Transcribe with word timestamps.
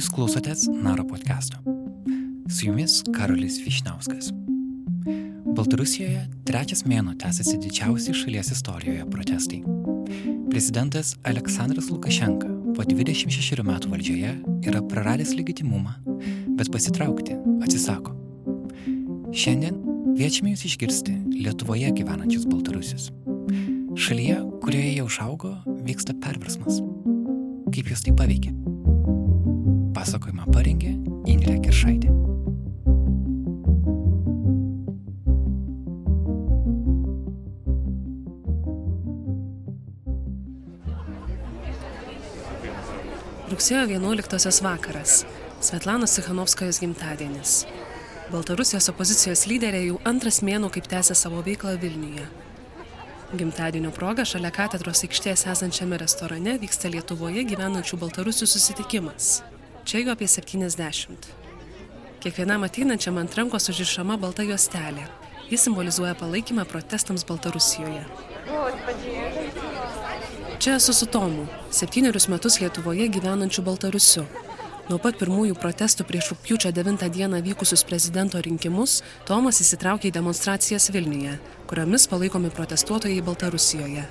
Jūs 0.00 0.06
klausotės 0.16 0.62
Naro 0.72 1.02
podcast'o. 1.04 1.58
Su 2.48 2.70
jumis 2.70 3.02
Karolis 3.12 3.58
Višnauskas. 3.60 4.30
Baltarusijoje 5.44 6.22
trečias 6.48 6.86
mėno 6.88 7.12
tęsiasi 7.20 7.58
didžiausi 7.60 8.14
šalies 8.16 8.48
istorijoje 8.54 9.04
protestai. 9.12 9.58
Prezidentas 10.48 11.10
Aleksandras 11.28 11.90
Lukašenka 11.92 12.48
po 12.78 12.86
26 12.88 13.60
metų 13.60 13.90
valdžioje 13.92 14.30
yra 14.70 14.80
praradęs 14.88 15.34
legitimumą, 15.36 15.92
bet 16.56 16.72
pasitraukti 16.72 17.36
atsisako. 17.60 18.14
Šiandien 19.36 19.82
kviečiame 20.14 20.54
jūs 20.54 20.64
išgirsti 20.70 21.18
Lietuvoje 21.42 21.92
gyvenančius 22.00 22.48
baltarusius. 22.48 23.10
Šalyje, 24.00 24.40
kurioje 24.64 24.96
jie 24.96 25.04
užaugo, 25.04 25.58
vyksta 25.84 26.16
perversmas. 26.24 26.80
Kaip 27.68 27.92
jūs 27.92 28.08
tai 28.08 28.16
paveikia? 28.16 28.49
Pasakojimą 30.10 30.42
parengė 30.50 30.88
Indrė 31.30 31.52
Kiršaitė. 31.62 32.08
Rugsėjo 43.52 43.84
11 43.92 44.64
vakaras. 44.66 45.20
Svetlanos 45.62 46.16
Sikhanovskajos 46.18 46.82
gimtadienis. 46.82 47.54
Baltarusijos 48.32 48.90
opozicijos 48.90 49.44
lyderė 49.46 49.84
jau 49.84 50.02
antras 50.10 50.42
mėnų 50.42 50.72
kaip 50.74 50.90
tęsia 50.90 51.14
savo 51.14 51.44
veiklą 51.46 51.76
Vilniuje. 51.78 52.26
Gimtadienio 53.30 53.94
proga 53.94 54.26
šalia 54.26 54.50
katedros 54.58 55.06
aikštės 55.06 55.46
esančiame 55.54 56.02
restorane 56.02 56.58
vyksta 56.58 56.90
Lietuvoje 56.90 57.46
gyvenančių 57.54 58.02
baltarusių 58.02 58.50
susitikimas. 58.56 59.36
Čia 59.84 60.02
jų 60.02 60.12
apie 60.12 60.28
70. 60.28 61.30
Kiekvienam 62.20 62.66
ateinančiam 62.66 63.16
ant 63.20 63.34
rankos 63.38 63.70
užrišama 63.72 64.18
balta 64.20 64.44
juostelė. 64.44 65.06
Jis 65.50 65.64
simbolizuoja 65.66 66.12
palaikymą 66.14 66.66
protestams 66.68 67.24
Baltarusijoje. 67.26 68.04
Čia 70.60 70.76
esu 70.76 70.92
su 70.92 71.06
Tomu, 71.06 71.46
septynerius 71.72 72.28
metus 72.28 72.60
Lietuvoje 72.60 73.08
gyvenančiu 73.08 73.64
Baltarusiu. 73.64 74.26
Nuo 74.90 74.98
pat 75.00 75.16
pirmųjų 75.16 75.56
protestų 75.62 76.04
prieš 76.06 76.32
rūpjūčio 76.34 76.70
9 76.76 77.08
dieną 77.14 77.40
vykusius 77.46 77.84
prezidento 77.86 78.40
rinkimus 78.42 79.00
Tomas 79.26 79.62
įsitraukė 79.64 80.10
į 80.10 80.16
demonstracijas 80.18 80.90
Vilniuje, 80.90 81.36
kuriomis 81.70 82.08
palaikomi 82.10 82.50
protestuotojai 82.50 83.22
Baltarusijoje. 83.24 84.04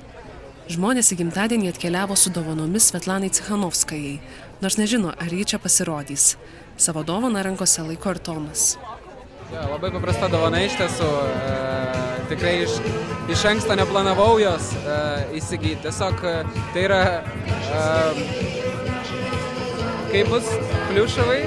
Žmonės 0.69 1.13
į 1.13 1.19
gimtadienį 1.23 1.71
atkeliavo 1.73 2.15
su 2.19 2.29
dovanomis 2.29 2.91
Svetlanai 2.91 3.31
Cichanovskajai, 3.33 4.19
nors 4.61 4.77
nežino, 4.77 5.13
ar 5.15 5.33
ji 5.33 5.45
čia 5.53 5.59
pasirodys. 5.59 6.35
Savo 6.79 7.03
dovaną 7.03 7.43
rankose 7.43 7.83
laiko 7.83 8.11
ir 8.15 8.19
Tomas. 8.23 8.77
Ja, 9.53 9.65
labai 9.65 9.89
paprasta 9.91 10.27
dovana 10.29 10.61
iš 10.61 10.75
tiesų. 10.77 11.07
E, 11.09 12.19
tikrai 12.29 12.53
iš, 12.63 12.75
iš 13.33 13.45
anksto 13.49 13.75
neplanavau 13.79 14.37
jos 14.41 14.71
e, 14.77 14.99
įsigyti. 15.39 15.81
Tiesiog 15.87 16.21
e, 16.21 16.33
tai 16.75 16.83
yra... 16.85 17.01
E, 17.65 17.81
kaip 20.11 20.29
bus 20.29 20.47
pliušavai? 20.91 21.41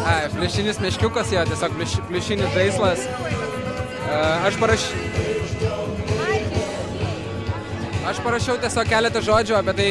Ai, 0.00 0.20
pliušinis 0.34 0.80
meškiukas, 0.84 1.32
jo, 1.34 1.46
tiesiog 1.48 1.74
pliuš, 1.78 1.96
pliušinis 2.10 2.54
žaislas. 2.56 3.06
E, 3.06 4.20
aš 4.50 4.60
parašiau... 4.60 4.94
Aš 8.10 8.20
parašiau 8.24 8.56
tiesiog 8.60 8.88
keletą 8.90 9.20
žodžių 9.22 9.54
apie 9.58 9.74
tai, 9.78 9.90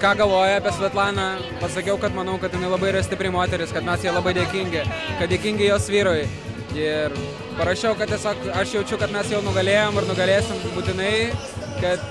ką 0.00 0.12
galvoja 0.16 0.56
apie 0.60 0.72
Svetlaną. 0.76 1.26
Pasakiau, 1.60 1.96
kad 2.00 2.14
manau, 2.14 2.36
kad 2.40 2.52
jinai 2.52 2.70
labai 2.70 2.92
yra 2.92 3.02
stipri 3.04 3.30
moteris, 3.32 3.72
kad 3.72 3.84
mes 3.86 4.04
jai 4.04 4.12
labai 4.12 4.34
dėkingi, 4.36 4.82
kad 5.20 5.30
dėkingi 5.32 5.70
jos 5.70 5.88
vyrui. 5.92 6.26
Ir 6.76 7.14
parašiau, 7.56 7.94
kad 7.96 8.10
tiesiog 8.12 8.48
aš 8.60 8.74
jaučiu, 8.76 8.98
kad 9.00 9.12
mes 9.14 9.30
jau 9.32 9.40
nugalėjom 9.44 9.96
ir 9.96 10.08
nugalėsim 10.10 10.58
būtinai, 10.74 11.12
kad 11.80 12.02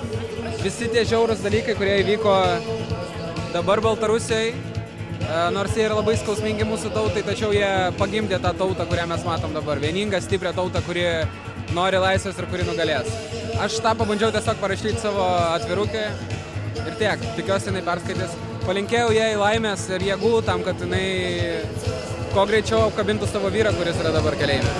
visi 0.63 0.89
tie 0.89 1.03
žiaurus 1.05 1.43
dalykai, 1.45 1.75
kurie 1.77 1.99
įvyko 2.01 2.33
dabar 3.53 3.81
Baltarusijai, 3.85 4.55
nors 5.53 5.77
jie 5.77 5.85
yra 5.85 5.99
labai 5.99 6.15
skausmingi 6.17 6.65
mūsų 6.65 6.93
tautai, 6.95 7.21
tačiau 7.27 7.53
jie 7.53 7.69
pagimdė 7.99 8.41
tą 8.41 8.55
tautą, 8.57 8.87
kurią 8.89 9.05
mes 9.13 9.25
matom 9.27 9.53
dabar. 9.53 9.81
Vieningą, 9.83 10.21
stiprią 10.25 10.55
tautą, 10.57 10.81
kuri 10.87 11.05
nori 11.77 12.01
laisvės 12.01 12.41
ir 12.41 12.49
kuri 12.49 12.65
nugalės. 12.65 13.13
Aš 13.61 13.77
tą 13.85 13.93
pabandžiau 13.97 14.33
tiesiog 14.33 14.57
parašyti 14.61 14.97
savo 15.01 15.29
atvirukį 15.53 16.07
ir 16.86 16.96
tiek. 17.00 17.26
Tikiuosi, 17.36 17.70
jinai 17.70 17.84
perskaitys. 17.86 18.36
Palinkėjau 18.66 19.12
jai 19.16 19.30
laimės 19.40 19.86
ir 19.94 20.04
jėgų 20.10 20.32
tam, 20.46 20.64
kad 20.66 20.80
jinai 20.82 21.04
kuo 22.34 22.46
greičiau 22.46 22.86
apkabintų 22.88 23.28
savo 23.30 23.50
vyrą, 23.52 23.72
kuris 23.78 23.98
yra 24.02 24.12
dabar 24.14 24.36
keliaime. 24.38 24.74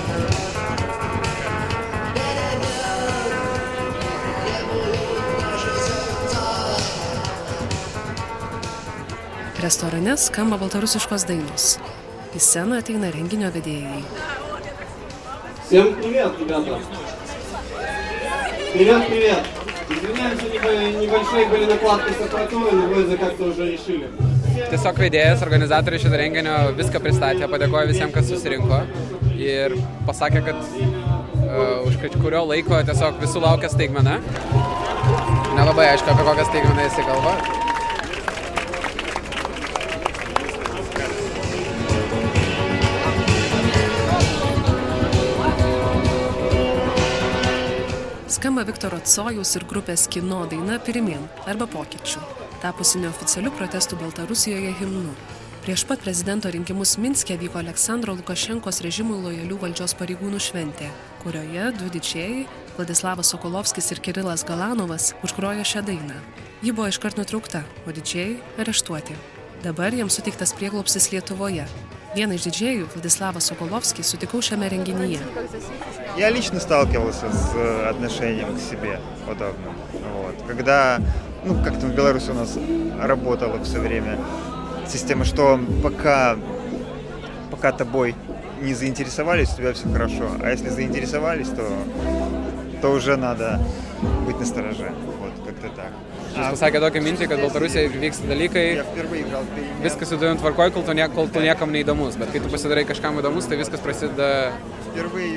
Restorane 9.61 10.15
skamba 10.17 10.57
baltarusiškos 10.61 11.27
dainos. 11.29 11.75
Į 12.33 12.41
sceną 12.41 12.79
ateina 12.81 13.11
renginio 13.13 13.51
vedėjai. 13.53 14.01
Всем 15.67 15.95
привет, 16.01 16.33
ребята! 16.41 16.79
Привет, 18.73 19.07
привет! 19.07 19.64
Извиняемся, 19.91 20.47
небольшие 20.99 21.47
были 21.49 21.65
накладки 21.67 22.13
с 22.13 22.21
аппаратурой, 22.25 22.73
но 22.73 22.87
вы 22.87 23.07
за 23.07 23.17
как-то 23.17 23.45
уже 23.45 23.71
решили. 23.73 24.09
Tiesiog 24.71 24.99
vedėjas, 25.01 25.43
organizatorius 25.45 26.03
šito 26.05 26.19
renginio 26.21 26.57
viską 26.77 27.01
pristatė, 27.03 27.47
padėkojo 27.51 27.89
visiems, 27.91 28.13
kas 28.15 28.29
susirinko 28.29 28.83
ir 29.41 29.77
pasakė, 30.09 30.43
kad 30.51 30.61
uh, 30.61 31.89
už 31.89 31.97
kurio 32.19 32.45
laiko 32.51 32.83
tiesiog 32.87 33.21
visų 33.23 33.43
laukia 33.47 33.71
staigmena. 33.73 34.19
Nelabai 35.57 35.91
aišku, 35.95 36.13
apie 36.13 36.29
kokią 36.29 36.47
staigmeną 36.51 36.87
jisai 36.89 37.07
kalba. 37.09 37.64
Skamba 48.56 48.72
Viktoro 48.72 48.98
Tsojaus 49.04 49.50
ir 49.60 49.66
grupės 49.68 50.06
kino 50.08 50.38
daina 50.48 50.78
Pirimien 50.80 51.26
arba 51.44 51.66
Pokyčių, 51.68 52.22
tapusi 52.64 53.02
neoficialiu 53.02 53.52
protestų 53.52 53.98
Baltarusijoje 54.00 54.70
himnu. 54.80 55.12
Prieš 55.66 55.84
pat 55.90 56.00
prezidento 56.00 56.48
rinkimus 56.56 56.94
Minske 56.96 57.36
vyko 57.42 57.60
Aleksandro 57.60 58.16
Lukašenkos 58.16 58.80
režimui 58.86 59.18
lojalių 59.26 59.58
valdžios 59.60 59.98
pareigūnų 60.00 60.40
šventė, 60.40 60.88
kurioje 61.26 61.66
du 61.82 61.92
didžiai, 61.98 62.46
Vladislavas 62.78 63.34
Sokolovskis 63.36 63.92
ir 63.92 64.00
Kirilas 64.00 64.48
Galanovas, 64.48 65.12
užgrojo 65.28 65.68
šią 65.68 65.84
dainą. 65.92 66.16
Ji 66.64 66.72
buvo 66.72 66.88
iškart 66.88 67.20
nutraukta, 67.20 67.66
o 67.84 67.92
didžiai 67.92 68.38
areštuoti. 68.56 69.20
Dabar 69.68 69.92
jiems 69.92 70.16
suteiktas 70.16 70.56
prieglopsis 70.56 71.12
Lietuvoje, 71.12 71.68
Vieną 72.16 72.38
iš 72.38 72.46
didžėjų, 72.48 72.86
Владислава 72.94 73.42
Соколовский, 73.44 74.04
sutikau 74.08 74.40
šiame 74.40 74.70
renginyje. 74.72 75.20
Я 76.18 76.30
лично 76.30 76.62
сталкивался 76.62 77.30
с 77.30 77.90
отношением 77.90 78.56
к 78.56 78.60
себе 78.62 79.02
подобным. 79.28 79.76
Вот. 80.16 80.36
Когда, 80.48 81.02
ну, 81.44 81.62
как-то 81.62 81.88
в 81.88 81.94
Беларуси 81.94 82.32
у 82.32 82.34
нас 82.34 82.58
работала 83.02 83.62
все 83.66 83.80
время 83.80 84.18
система, 84.88 85.26
что 85.26 85.60
пока, 85.84 86.38
пока 87.52 87.74
тобой 87.74 88.16
не 88.62 88.74
заинтересовались, 88.74 89.52
у 89.54 89.58
тебя 89.58 89.74
все 89.74 89.90
хорошо. 89.92 90.30
А 90.42 90.50
если 90.52 90.70
заинтересовались, 90.70 91.50
то, 91.50 91.68
то 92.82 92.92
уже 92.92 93.18
надо 93.18 93.60
быть 94.26 94.40
настороже. 94.40 94.94
Вот, 95.20 95.34
как-то 95.46 95.68
так. 95.76 95.92
Jis 96.36 96.52
pasakė 96.52 96.80
tokią 96.84 97.02
mintį, 97.04 97.28
kad 97.32 97.40
Baltarusijoje 97.40 97.92
vyksta 98.02 98.28
dalykai, 98.28 98.64
viskas 99.84 100.10
su 100.12 100.18
tavim 100.20 100.40
tvarkoja, 100.42 100.74
kol, 100.76 100.84
tu 100.84 100.96
ne, 100.98 101.06
kol 101.14 101.30
tu 101.32 101.44
niekam 101.44 101.72
neįdomus, 101.72 102.18
bet 102.20 102.34
kai 102.34 102.42
tu 102.44 102.50
pasidarai 102.52 102.84
kažkam 102.90 103.22
įdomus, 103.22 103.48
tai 103.48 103.60
viskas 103.62 103.84
prasideda 103.84 104.28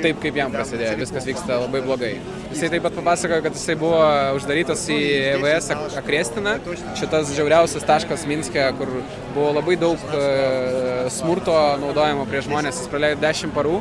taip, 0.03 0.19
kaip 0.23 0.39
jam 0.41 0.51
prasidėjo, 0.51 0.97
viskas 0.99 1.27
vyksta 1.29 1.61
labai 1.61 1.81
blogai. 1.85 2.11
Jisai 2.51 2.71
taip 2.73 2.83
pat 2.83 2.97
papasakojo, 2.99 3.45
kad 3.45 3.55
jisai 3.55 3.77
buvo 3.79 4.01
uždarytas 4.35 4.83
į 4.91 4.99
EVS 5.37 5.71
Akrestiną, 6.01 6.57
šitas 6.99 7.31
žiauriausias 7.37 7.87
taškas 7.87 8.27
Minske, 8.27 8.67
kur 8.79 8.91
buvo 9.37 9.53
labai 9.55 9.79
daug 9.79 10.03
uh, 10.11 11.07
smurto 11.15 11.55
naudojimo 11.79 12.27
prie 12.27 12.43
žmonės, 12.43 12.83
jis 12.83 12.91
praleido 12.91 13.23
10 13.23 13.55
parų 13.55 13.79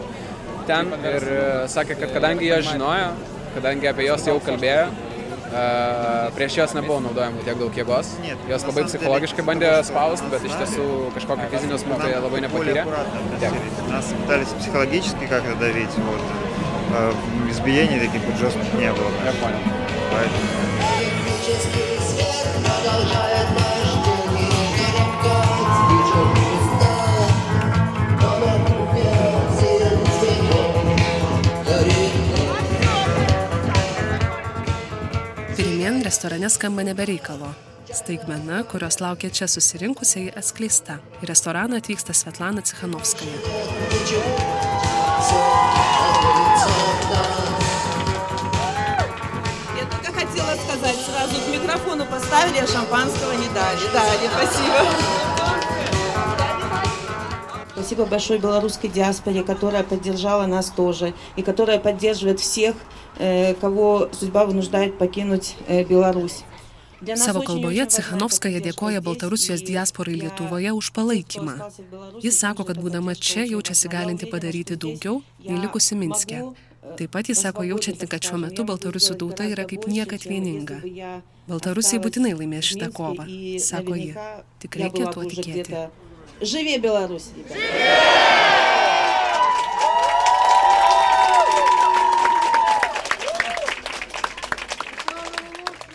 ten 0.71 0.95
ir 1.03 1.29
uh, 1.33 1.67
sakė, 1.71 1.99
kad 1.99 2.15
kadangi 2.15 2.47
jie 2.47 2.63
žinojo, 2.71 3.13
kadangi 3.59 3.91
apie 3.91 4.07
juos 4.07 4.27
jau 4.29 4.39
kalbėjo, 4.45 4.87
prieš 6.38 6.58
jos 6.58 6.74
nebuvo 6.78 7.00
naudojama 7.06 7.44
tiek 7.46 7.58
daug 7.60 7.74
jėgos. 7.78 8.08
Jos 8.50 8.66
labai 8.70 8.84
psichologiškai 8.88 9.46
bandė 9.46 9.70
spausti, 9.88 10.28
bet 10.34 10.42
iš 10.50 10.56
tiesų 10.62 10.88
kažkokio 11.18 11.48
fizinio 11.54 11.78
smurto 11.82 12.08
jie 12.10 12.20
labai 12.24 12.40
nepatyrė. 12.48 12.84
Нас 13.92 14.06
пытались 14.24 14.52
психологически 14.62 15.26
как-то 15.30 15.56
давить, 15.62 15.96
вот. 16.10 16.24
Избиений 17.50 18.00
таких 18.00 18.22
вот 18.28 18.38
жестких 18.38 18.74
не 18.74 18.92
было. 18.94 19.12
Я 19.26 19.34
понял. 19.42 19.62
Поэтому... 20.12 20.48
Pirimien 35.89 36.05
restorane 36.05 36.49
skamba 36.53 36.83
nebereikalo. 36.85 37.47
Staigmena, 37.97 38.59
kurios 38.69 38.99
laukia 39.01 39.31
čia 39.33 39.47
susirinkusiai, 39.49 40.27
atskleista. 40.37 40.99
Į 41.23 41.31
restoraną 41.31 41.79
atvyksta 41.81 42.13
Svetlana 42.13 42.61
Cichanovskaja. 42.61 43.33
Я 49.79 49.85
только 49.89 50.13
хотела 50.13 50.53
сказать 50.61 50.99
сразу, 51.09 51.35
к 51.41 51.49
микрофону 51.57 52.05
поставили, 52.05 52.59
а 52.59 52.67
шампанского 52.67 53.33
не 53.33 53.49
дали. 53.55 53.81
Дали, 53.95 54.29
спасибо. 54.29 55.19
Спасибо 57.73 58.05
большой 58.05 58.39
белорусской 58.39 58.91
диаспоре, 58.91 59.43
которая 59.43 59.85
поддержала 59.85 60.45
нас 60.45 60.69
тоже 60.69 61.15
и 61.37 61.43
которая 61.43 61.79
поддерживает 61.79 62.41
всех, 62.41 62.75
кого 63.62 64.10
судьба 64.12 64.46
вынуждает 64.46 64.98
покинуть 64.98 65.56
э, 65.68 65.84
Беларусь. 65.84 66.44
Для 67.02 67.16
нас 67.18 67.28
Savo 67.28 67.40
очень 67.40 67.44
и 67.44 67.48
kalboje 67.48 67.82
очень 67.84 67.84
важна 67.84 67.98
Cichanovskaja 68.00 68.60
поддержка 68.60 68.70
dėkoja 68.70 68.92
здесь, 69.00 69.04
Baltarusijos 69.06 69.62
и 69.62 69.66
diasporai 69.66 70.14
для 70.16 70.24
Lietuvoje 70.30 70.72
už 70.72 70.86
тех, 70.86 70.94
palaikymą. 70.96 71.54
кто 71.54 71.66
остался 71.66 71.82
в 71.82 71.92
Беларуси, 71.92 72.26
Jis 72.28 72.32
sako, 72.40 72.64
kad 72.64 72.76
тоже 72.76 72.82
būdama 72.88 73.12
поддержка 73.12 73.24
čia 73.24 73.42
очень 73.44 73.52
jaučiasi 73.54 73.88
большая. 73.88 74.06
galinti 74.06 74.26
Была 74.26 74.32
padaryti 74.32 74.74
уверена, 74.74 74.82
daugiau 74.82 75.16
что 75.22 75.50
nei 75.52 75.56
я 75.58 75.62
likusi 75.64 75.96
Minske. 75.96 76.38
могу, 76.40 76.56
э, 76.84 76.96
Taip 76.98 77.12
pat 77.12 77.26
jis 77.28 77.36
sako 77.44 77.60
посвободиться, 77.60 77.70
jaučianti, 77.92 78.08
kad 78.08 78.22
šiuo 78.24 78.28
скажем, 78.38 78.42
metu 78.46 78.62
я 78.62 78.64
могу 78.64 78.72
Baltarusių 78.72 79.14
сделать 79.14 79.20
tauta 79.20 79.44
yra 79.44 79.56
гораздо 79.56 79.70
kaip 79.76 79.82
больше, 79.84 79.92
niekad 79.96 80.20
чем 80.22 80.32
vieninga. 80.32 80.76
если 80.76 80.90
бы 80.90 80.96
я 80.96 81.22
Baltarusiai 81.48 82.00
būtinai 82.00 82.32
осталась 82.34 82.40
laimės 82.40 82.64
в 82.64 82.68
šitą 82.72 82.86
Минске, 82.88 82.98
kovą, 82.98 83.24
и 83.28 83.60
sako 83.60 83.94
ji. 83.96 84.14
наверняка 84.14 84.44
Tik 84.62 84.72
я 84.78 84.86
reikia 84.86 85.04
была 85.04 85.12
tuo 85.14 85.22
бы 85.24 85.28
уже 85.28 85.36
tikėti. 85.42 85.52
где-то- 85.52 85.92
Живее 86.42 86.80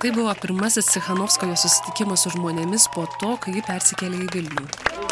Tai 0.03 0.11
buvo 0.11 0.33
pirmasis 0.35 0.89
Cichanovskojo 0.91 1.55
susitikimas 1.55 2.25
su 2.25 2.33
žmonėmis 2.33 2.89
po 2.91 3.05
to, 3.21 3.38
kai 3.39 3.55
ji 3.55 3.63
persikėlė 3.63 4.25
į 4.25 4.31
Vilnių. 4.35 5.02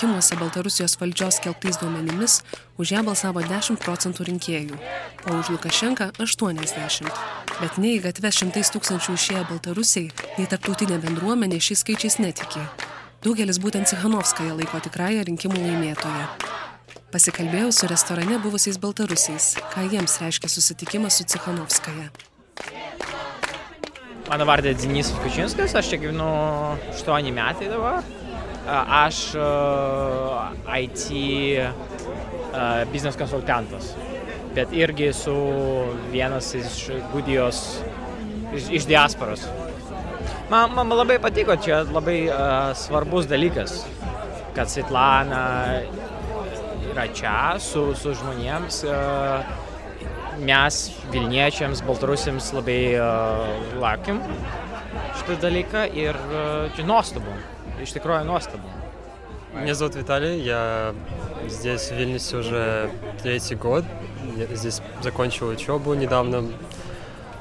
Rinkimuose 0.00 0.36
Baltarusijos 0.36 0.96
valdžios 1.00 1.36
skelbtais 1.36 1.76
duomenimis 1.76 2.42
už 2.78 2.92
ją 2.92 3.02
balsavo 3.04 3.42
10 3.44 3.76
procentų 3.76 4.24
rinkėjų, 4.24 4.76
o 5.28 5.34
už 5.36 5.50
Lukašenką 5.52 6.06
80. 6.16 7.10
Bet 7.60 7.76
nei 7.76 7.98
į 7.98 8.06
gatves 8.06 8.38
šimtais 8.40 8.72
tūkstančių 8.72 9.12
išėję 9.18 9.42
Baltarusiai, 9.50 10.08
nei 10.38 10.48
tarptautinė 10.48 10.96
bendruomenė 11.04 11.60
šiais 11.60 11.84
skaičiais 11.84 12.16
netiki. 12.16 12.62
Daugelis 13.20 13.60
būtent 13.60 13.92
Cichanovskaja 13.92 14.56
laiko 14.56 14.80
tikrąją 14.80 15.26
rinkimų 15.28 15.60
laimėtoją. 15.66 16.24
Pasikalbėjau 17.12 17.68
su 17.68 17.90
restorane 17.92 18.40
buvusiais 18.40 18.80
Baltarusiais, 18.80 19.58
ką 19.74 19.84
jiems 19.84 20.16
reiškia 20.22 20.48
susitikimas 20.48 21.20
su 21.20 21.28
Cichanovskaja. 21.28 22.08
Mano 24.30 24.48
vardas 24.48 24.80
Denisas 24.80 25.20
Kučinskas, 25.20 25.76
aš 25.76 25.92
čia 25.92 26.00
gyvenu 26.00 26.32
8 26.96 27.32
metai 27.36 27.68
dabar. 27.68 28.00
Aš 28.70 29.16
IT 30.78 31.06
biznes 32.92 33.16
konsultantas, 33.18 33.88
bet 34.54 34.70
irgi 34.76 35.08
esu 35.10 35.34
vienas 36.12 36.52
iš 36.54 36.76
Gudijos, 37.12 37.80
iš, 38.54 38.68
iš 38.80 38.86
diasporos. 38.86 39.42
Man, 40.50 40.74
man 40.74 40.90
labai 40.94 41.18
patiko, 41.22 41.54
čia 41.62 41.82
labai 41.86 42.20
a, 42.30 42.70
svarbus 42.74 43.26
dalykas, 43.30 43.84
kad 44.54 44.70
Svetlana 44.70 45.42
yra 46.90 47.06
čia 47.14 47.34
su, 47.62 47.90
su 47.98 48.14
žmonėms. 48.18 48.84
A, 48.90 49.42
mes 50.40 50.80
Vilniečiams, 51.12 51.82
Baltarusiams 51.84 52.50
labai 52.56 52.80
uh, 52.96 53.50
laukiam 53.80 54.20
šitą 55.18 55.36
dalyką 55.42 55.84
ir 55.96 56.16
uh, 56.30 56.70
čia 56.76 56.86
nuostabu, 56.88 57.34
iš 57.81 57.95
tikrųjų 57.97 58.25
nuostabu. 58.27 58.75
Меня 59.55 59.73
зовут 59.73 59.95
Виталий, 59.95 60.41
я 60.41 60.93
здесь 61.47 61.87
в 61.87 61.95
Вильнюсе 61.95 62.35
уже 62.35 62.89
третий 63.23 63.55
год. 63.55 63.85
Я 64.35 64.53
здесь 64.53 64.81
закончил 65.01 65.47
учебу 65.47 65.93
недавно. 65.93 66.43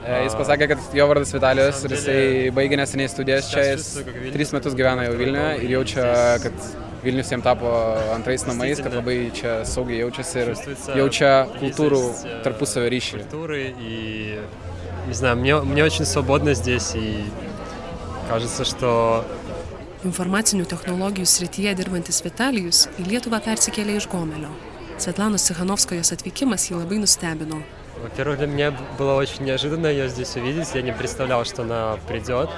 E, 0.06 0.20
Jis 0.22 0.36
pasakė, 0.36 0.68
kad 0.68 0.94
jo 0.94 1.06
vardas 1.10 1.32
Vitalijus 1.34 1.80
ir 1.86 1.94
jisai 1.96 2.18
baigė 2.54 2.76
neseniai 2.76 3.10
studijas 3.10 3.48
čia, 3.50 3.64
jis 3.72 3.86
tris 4.34 4.52
metus 4.52 4.76
gyvena 4.76 5.08
jau 5.08 5.14
Vilniuje 5.16 5.64
ir 5.64 5.72
jaučia, 5.78 6.04
kad 6.44 6.66
Vilnius 7.02 7.32
jam 7.32 7.42
tapo 7.42 7.72
antrais 8.14 8.44
namais, 8.46 8.82
kad 8.84 8.94
labai 8.94 9.16
čia 9.34 9.62
saugiai 9.66 10.02
jaučiasi 10.04 10.42
ir 10.42 10.52
jaučia 11.00 11.30
kultūrų 11.56 12.02
tarpusavio 12.44 12.92
ryšį. 12.94 13.22
Культуры 13.24 13.62
и, 13.74 14.38
не 15.08 15.16
знаю, 15.16 15.40
мне, 15.40 15.56
мне 15.64 15.82
очень 15.84 16.04
свободно 16.04 16.54
здесь 16.54 16.92
и 16.94 17.24
кажется, 18.28 18.64
что 18.64 19.24
Informacinių 20.04 20.66
technologijų 20.68 21.26
srityje 21.26 21.74
dirbantis 21.78 22.20
Vitalijus 22.24 22.86
į 23.00 23.06
Lietuvą 23.08 23.40
persikėlė 23.44 23.96
iš 24.00 24.08
Gomelio. 24.12 24.50
Svetlanos 25.00 25.46
Cichanovskojos 25.48 26.12
atvykimas 26.14 26.68
jį 26.70 26.82
labai 26.82 26.98
nustebino. 27.02 27.62
Во-первых, 28.02 28.38
для 28.38 28.46
меня 28.46 28.74
было 28.98 29.14
очень 29.14 29.44
неожиданно 29.44 29.86
ее 29.86 30.08
здесь 30.08 30.36
увидеть. 30.36 30.74
Я 30.74 30.82
не 30.82 30.92
представлял, 30.92 31.44
что 31.44 31.62
она 31.62 31.96
придет. 32.06 32.50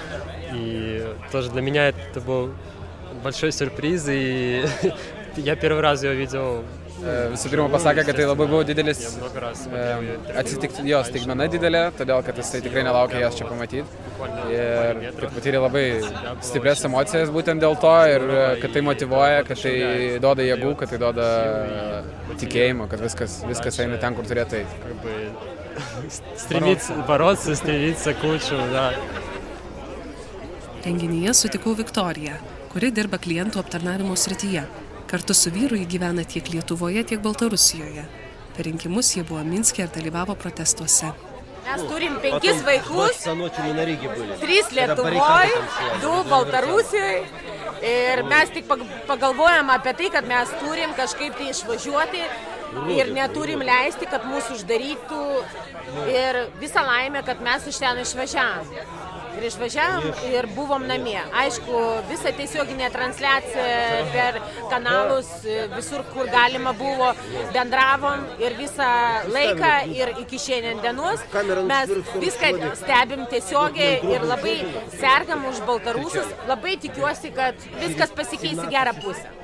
И 0.52 1.06
тоже 1.30 1.50
для 1.50 1.62
меня 1.62 1.88
это 1.88 2.20
был 2.20 2.50
большой 3.22 3.52
сюрприз. 3.52 4.06
И 4.08 4.64
я 5.36 5.54
первый 5.54 5.82
раз 5.82 6.02
ее 6.02 6.14
видел. 6.14 6.64
E, 7.04 7.28
Visų 7.28 7.50
pirma, 7.52 7.68
pasakė, 7.68 8.06
kad 8.08 8.16
tai 8.16 8.24
labai 8.24 8.46
buvo 8.48 8.62
didelis 8.64 8.98
Я 9.02 9.10
много 9.18 9.40
раз 9.40 9.60
e, 9.60 9.62
смотрел 9.64 10.00
её 10.00 10.14
интервью. 10.16 10.40
atsitikti, 10.40 10.84
jo 10.88 11.02
staigmena 11.04 11.46
didelė, 11.52 11.82
todėl 11.92 12.22
kad 12.24 12.38
jisai 12.40 12.62
tikrai 12.64 12.84
nelaukė 12.88 13.20
jas 13.20 13.36
čia 13.36 13.44
pamatyti. 13.44 13.84
Ir 14.48 15.00
kad 15.18 15.32
patyrė 15.34 15.60
labai 15.60 15.84
stiprias 16.44 16.84
emocijas 16.88 17.32
būtent 17.34 17.60
dėl 17.60 17.76
to 17.82 17.92
ir 18.08 18.22
e, 18.24 18.44
kad 18.62 18.72
tai 18.72 18.82
motivuoja, 18.86 19.42
kad 19.44 19.60
tai 19.60 19.74
duoda 20.24 20.46
jėgų, 20.46 20.72
kad 20.80 20.92
tai 20.92 21.00
duoda 21.02 21.26
tikėjimo, 22.40 22.88
kad 22.88 23.02
viskas, 23.04 23.42
viskas 23.48 23.80
eina 23.84 24.00
ten, 24.00 24.16
kur 24.16 24.28
turėtų 24.28 24.62
eiti. 24.62 24.80
Как 24.86 24.96
бы 25.04 25.16
стремиться 26.36 26.94
бороться, 26.94 27.54
стремиться 27.54 28.14
к 28.14 28.24
лучшему, 28.24 28.66
да. 28.72 28.94
Renginyje 30.86 31.32
sutikau 31.34 31.72
Viktoriją, 31.74 32.36
kuri 32.70 32.92
dirba 32.94 33.18
klientų 33.18 33.58
aptarnavimo 33.58 34.14
srityje. 34.14 34.62
Kartu 35.10 35.34
su 35.34 35.50
vyru 35.50 35.74
jį 35.80 35.86
gyvena 35.90 36.22
tiek 36.22 36.46
Lietuvoje, 36.52 37.02
tiek 37.10 37.18
Baltarusijoje. 37.24 38.04
Per 38.54 38.68
rinkimus 38.68 39.10
jie 39.16 39.24
buvo 39.26 39.42
Minske 39.42 39.82
ir 39.82 39.90
dalyvavo 39.90 40.36
protestuose. 40.38 41.10
Mes 41.65 41.81
turim 41.89 42.15
penkis 42.23 42.61
vaikus, 42.65 43.17
trys 44.41 44.71
Lietuvoje, 44.75 45.59
du 46.01 46.13
Baltarusijoje. 46.29 47.25
Ir 47.81 48.23
mes 48.29 48.49
tik 48.53 48.65
pag- 48.69 48.85
pagalvojam 49.07 49.69
apie 49.73 49.93
tai, 49.97 50.09
kad 50.13 50.25
mes 50.27 50.49
turim 50.61 50.93
kažkaip 50.93 51.37
tai 51.37 51.49
išvažiuoti 51.53 52.23
ir 52.97 53.13
neturim 53.13 53.59
leisti, 53.65 54.05
kad 54.05 54.25
mūsų 54.29 54.57
uždarytų. 54.57 55.21
Ir 56.13 56.41
visą 56.61 56.83
laimę, 56.87 57.23
kad 57.25 57.41
mes 57.41 57.65
iš 57.67 57.77
ten 57.83 57.97
išvažiavam. 58.03 58.65
Ir 59.37 59.45
išvažiavam 59.47 60.07
ir 60.29 60.47
buvom 60.55 60.85
namie. 60.89 61.19
Aišku, 61.43 61.81
visą 62.09 62.33
tiesioginę 62.37 62.89
transliaciją 62.93 64.05
per 64.13 64.39
kanalus, 64.71 65.29
visur, 65.75 66.03
kur 66.13 66.29
galima 66.33 66.73
buvo, 66.77 67.11
bendravom 67.55 68.25
ir 68.43 68.57
visą 68.59 68.89
laiką 69.31 69.73
ir 69.95 70.13
iki 70.23 70.39
šiandien 70.45 70.81
dienos 70.83 71.23
mes 71.71 71.93
viską 72.21 72.53
stebim 72.81 73.25
tiesiogiai 73.31 73.99
ir 74.15 74.27
labai 74.33 74.57
sergam 74.97 75.47
už 75.51 75.63
baltarusius. 75.67 76.35
Labai 76.51 76.77
tikiuosi, 76.81 77.33
kad 77.35 77.69
viskas 77.79 78.13
pasikeis 78.17 78.59
į 78.59 78.71
gerą 78.73 78.97
pusę. 79.01 79.40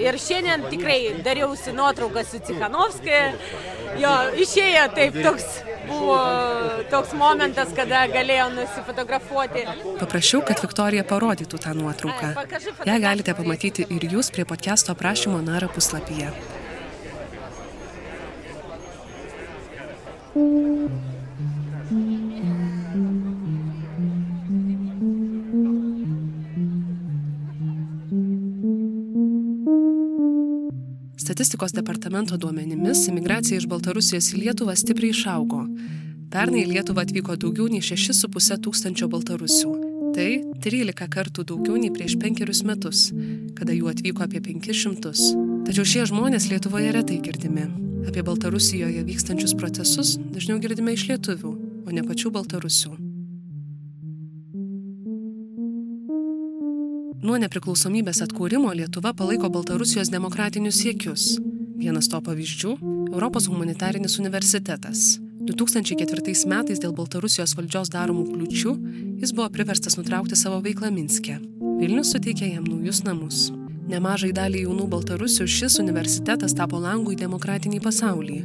Ir 0.00 0.18
šiandien 0.20 0.66
tikrai 0.70 0.98
dariausi 1.24 1.72
nuotrauką 1.74 2.24
su 2.26 2.40
Cichanovskija. 2.46 3.22
Jo, 4.00 4.12
išėjo 4.42 4.84
taip 4.94 5.18
toks, 5.22 5.44
buvo 5.86 6.16
toks 6.90 7.14
momentas, 7.18 7.70
kada 7.76 8.04
galėjau 8.10 8.48
nusifotografuoti. 8.56 9.64
Paprašiau, 10.00 10.42
kad 10.48 10.62
Viktorija 10.64 11.06
parodytų 11.06 11.62
tą 11.62 11.76
nuotrauką. 11.78 12.34
Ją 12.90 12.98
galite 13.06 13.36
pamatyti 13.38 13.86
ir 13.94 14.10
jūs 14.16 14.32
prie 14.34 14.46
podcast'o 14.48 14.96
aprašymo 14.96 15.40
naro 15.46 15.70
puslapyje. 15.74 16.32
Statistikos 31.34 31.72
departamento 31.72 32.36
duomenimis 32.36 33.08
imigracija 33.08 33.56
iš 33.58 33.64
Baltarusijos 33.66 34.28
į 34.36 34.36
Lietuvą 34.38 34.76
stipriai 34.78 35.10
išaugo. 35.10 35.64
Pernai 36.30 36.60
į 36.62 36.68
Lietuvą 36.68 37.02
atvyko 37.02 37.34
daugiau 37.42 37.66
nei 37.72 37.80
6,5 37.82 38.60
tūkstančio 38.62 39.08
baltarusių. 39.10 39.72
Tai 40.14 40.28
13 40.62 41.08
kartų 41.16 41.42
daugiau 41.50 41.74
nei 41.82 41.90
prieš 41.90 42.14
penkerius 42.22 42.60
metus, 42.62 43.08
kada 43.58 43.74
jų 43.74 43.90
atvyko 43.90 44.22
apie 44.28 44.44
500. 44.46 45.10
Tačiau 45.66 45.88
šie 45.94 46.04
žmonės 46.12 46.46
Lietuvoje 46.52 46.92
retai 46.94 47.18
girdimi. 47.26 47.66
Apie 48.06 48.22
Baltarusijoje 48.22 49.02
vykstančius 49.10 49.56
procesus 49.58 50.14
dažniau 50.36 50.62
girdime 50.62 50.94
iš 50.94 51.08
lietuvių, 51.10 51.50
o 51.82 51.98
ne 51.98 52.06
pačių 52.06 52.30
baltarusių. 52.38 52.94
Nuo 57.24 57.38
nepriklausomybės 57.40 58.18
atkūrimo 58.20 58.68
Lietuva 58.76 59.14
palaiko 59.16 59.48
Baltarusijos 59.48 60.10
demokratinius 60.12 60.76
siekius. 60.82 61.38
Vienas 61.80 62.04
to 62.12 62.18
pavyzdžių- 62.20 62.72
Europos 63.14 63.46
humanitarinis 63.48 64.18
universitetas. 64.20 65.18
2004 65.48 66.44
metais 66.44 66.82
dėl 66.82 66.92
Baltarusijos 66.92 67.54
valdžios 67.56 67.88
daromų 67.88 68.26
kliučių 68.28 68.72
jis 69.22 69.32
buvo 69.32 69.48
priverstas 69.48 69.96
nutraukti 69.96 70.36
savo 70.36 70.60
veiklą 70.60 70.90
Minske. 70.92 71.38
Vilnius 71.80 72.12
suteikė 72.12 72.52
jam 72.52 72.64
naujus 72.64 73.00
namus. 73.04 73.52
Nemažai 73.88 74.32
daliai 74.32 74.66
jaunų 74.66 74.86
baltarusių 74.88 75.46
šis 75.48 75.78
universitetas 75.80 76.52
tapo 76.52 76.76
langų 76.76 77.16
į 77.16 77.20
demokratinį 77.24 77.80
pasaulį. 77.80 78.44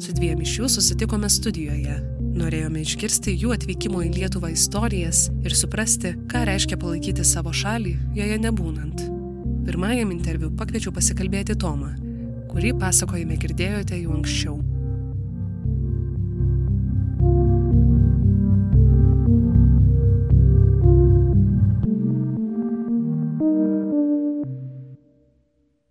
Su 0.00 0.12
dviem 0.12 0.40
iš 0.40 0.58
jų 0.58 0.68
susitikome 0.68 1.28
studijoje 1.28 2.19
Norėjome 2.30 2.84
išgirsti 2.84 3.32
jų 3.34 3.50
atvykimo 3.56 4.04
į 4.06 4.12
Lietuvą 4.14 4.52
istorijas 4.54 5.24
ir 5.42 5.54
suprasti, 5.58 6.12
ką 6.30 6.44
reiškia 6.46 6.76
palaikyti 6.78 7.24
savo 7.26 7.50
šalį, 7.50 7.96
joje 8.14 8.36
nebūnant. 8.38 9.02
Pirmajam 9.66 10.12
interviu 10.14 10.52
pakviečiau 10.54 10.94
pasikalbėti 10.94 11.56
Tomą, 11.58 11.90
kurį 12.52 12.76
pasakojime 12.78 13.34
girdėjote 13.34 13.98
jau 13.98 14.14
anksčiau. 14.14 14.60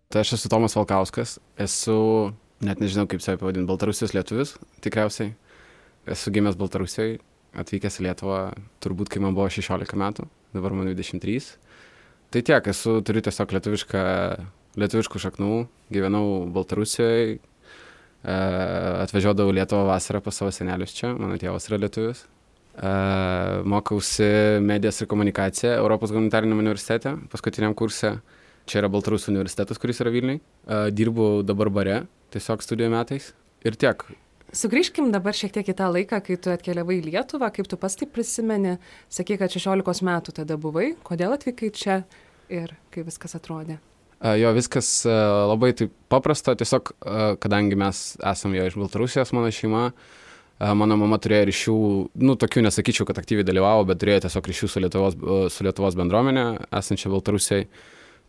Tai 0.07 0.23
aš 0.23 0.37
esu 0.39 0.49
Tomas 0.49 0.79
Valkauskas, 0.79 1.35
esu, 1.59 1.99
net 2.63 2.79
nežinau 2.79 3.11
kaip 3.11 3.19
save 3.21 3.43
pavadinti, 3.43 3.67
Baltarusijos 3.67 4.15
lietuvis, 4.15 4.55
tikriausiai 4.81 5.35
esu 6.07 6.31
gimęs 6.31 6.57
Baltarusijoje, 6.59 7.19
atvykęs 7.59 7.99
į 7.99 8.05
Lietuvą 8.07 8.39
turbūt, 8.83 9.09
kai 9.11 9.21
man 9.23 9.35
buvo 9.37 9.49
16 9.51 9.97
metų, 9.99 10.27
dabar 10.55 10.75
man 10.77 10.89
23. 10.91 11.39
Tai 12.29 12.41
tiek, 12.45 12.67
esu, 12.69 12.99
turiu 13.05 13.23
tiesiog 13.25 13.53
lietuvišką, 13.57 14.01
lietuviškų 14.79 15.21
šaknų, 15.25 15.53
gyvenau 15.93 16.25
Baltarusijoje, 16.53 17.39
e, 17.39 18.35
atvažiuodavau 19.05 19.55
Lietuvą 19.57 19.87
vasarą 19.89 20.21
pas 20.25 20.37
savo 20.37 20.53
senelius 20.53 20.93
čia, 20.93 21.15
mano 21.17 21.39
tėvas 21.41 21.65
yra 21.71 21.81
lietuvis. 21.81 22.27
E, 22.79 22.91
mokausi 23.65 24.29
medijas 24.63 25.01
ir 25.01 25.09
komunikaciją 25.11 25.73
Europos 25.81 26.13
humanitarinėme 26.13 26.63
universitete, 26.63 27.17
paskutiniam 27.33 27.75
kurse. 27.75 28.19
Čia 28.69 28.83
yra 28.83 28.89
Baltarusų 28.93 29.31
universitetas, 29.33 29.79
kuris 29.81 29.97
yra 30.03 30.13
Vilniui. 30.13 30.37
E, 30.39 30.79
dirbu 30.93 31.39
dabar 31.41 31.71
bare, 31.73 32.01
tiesiog 32.29 32.61
studijų 32.61 32.91
metais. 32.93 33.31
Ir 33.65 33.75
tiek, 33.79 34.05
Sugrįžkim 34.49 35.11
dabar 35.13 35.35
šiek 35.37 35.51
tiek 35.53 35.67
į 35.69 35.75
tą 35.77 35.91
laiką, 35.93 36.17
kai 36.25 36.35
tu 36.41 36.49
atkeliavai 36.49 36.95
į 36.97 37.11
Lietuvą, 37.11 37.51
kaip 37.53 37.67
tu 37.69 37.77
pas 37.77 37.93
taip 37.93 38.09
prisimeni, 38.15 38.79
sakai, 39.13 39.37
kad 39.37 39.53
16 39.53 40.01
metų 40.07 40.33
tada 40.41 40.57
buvai, 40.57 40.95
kodėl 41.05 41.35
atvykai 41.35 41.69
čia 41.75 41.99
ir 42.49 42.73
kaip 42.89 43.05
viskas 43.11 43.37
atrodė? 43.37 43.77
Jo, 44.19 44.49
viskas 44.57 44.89
labai 45.05 45.69
taip 45.77 45.93
paprasta, 46.11 46.57
tiesiog 46.57 46.95
kadangi 47.43 47.77
mes 47.79 48.01
esame 48.33 48.57
jo 48.57 48.65
iš 48.71 48.79
Baltarusijos, 48.81 49.35
mano 49.37 49.53
šeima, 49.53 49.85
mano 50.81 50.97
mama 50.99 51.21
turėjo 51.21 51.45
ryšių, 51.51 51.79
nu, 52.25 52.35
tokių 52.41 52.65
nesakyčiau, 52.65 53.05
kad 53.07 53.21
aktyviai 53.21 53.47
dalyvavo, 53.47 53.85
bet 53.91 54.01
turėjo 54.01 54.25
tiesiog 54.25 54.49
ryšių 54.49 54.73
su 54.73 54.81
Lietuvos, 54.81 55.19
su 55.53 55.67
Lietuvos 55.67 55.97
bendruomenė, 55.99 56.49
esančia 56.81 57.13
Baltarusijai, 57.13 57.69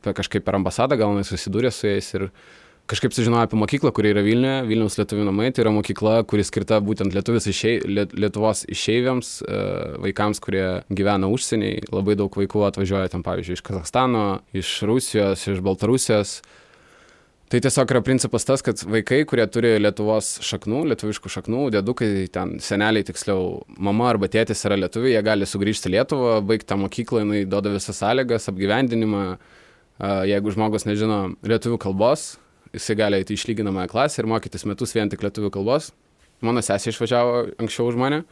kažkaip 0.05 0.45
per 0.45 0.61
ambasadą 0.61 1.01
gal 1.01 1.17
jis 1.25 1.33
susidūrė 1.33 1.73
su 1.73 1.89
jais 1.89 2.13
ir 2.17 2.29
uh, 2.29 2.45
kažkaip 2.91 3.15
sužinojau 3.15 3.47
apie 3.47 3.59
mokyklą, 3.61 3.93
kuri 3.95 4.11
yra 4.11 4.23
Vilniuje, 4.27 4.65
Vilniaus 4.69 4.99
lietuvių 4.99 5.27
namai. 5.29 5.51
Tai 5.55 5.65
yra 5.65 5.73
mokykla, 5.75 6.15
kuri 6.29 6.45
skirta 6.47 6.81
būtent 6.83 7.15
išei, 7.15 7.79
Lietuvos 7.87 8.65
išeiviams, 8.67 9.43
e, 9.43 9.61
vaikams, 10.07 10.41
kurie 10.43 10.83
gyvena 10.91 11.31
užsieniai. 11.31 11.85
Labai 11.93 12.17
daug 12.19 12.35
vaikų 12.35 12.67
atvažiuoja 12.71 13.13
ten, 13.13 13.23
pavyzdžiui, 13.23 13.59
iš 13.59 13.63
Kazakstano, 13.67 14.41
iš 14.53 14.83
Rusijos, 14.83 15.47
iš 15.47 15.63
Baltarusijos. 15.63 16.41
Tai 17.51 17.59
tiesiog 17.59 17.91
yra 17.91 18.03
principas 18.07 18.45
tas, 18.47 18.63
kad 18.63 18.79
vaikai, 18.87 19.25
kurie 19.27 19.47
turi 19.51 19.73
Lietuvos 19.83 20.37
šaknų, 20.47 20.85
lietuviškų 20.93 21.33
šaknų, 21.35 21.65
dėdukai, 21.75 22.11
ten 22.31 22.59
seneliai 22.63 23.07
tiksliau, 23.07 23.65
mama 23.75 24.11
arba 24.13 24.31
tėtis 24.31 24.63
yra 24.69 24.79
lietuviai, 24.79 25.17
jie 25.17 25.25
gali 25.27 25.49
sugrįžti 25.51 25.91
į 25.91 25.97
Lietuvą, 25.97 26.37
baigti 26.47 26.71
tą 26.71 26.79
mokyklą, 26.79 27.25
jinai 27.25 27.43
duoda 27.51 27.75
visas 27.75 27.99
sąlygas, 27.99 28.47
apgyvendinimą. 28.51 29.25
Jeigu 30.31 30.55
žmogus 30.55 30.87
nežino 30.89 31.25
lietuvių 31.45 31.77
kalbos, 31.83 32.39
jisai 32.77 32.97
gali 32.99 33.21
eiti 33.21 33.35
į 33.35 33.41
išlyginamąją 33.41 33.91
klasę 33.91 34.23
ir 34.23 34.29
mokytis 34.31 34.67
metus 34.69 34.95
vien 34.97 35.11
tik 35.11 35.25
lietuvių 35.25 35.51
kalbos. 35.55 35.91
Mano 36.45 36.63
sesė 36.65 36.93
išvažiavo 36.95 37.41
anksčiau 37.61 37.91
už 37.91 37.99
mane, 38.01 38.23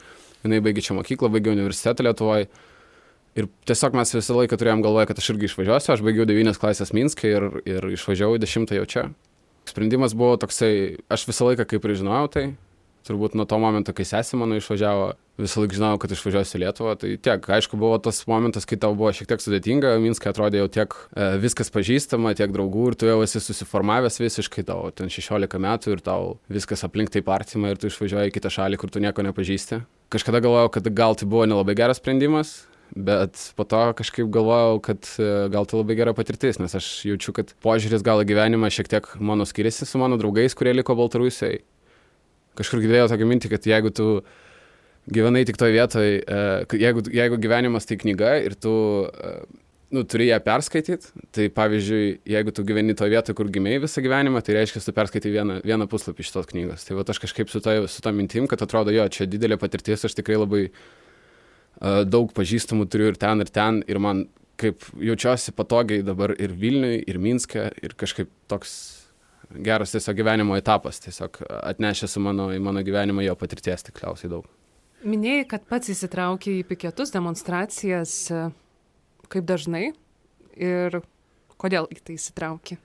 jinai 0.44 0.62
baigė 0.64 0.84
čia 0.84 0.96
mokyklą, 0.96 1.30
baigė 1.34 1.52
universitetą 1.52 2.06
Lietuvoje. 2.06 2.48
Ir 3.38 3.46
tiesiog 3.68 3.94
mes 3.94 4.10
visą 4.16 4.34
laiką 4.34 4.56
turėjom 4.58 4.80
galvoje, 4.82 5.10
kad 5.10 5.20
aš 5.20 5.28
irgi 5.34 5.46
išvažiuosiu, 5.50 5.92
aš 5.94 6.02
baigiau 6.02 6.24
9 6.26 6.58
klasės 6.58 6.94
Minskė 6.96 7.34
ir, 7.36 7.44
ir 7.68 7.84
išvažiavau 7.94 8.38
10 8.40 8.72
jau 8.78 8.86
čia. 8.88 9.04
Sprendimas 9.68 10.16
buvo 10.16 10.38
toksai, 10.40 10.96
aš 11.12 11.26
visą 11.28 11.50
laiką 11.50 11.68
kaip 11.68 11.84
ir 11.84 11.94
žinojau 12.00 12.30
tai, 12.32 12.44
turbūt 13.08 13.34
nuo 13.38 13.48
to 13.48 13.58
momento, 13.60 13.94
kai 13.96 14.06
sesė 14.06 14.38
mano 14.38 14.58
išvažiavo, 14.58 15.08
visą 15.40 15.62
laiką 15.62 15.78
žinojau, 15.78 16.00
kad 16.02 16.12
išvažiuosiu 16.14 16.58
į 16.58 16.60
Lietuvą. 16.64 16.94
Tai 17.00 17.10
tiek, 17.24 17.48
aišku, 17.58 17.78
buvo 17.80 17.98
tas 18.02 18.20
momentas, 18.30 18.66
kai 18.68 18.78
tau 18.80 18.94
buvo 18.98 19.12
šiek 19.14 19.30
tiek 19.30 19.42
sudėtinga, 19.42 19.94
Minskai 20.02 20.32
atrodė 20.32 20.62
jau 20.62 20.68
tiek 20.78 20.94
e, 20.94 21.28
viskas 21.42 21.72
pažįstama, 21.74 22.34
tiek 22.38 22.54
draugų 22.54 22.90
ir 22.90 22.98
tu 22.98 23.10
jau 23.10 23.20
esi 23.24 23.42
susiformavęs 23.42 24.18
visiškai, 24.22 24.66
tau 24.68 24.90
ten 24.94 25.12
16 25.12 25.60
metų 25.62 25.94
ir 25.94 26.02
tau 26.04 26.34
viskas 26.52 26.84
aplink 26.86 27.14
taip 27.14 27.30
artima 27.32 27.72
ir 27.72 27.80
tu 27.80 27.90
išvažiuoji 27.90 28.32
į 28.32 28.34
kitą 28.38 28.52
šalį, 28.58 28.80
kur 28.80 28.92
tu 28.92 29.02
nieko 29.04 29.24
nepažįsti. 29.26 29.84
Kažkada 30.12 30.42
galvojau, 30.44 30.72
kad 30.78 30.90
gal 30.96 31.18
tai 31.18 31.28
buvo 31.30 31.46
nelabai 31.46 31.76
geras 31.78 32.02
sprendimas, 32.02 32.56
bet 32.96 33.38
po 33.56 33.64
to 33.68 33.80
kažkaip 33.98 34.30
galvojau, 34.32 34.78
kad 34.82 35.06
e, 35.20 35.32
gal 35.52 35.68
tai 35.68 35.80
labai 35.80 35.98
gera 35.98 36.14
patirtis, 36.16 36.58
nes 36.58 36.74
aš 36.74 36.88
jaučiu, 37.06 37.34
kad 37.36 37.54
požiūris 37.64 38.04
gal 38.06 38.24
gyvenimą 38.26 38.70
šiek 38.74 38.90
tiek 38.90 39.10
mano 39.20 39.46
skiriasi 39.48 39.86
su 39.86 40.00
mano 40.00 40.18
draugais, 40.20 40.56
kurie 40.58 40.74
liko 40.76 40.96
Baltarusijoje 40.98 41.62
kažkur 42.58 42.82
girdėjau 42.84 43.08
tokią 43.12 43.30
mintį, 43.30 43.52
kad 43.54 43.70
jeigu 43.70 43.94
tu 43.94 44.08
gyvenai 45.08 45.46
tik 45.48 45.56
toje 45.60 45.76
vietoje, 45.76 46.18
jeigu, 46.76 47.06
jeigu 47.14 47.40
gyvenimas 47.40 47.88
tai 47.88 47.96
knyga 48.00 48.34
ir 48.44 48.56
tu 48.60 48.72
e, 49.08 49.32
nu, 49.94 50.02
turi 50.04 50.28
ją 50.28 50.38
perskaityti, 50.44 51.12
tai 51.32 51.48
pavyzdžiui, 51.54 52.08
jeigu 52.28 52.52
tu 52.52 52.64
gyveni 52.68 52.96
toje 52.98 53.14
vietoje, 53.14 53.36
kur 53.38 53.48
gimėjai 53.52 53.82
visą 53.86 54.04
gyvenimą, 54.04 54.42
tai 54.44 54.58
reiškia, 54.58 54.82
tu 54.84 54.94
perskaitai 54.96 55.32
vieną, 55.32 55.60
vieną 55.64 55.88
puslapį 55.88 56.24
iš 56.24 56.32
tos 56.34 56.48
knygos. 56.50 56.84
Tai 56.84 56.98
va 56.98 57.06
aš 57.08 57.22
kažkaip 57.24 57.52
su 57.52 57.62
to, 57.64 57.76
su 57.88 58.04
to 58.04 58.12
mintim, 58.12 58.48
kad 58.50 58.62
atrodo, 58.64 58.92
jo, 58.94 59.06
čia 59.12 59.28
didelė 59.30 59.56
patirtis, 59.60 60.04
aš 60.04 60.18
tikrai 60.18 60.36
labai 60.36 60.66
uh, 60.68 62.02
daug 62.04 62.34
pažįstamų 62.36 62.88
turiu 62.92 63.08
ir 63.14 63.20
ten, 63.20 63.40
ir 63.44 63.52
ten, 63.54 63.80
ir 63.88 64.02
man 64.02 64.26
kaip 64.58 64.84
jaučiuosi 64.98 65.54
patogiai 65.56 66.04
dabar 66.04 66.34
ir 66.36 66.52
Vilniui, 66.58 67.00
ir 67.08 67.20
Minske, 67.22 67.70
ir 67.80 67.94
kažkaip 67.96 68.30
toks 68.50 68.74
geras 69.54 69.94
tiesiog 69.94 70.16
gyvenimo 70.18 70.56
etapas, 70.58 71.00
tiesiog 71.04 71.40
atnešė 71.48 72.08
su 72.10 72.22
mano, 72.22 72.50
į 72.54 72.60
mano 72.62 72.82
gyvenimą 72.84 73.24
jo 73.26 73.36
patirties 73.38 73.86
tikriausiai 73.88 74.32
daug. 74.32 74.48
Minėjai, 75.06 75.46
kad 75.46 75.68
pats 75.70 75.92
įsitraukė 75.92 76.56
į 76.58 76.66
piketus, 76.66 77.12
demonstracijas, 77.14 78.16
kaip 79.30 79.46
dažnai 79.46 79.92
ir 80.58 81.00
kodėl 81.60 81.86
į 81.94 82.00
tai 82.02 82.18
įsitraukė? 82.18 82.78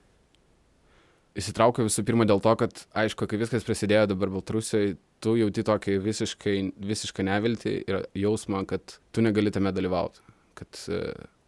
Įsitraukiau 1.34 1.88
visų 1.88 2.04
pirma 2.06 2.28
dėl 2.30 2.44
to, 2.46 2.52
kad, 2.62 2.84
aišku, 2.94 3.26
kai 3.26 3.40
viskas 3.42 3.66
prasidėjo 3.66 4.12
dabar 4.12 4.30
Baltarusijoje, 4.36 5.00
tu 5.24 5.34
jauti 5.40 5.64
tokį 5.66 5.96
visiškai, 6.04 6.58
visišką 6.92 7.26
neviltį 7.26 7.74
ir 7.90 8.04
jausmą, 8.22 8.62
kad 8.70 9.00
tu 9.10 9.24
negali 9.26 9.54
tame 9.54 9.74
dalyvauti. 9.74 10.22
Kad 10.54 10.78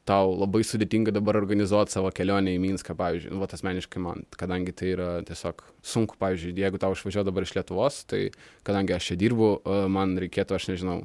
tau 0.06 0.34
labai 0.38 0.62
sudėtinga 0.66 1.14
dabar 1.16 1.40
organizuoti 1.40 1.96
savo 1.96 2.12
kelionę 2.14 2.54
į 2.54 2.62
Minską, 2.62 2.94
pavyzdžiui, 2.98 3.34
nu, 3.34 3.42
vat 3.42 3.56
asmeniškai 3.58 4.02
man, 4.02 4.24
kadangi 4.38 4.74
tai 4.78 4.92
yra 4.94 5.10
tiesiog 5.26 5.64
sunku, 5.86 6.18
pavyzdžiui, 6.22 6.54
jeigu 6.62 6.82
tau 6.82 6.94
išvažiuoju 6.94 7.26
dabar 7.26 7.46
iš 7.46 7.56
Lietuvos, 7.58 8.04
tai 8.10 8.28
kadangi 8.68 8.94
aš 8.96 9.12
čia 9.12 9.18
dirbu, 9.26 9.50
e, 9.58 9.80
man 9.92 10.14
reikėtų, 10.22 10.58
aš 10.58 10.68
nežinau, 10.74 11.00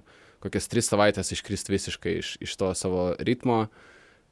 kokias 0.45 0.69
tris 0.73 0.91
savaitės 0.93 1.33
iškristi 1.33 1.73
visiškai 1.73 2.19
iš, 2.21 2.35
iš 2.45 2.57
to 2.61 2.69
savo 2.77 3.07
ritmo, 3.25 3.63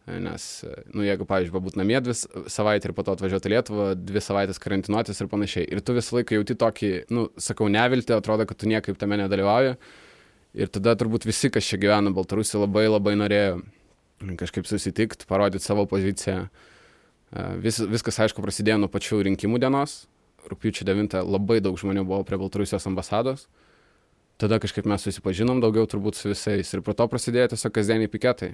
e, 0.04 0.18
nes, 0.26 0.50
e, 0.68 0.74
nu, 0.92 1.06
jeigu, 1.06 1.24
pavyzdžiui, 1.32 1.54
pabūt 1.56 1.80
namie 1.80 2.02
dvi 2.04 2.18
savaitę 2.52 2.90
ir 2.90 2.96
po 2.98 3.06
to 3.08 3.16
atvažiuoti 3.16 3.48
į 3.48 3.54
Lietuvą, 3.54 3.88
dvi 3.96 4.24
savaitės 4.24 4.60
karantinuotis 4.60 5.24
ir 5.24 5.32
panašiai. 5.32 5.64
Ir 5.64 5.80
tu 5.80 5.96
visą 5.96 6.20
laiką 6.20 6.36
jauti 6.36 6.58
tokį, 6.60 6.92
nu, 7.16 7.30
sakau, 7.40 7.72
neviltį, 7.72 8.18
atrodo, 8.20 8.44
kad 8.48 8.60
tu 8.60 8.68
niekaip 8.68 9.00
tame 9.00 9.16
nedalyvauji. 9.22 9.78
Ir 10.58 10.70
tada 10.72 10.92
turbūt 10.96 11.28
visi, 11.28 11.48
kas 11.52 11.64
čia 11.68 11.80
gyvena 11.80 12.12
Baltarusijoje, 12.12 12.64
labai 12.64 12.86
labai 12.88 13.16
norėjo 13.20 13.58
kažkaip 14.38 14.66
susitikt, 14.66 15.26
parodyti 15.28 15.64
savo 15.64 15.86
poziciją. 15.86 16.48
Vis, 17.62 17.80
viskas, 17.84 18.18
aišku, 18.24 18.42
prasidėjo 18.44 18.78
nuo 18.82 18.90
pačių 18.90 19.22
rinkimų 19.28 19.60
dienos. 19.62 20.06
Rūpiučio 20.48 20.86
9 20.88 21.18
labai 21.28 21.58
daug 21.60 21.76
žmonių 21.78 22.06
buvo 22.08 22.22
prie 22.24 22.38
Baltarusijos 22.40 22.86
ambasados. 22.88 23.46
Tada 24.38 24.60
kažkaip 24.62 24.86
mes 24.88 25.02
susipažinom 25.02 25.60
daugiau 25.60 25.86
turbūt 25.90 26.16
su 26.16 26.30
visais. 26.30 26.70
Ir 26.72 26.82
po 26.86 26.94
to 26.96 27.08
prasidėjo 27.10 27.52
tiesiog 27.52 27.74
kasdieniai 27.74 28.10
piketai. 28.10 28.52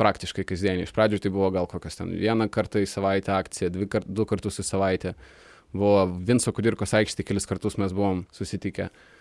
Praktiškai 0.00 0.46
kasdieniai. 0.48 0.88
Iš 0.88 0.94
pradžių 0.96 1.20
tai 1.20 1.32
buvo 1.32 1.52
gal 1.54 1.68
kokias 1.70 2.00
ten 2.00 2.10
vieną 2.16 2.48
kartą 2.50 2.80
į 2.80 2.88
savaitę 2.88 3.36
akcija, 3.36 3.68
dvi 3.70 3.86
kart, 3.92 4.08
du 4.08 4.24
kartus 4.26 4.58
į 4.62 4.66
savaitę. 4.66 5.14
Buvo 5.76 6.08
Vinco 6.26 6.50
Kudirkos 6.56 6.96
aikštė, 6.96 7.26
kelis 7.28 7.46
kartus 7.46 7.76
mes 7.78 7.92
buvom 7.94 8.24
susitikę. 8.34 8.88
Uh, 8.88 9.19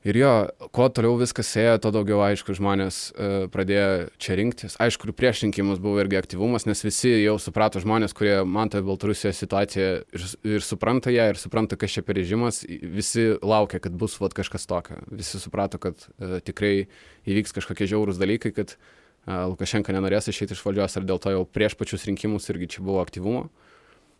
Ir 0.00 0.16
jo, 0.16 0.28
kuo 0.72 0.86
toliau 0.88 1.18
viskas 1.20 1.50
ėjo, 1.60 1.74
to 1.84 1.90
daugiau, 1.92 2.22
aišku, 2.24 2.54
žmonės 2.56 2.98
uh, 3.10 3.42
pradėjo 3.52 4.06
čia 4.16 4.36
rinktis. 4.38 4.76
Aišku, 4.80 5.10
ir 5.10 5.16
prieš 5.16 5.42
rinkimus 5.44 5.80
buvo 5.82 5.98
irgi 6.00 6.16
aktyvumas, 6.16 6.64
nes 6.64 6.80
visi 6.80 7.10
jau 7.18 7.34
suprato 7.36 7.82
žmonės, 7.84 8.14
kurie 8.16 8.38
mato 8.48 8.80
Baltarusijos 8.86 9.36
situaciją 9.42 9.90
ir, 10.00 10.24
ir 10.54 10.64
supranta 10.64 11.12
ją, 11.12 11.26
ir 11.34 11.40
supranta, 11.40 11.76
kas 11.76 11.92
čia 11.92 12.04
per 12.06 12.16
režimas, 12.16 12.62
visi 12.64 13.26
laukia, 13.44 13.76
kad 13.84 13.98
bus 14.00 14.14
vat, 14.22 14.32
kažkas 14.38 14.64
tokio. 14.70 14.96
Visi 15.12 15.40
suprato, 15.42 15.76
kad 15.82 16.00
uh, 16.08 16.38
tikrai 16.48 16.86
įvyks 17.28 17.52
kažkokie 17.58 17.90
žiaurūs 17.92 18.20
dalykai, 18.22 18.54
kad 18.56 18.72
uh, 18.78 19.50
Lukašenka 19.52 19.92
nenorės 19.92 20.32
išeiti 20.32 20.56
iš 20.56 20.64
valdžios, 20.64 20.96
ar 20.96 21.04
dėl 21.10 21.20
to 21.20 21.34
jau 21.34 21.44
prieš 21.44 21.76
pačius 21.76 22.08
rinkimus 22.08 22.48
irgi 22.48 22.70
čia 22.78 22.86
buvo 22.86 23.04
aktyvumo. 23.04 23.50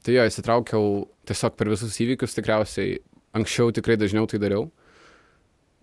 Tai 0.04 0.12
jo, 0.12 0.28
įsitraukiau 0.28 0.92
tiesiog 1.24 1.56
per 1.56 1.72
visus 1.72 1.96
įvykius 2.04 2.36
tikriausiai. 2.36 3.00
Anksčiau 3.32 3.72
tikrai 3.72 3.96
dažniau 3.96 4.28
tai 4.28 4.42
dariau 4.42 4.68
E, 4.68 4.79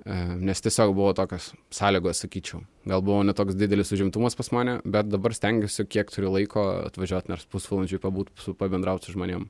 nes 0.06 0.62
tiesiog 0.62 0.94
buvo 0.96 1.14
tokios 1.18 1.52
sąlygos, 1.74 2.22
sakyčiau. 2.22 2.62
Gal 2.88 3.02
buvo 3.02 3.24
netoks 3.26 3.58
didelis 3.58 3.92
užimtumas 3.96 4.38
pas 4.38 4.52
mane, 4.54 4.78
bet 4.86 5.10
dabar 5.10 5.34
stengiuosi, 5.34 5.88
kiek 5.90 6.12
turiu 6.14 6.30
laiko 6.36 6.68
atvažiuoti, 6.86 7.32
nors 7.34 7.48
pusvalandžiui 7.50 8.04
pabūt, 8.04 8.30
su, 8.40 8.54
pabendrauti 8.58 9.10
su 9.10 9.18
žmonėm. 9.18 9.48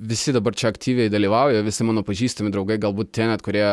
Visi 0.00 0.32
dabar 0.32 0.56
čia 0.56 0.70
aktyviai 0.72 1.10
dalyvauja, 1.12 1.60
visi 1.62 1.84
mano 1.84 2.00
pažįstami 2.06 2.50
draugai, 2.52 2.78
galbūt 2.80 3.10
tie 3.12 3.26
net, 3.28 3.42
kurie 3.44 3.64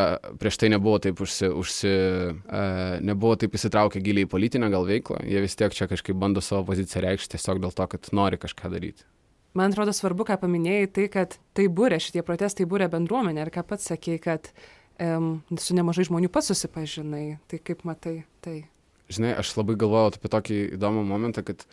prieš 0.41 0.57
tai 0.59 0.69
nebuvo 0.73 0.97
taip, 0.99 1.21
užsi, 1.23 1.47
užsi, 1.55 1.91
e, 2.35 2.63
nebuvo 3.07 3.37
taip 3.39 3.55
įsitraukę 3.55 4.01
giliai 4.03 4.27
į 4.27 4.31
politinę 4.33 4.67
gal 4.73 4.83
veiklą, 4.89 5.21
jie 5.23 5.43
vis 5.43 5.55
tiek 5.55 5.75
čia 5.75 5.87
kažkaip 5.87 6.19
bando 6.19 6.43
savo 6.43 6.65
poziciją 6.67 7.05
reikšti 7.05 7.37
tiesiog 7.37 7.63
dėl 7.63 7.71
to, 7.77 7.87
kad 7.93 8.11
nori 8.11 8.39
kažką 8.41 8.73
daryti. 8.75 9.07
Man 9.55 9.71
atrodo 9.71 9.95
svarbu, 9.95 10.27
ką 10.27 10.35
paminėjai, 10.41 10.89
tai, 10.93 11.07
kad 11.13 11.39
tai 11.55 11.69
būrė, 11.71 12.01
šitie 12.03 12.21
protestai 12.27 12.67
būrė 12.69 12.91
bendruomenė 12.91 13.45
ir 13.45 13.53
ką 13.55 13.63
pats 13.71 13.87
sakei, 13.89 14.19
kad 14.21 14.51
su 14.97 15.77
nemažai 15.77 16.07
žmonių 16.09 16.31
pats 16.33 16.51
susipažinai. 16.51 17.37
Tai 17.49 17.59
kaip 17.63 17.83
matai 17.87 18.21
tai? 18.45 18.63
Žinai, 19.11 19.37
aš 19.39 19.53
labai 19.55 19.77
galvojau 19.79 20.11
apie 20.11 20.31
tokį 20.33 20.57
įdomų 20.75 21.05
momentą, 21.07 21.45
kad 21.47 21.63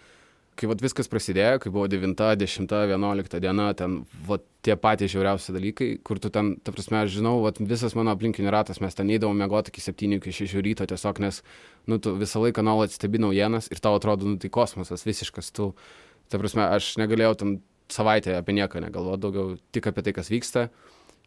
kai 0.58 0.68
vat, 0.70 0.82
viskas 0.82 1.08
prasidėjo, 1.10 1.58
kai 1.62 1.72
buvo 1.74 1.86
9, 1.90 2.14
10, 2.38 2.68
11 2.70 3.40
diena, 3.42 3.66
ten 3.74 3.96
vat, 4.28 4.44
tie 4.64 4.76
patys 4.80 5.12
žiauriausi 5.12 5.54
dalykai, 5.54 5.88
kur 6.06 6.20
tu 6.22 6.30
ten, 6.34 6.54
ta 6.64 6.72
prasme, 6.74 7.00
aš 7.02 7.16
žinau, 7.16 7.36
vat, 7.44 7.58
visas 7.58 7.96
mano 7.98 8.14
aplinkinių 8.14 8.52
ratas, 8.54 8.80
mes 8.84 8.94
ten 8.96 9.10
eidavom 9.12 9.38
mėgoti 9.42 9.74
iki 9.74 9.82
7, 9.84 10.16
iki 10.20 10.34
6 10.44 10.62
ryto 10.64 10.86
tiesiog, 10.90 11.20
nes, 11.24 11.42
nu, 11.90 11.98
tu 11.98 12.14
visą 12.20 12.42
laiką 12.44 12.64
nuolat 12.66 12.94
stebi 12.94 13.20
naujienas 13.22 13.70
ir 13.74 13.82
tau 13.82 13.98
atrodo, 13.98 14.30
nu, 14.30 14.38
tai 14.40 14.52
kosmosas 14.54 15.06
visiškas, 15.06 15.50
tu, 15.56 15.72
ta 16.30 16.40
prasme, 16.40 16.68
aš 16.78 16.94
negalėjau 17.02 17.34
tam 17.42 17.56
savaitę 17.92 18.38
apie 18.38 18.54
nieką 18.56 18.82
negalvoti, 18.84 19.24
daugiau 19.26 19.56
tik 19.74 19.90
apie 19.90 20.06
tai, 20.06 20.14
kas 20.16 20.30
vyksta. 20.32 20.68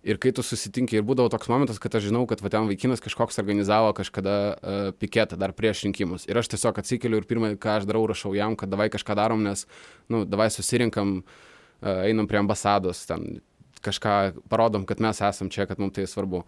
Ir 0.05 0.19
kai 0.21 0.29
tu 0.35 0.43
susitinki, 0.45 0.99
ir 0.99 1.05
būdavo 1.05 1.31
toks 1.33 1.49
momentas, 1.49 1.79
kad 1.81 1.95
aš 1.97 2.05
žinau, 2.07 2.21
kad 2.29 2.41
va 2.45 2.51
ten 2.53 2.67
vaikinas 2.69 3.01
kažkoks 3.01 3.41
organizavo 3.41 3.89
kažkada 3.97 4.35
uh, 4.53 4.89
piketą 4.93 5.39
dar 5.41 5.55
prieš 5.57 5.81
rinkimus. 5.87 6.27
Ir 6.29 6.37
aš 6.37 6.51
tiesiog 6.53 6.77
atsikeliu 6.77 7.17
ir 7.17 7.25
pirmą, 7.27 7.55
ką 7.57 7.79
aš 7.79 7.87
darau, 7.89 8.05
rašau 8.07 8.35
jam, 8.37 8.55
kad 8.59 8.69
davai 8.69 8.91
kažką 8.93 9.17
darom, 9.17 9.41
nes, 9.47 9.65
nu, 10.13 10.21
davai 10.29 10.51
susirinkam, 10.53 11.17
uh, 11.25 12.03
einam 12.05 12.29
prie 12.29 12.39
ambasados, 12.43 13.07
ten 13.09 13.39
kažką 13.83 14.13
parodom, 14.51 14.85
kad 14.89 15.01
mes 15.01 15.19
esam 15.25 15.49
čia, 15.53 15.65
kad 15.69 15.81
mums 15.81 15.97
tai 15.97 16.05
svarbu. 16.09 16.43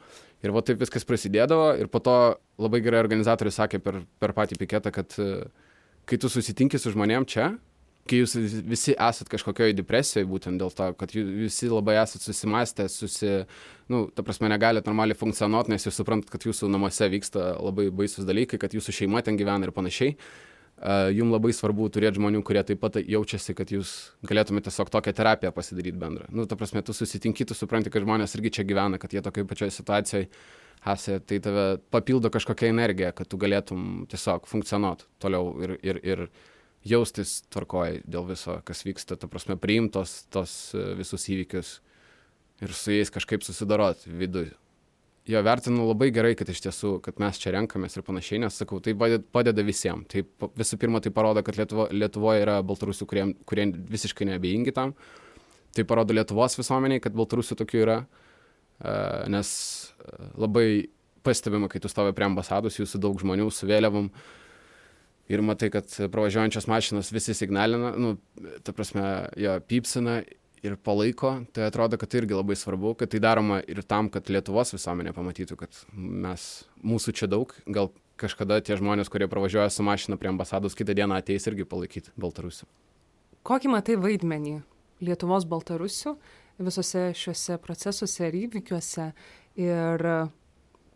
Ir 0.45 0.53
va 0.53 0.61
taip 0.65 0.79
viskas 0.81 1.07
prasidėdavo 1.07 1.73
ir 1.81 1.89
po 1.91 2.01
to 2.05 2.15
labai 2.61 2.83
gerai 2.85 3.01
organizatorius 3.01 3.57
sakė 3.59 3.81
per, 3.81 4.03
per 4.21 4.35
patį 4.37 4.59
piketą, 4.61 4.93
kad 4.93 5.17
uh, 5.17 5.41
kai 6.09 6.21
tu 6.21 6.29
susitinki 6.29 6.77
su 6.81 6.93
žmonėm 6.93 7.25
čia, 7.29 7.55
kai 8.09 8.21
jūs 8.23 8.35
visi 8.67 8.95
esat 8.95 9.29
kažkokioj 9.31 9.75
depresijoj 9.77 10.25
būtent 10.29 10.61
dėl 10.61 10.73
to, 10.75 10.89
kad 10.99 11.13
visi 11.13 11.69
labai 11.69 11.99
esat 12.01 12.25
susimastę, 12.25 12.87
susi, 12.91 13.31
nu, 13.91 14.05
ta 14.13 14.25
prasme, 14.25 14.49
negalit 14.51 14.89
normaliai 14.89 15.17
funkcionuoti, 15.17 15.73
nes 15.73 15.85
jūs 15.85 15.99
suprantat, 16.01 16.31
kad 16.33 16.47
jūsų 16.49 16.69
namuose 16.73 17.09
vyksta 17.13 17.51
labai 17.59 17.89
baisus 17.93 18.27
dalykai, 18.27 18.61
kad 18.61 18.75
jūsų 18.75 18.95
šeima 19.01 19.23
ten 19.25 19.39
gyvena 19.39 19.69
ir 19.69 19.75
panašiai. 19.75 20.15
Jums 21.11 21.33
labai 21.35 21.51
svarbu 21.51 21.89
turėti 21.91 22.21
žmonių, 22.21 22.39
kurie 22.47 22.61
taip 22.63 22.79
pat 22.79 23.01
jaučiasi, 23.03 23.51
kad 23.57 23.71
jūs 23.73 23.89
galėtumėte 24.23 24.69
tiesiog 24.69 24.91
tokią 24.93 25.11
terapiją 25.17 25.51
pasidaryti 25.51 25.99
bendrą. 25.99 26.29
Nu, 26.31 26.45
ta 26.47 26.55
prasme, 26.55 26.79
tu 26.87 26.95
susitinki, 26.95 27.43
tu 27.49 27.57
supranti, 27.57 27.91
kad 27.91 28.05
žmonės 28.05 28.37
irgi 28.37 28.53
čia 28.59 28.63
gyvena, 28.69 28.99
kad 29.01 29.11
jie 29.11 29.19
tokioje 29.25 29.49
pačioje 29.49 29.75
situacijoje 29.75 30.29
esate, 30.87 31.19
tai 31.27 31.41
tave 31.43 31.65
papildo 31.91 32.31
kažkokia 32.31 32.71
energija, 32.71 33.11
kad 33.11 33.27
tu 33.27 33.35
galėtum 33.41 34.05
tiesiog 34.07 34.47
funkcionuoti 34.47 35.09
toliau 35.19 35.51
ir, 35.65 35.75
ir, 35.83 35.99
ir 36.07 36.23
jaustis 36.89 37.39
tvarkoj 37.53 38.01
dėl 38.09 38.25
viso, 38.29 38.59
kas 38.65 38.83
vyksta, 38.85 39.17
ta 39.19 39.29
prasme, 39.31 39.57
priimtos 39.59 40.23
tos 40.33 40.73
e, 40.73 40.83
visus 40.99 41.27
įvykius 41.31 41.75
ir 42.65 42.73
su 42.75 42.95
jais 42.95 43.11
kažkaip 43.13 43.45
susidorot 43.45 44.05
viduje. 44.07 44.51
Jo 45.29 45.43
vertinu 45.45 45.85
labai 45.85 46.09
gerai, 46.13 46.31
kad 46.37 46.49
iš 46.49 46.63
tiesų, 46.65 46.95
kad 47.05 47.19
mes 47.21 47.37
čia 47.37 47.53
renkamės 47.53 47.99
ir 47.99 48.05
panašiai, 48.07 48.39
nes 48.41 48.55
sakau, 48.57 48.79
tai 48.81 48.95
padeda 48.97 49.65
visiems. 49.65 50.07
Tai 50.09 50.23
visų 50.57 50.79
pirma, 50.81 51.03
tai 51.05 51.11
parodo, 51.13 51.43
kad 51.45 51.59
Lietuvo, 51.59 51.85
Lietuvoje 51.93 52.41
yra 52.47 52.55
baltarusių, 52.65 53.05
kurie, 53.09 53.25
kurie 53.45 53.67
visiškai 53.93 54.25
neabejingi 54.31 54.73
tam. 54.73 54.95
Tai 55.77 55.85
parodo 55.85 56.15
Lietuvos 56.17 56.57
visuomeniai, 56.57 57.03
kad 57.03 57.13
baltarusių 57.19 57.59
tokių 57.61 57.83
yra, 57.83 57.99
e, 58.81 58.95
nes 59.35 59.51
e, 60.01 60.17
labai 60.41 60.67
pastebima, 61.21 61.69
kai 61.69 61.83
tu 61.83 61.91
stovi 61.91 62.15
prie 62.17 62.25
ambasados, 62.25 62.79
jūsų 62.81 63.03
daug 63.03 63.21
žmonių 63.21 63.51
su 63.53 63.69
vėliavom, 63.69 64.09
uh, 64.09 64.39
ir 65.29 65.43
matai, 65.45 65.69
kad 65.73 65.87
pravažiuojančios 66.11 66.67
mašinos 66.69 67.11
visi 67.13 67.35
signalina, 67.37 67.93
nu, 67.97 68.15
ta 68.65 68.73
prasme, 68.75 69.05
jo 69.37 69.55
pypsina 69.69 70.19
ir 70.65 70.75
palaiko, 70.83 71.35
tai 71.55 71.69
atrodo, 71.69 71.97
kad 71.99 72.11
tai 72.11 72.23
irgi 72.23 72.35
labai 72.35 72.57
svarbu, 72.59 72.95
kad 72.99 73.11
tai 73.13 73.21
daroma 73.23 73.61
ir 73.63 73.81
tam, 73.87 74.09
kad 74.11 74.27
Lietuvos 74.31 74.73
visuomenė 74.75 75.13
pamatytų, 75.15 75.57
kad 75.59 75.83
mes, 75.95 76.49
mūsų 76.83 77.15
čia 77.21 77.29
daug, 77.31 77.53
gal 77.69 77.93
kažkada 78.19 78.59
tie 78.65 78.75
žmonės, 78.79 79.11
kurie 79.11 79.29
pravažiuoja 79.31 79.69
su 79.71 79.85
mašina 79.85 80.19
prie 80.19 80.31
ambasados, 80.33 80.75
kitą 80.75 80.95
dieną 80.97 81.21
ateis 81.21 81.47
irgi 81.47 81.67
palaikyti 81.69 82.11
Baltarusių. 82.19 82.67
Kokį 83.47 83.71
matai 83.71 83.95
vaidmenį 84.01 84.57
Lietuvos 85.05 85.47
Baltarusių 85.47 86.17
visose 86.59 87.05
šiuose 87.15 87.55
procesuose 87.63 88.27
ir 88.27 88.35
įvykiuose 88.41 89.05
ir 89.63 90.05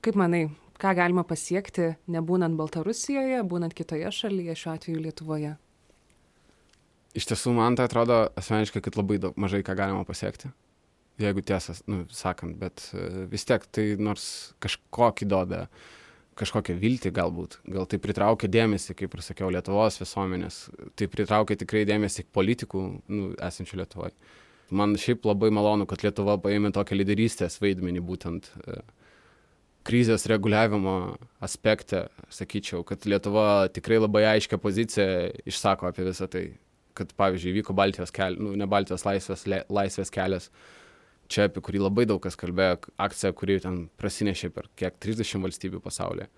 kaip 0.03 0.19
manai, 0.19 0.49
ką 0.83 0.91
galima 0.97 1.23
pasiekti 1.27 1.93
nebūnant 2.11 2.57
Baltarusijoje, 2.59 3.39
būnant 3.47 3.75
kitoje 3.77 4.09
šalyje, 4.11 4.55
šiuo 4.59 4.73
atveju 4.75 5.03
Lietuvoje? 5.05 5.53
Iš 7.13 7.29
tiesų, 7.29 7.53
man 7.55 7.77
tai 7.77 7.87
atrodo 7.87 8.25
asmeniškai, 8.39 8.81
kad 8.83 8.97
labai 8.97 9.19
daug, 9.21 9.37
mažai 9.39 9.61
ką 9.65 9.77
galima 9.79 10.03
pasiekti. 10.07 10.49
Jeigu 11.21 11.43
tiesas, 11.45 11.83
nu, 11.85 12.07
sakant, 12.11 12.57
bet 12.57 12.87
e, 12.97 13.27
vis 13.29 13.45
tiek 13.45 13.63
tai 13.69 13.91
nors 14.01 14.25
kažkokį 14.65 15.27
duoda, 15.29 15.67
kažkokią 16.39 16.73
viltį 16.81 17.11
galbūt, 17.13 17.59
gal 17.69 17.85
tai 17.85 17.99
pritraukia 18.01 18.49
dėmesį, 18.49 18.95
kaip 18.97 19.13
ir 19.13 19.21
sakiau, 19.21 19.51
Lietuvos 19.53 20.01
visuomenės, 20.01 20.57
tai 20.97 21.07
pritraukia 21.13 21.59
tikrai 21.61 21.83
dėmesį 21.85 22.25
politikų 22.33 22.81
nu, 23.13 23.29
esančių 23.37 23.83
Lietuvoje. 23.83 24.17
Man 24.73 24.97
šiaip 24.97 25.29
labai 25.29 25.51
malonu, 25.53 25.85
kad 25.85 26.01
Lietuva 26.01 26.39
paėmė 26.41 26.73
tokią 26.73 26.97
lyderystės 26.97 27.59
vaidmenį 27.61 28.01
būtent 28.09 28.49
uh, 28.57 28.81
krizės 29.87 30.27
reguliavimo 30.31 30.93
aspekte 31.43 32.05
sakyčiau 32.33 32.83
kad 32.87 33.07
lietuva 33.09 33.67
tikrai 33.73 33.99
labai 34.01 34.23
aiškią 34.35 34.59
poziciją 34.63 35.07
išsako 35.49 35.89
apie 35.89 36.07
visa 36.07 36.27
tai 36.31 36.45
kad 36.97 37.11
pavyzdžiui 37.17 37.55
įvyko 37.55 37.75
baltijos 37.75 38.13
kel 38.13 38.37
nu 38.39 38.53
ne 38.59 38.69
baltijos 38.69 39.05
laisvės 39.07 39.47
le 39.49 39.63
laisvės 39.73 40.13
kelias. 40.13 40.49
Čia 41.31 41.47
apie 41.47 41.63
kurį 41.63 41.85
labai 41.85 42.05
daug 42.05 42.21
kas 42.21 42.35
kalbėjo 42.37 42.91
akcija 43.01 43.31
kuri 43.33 43.57
ten 43.63 43.85
prasinešė 43.97 44.51
per 44.53 44.67
kiek 44.77 44.99
trisdešim 45.01 45.45
valstybių 45.45 45.81
pasaulyje 45.81 46.29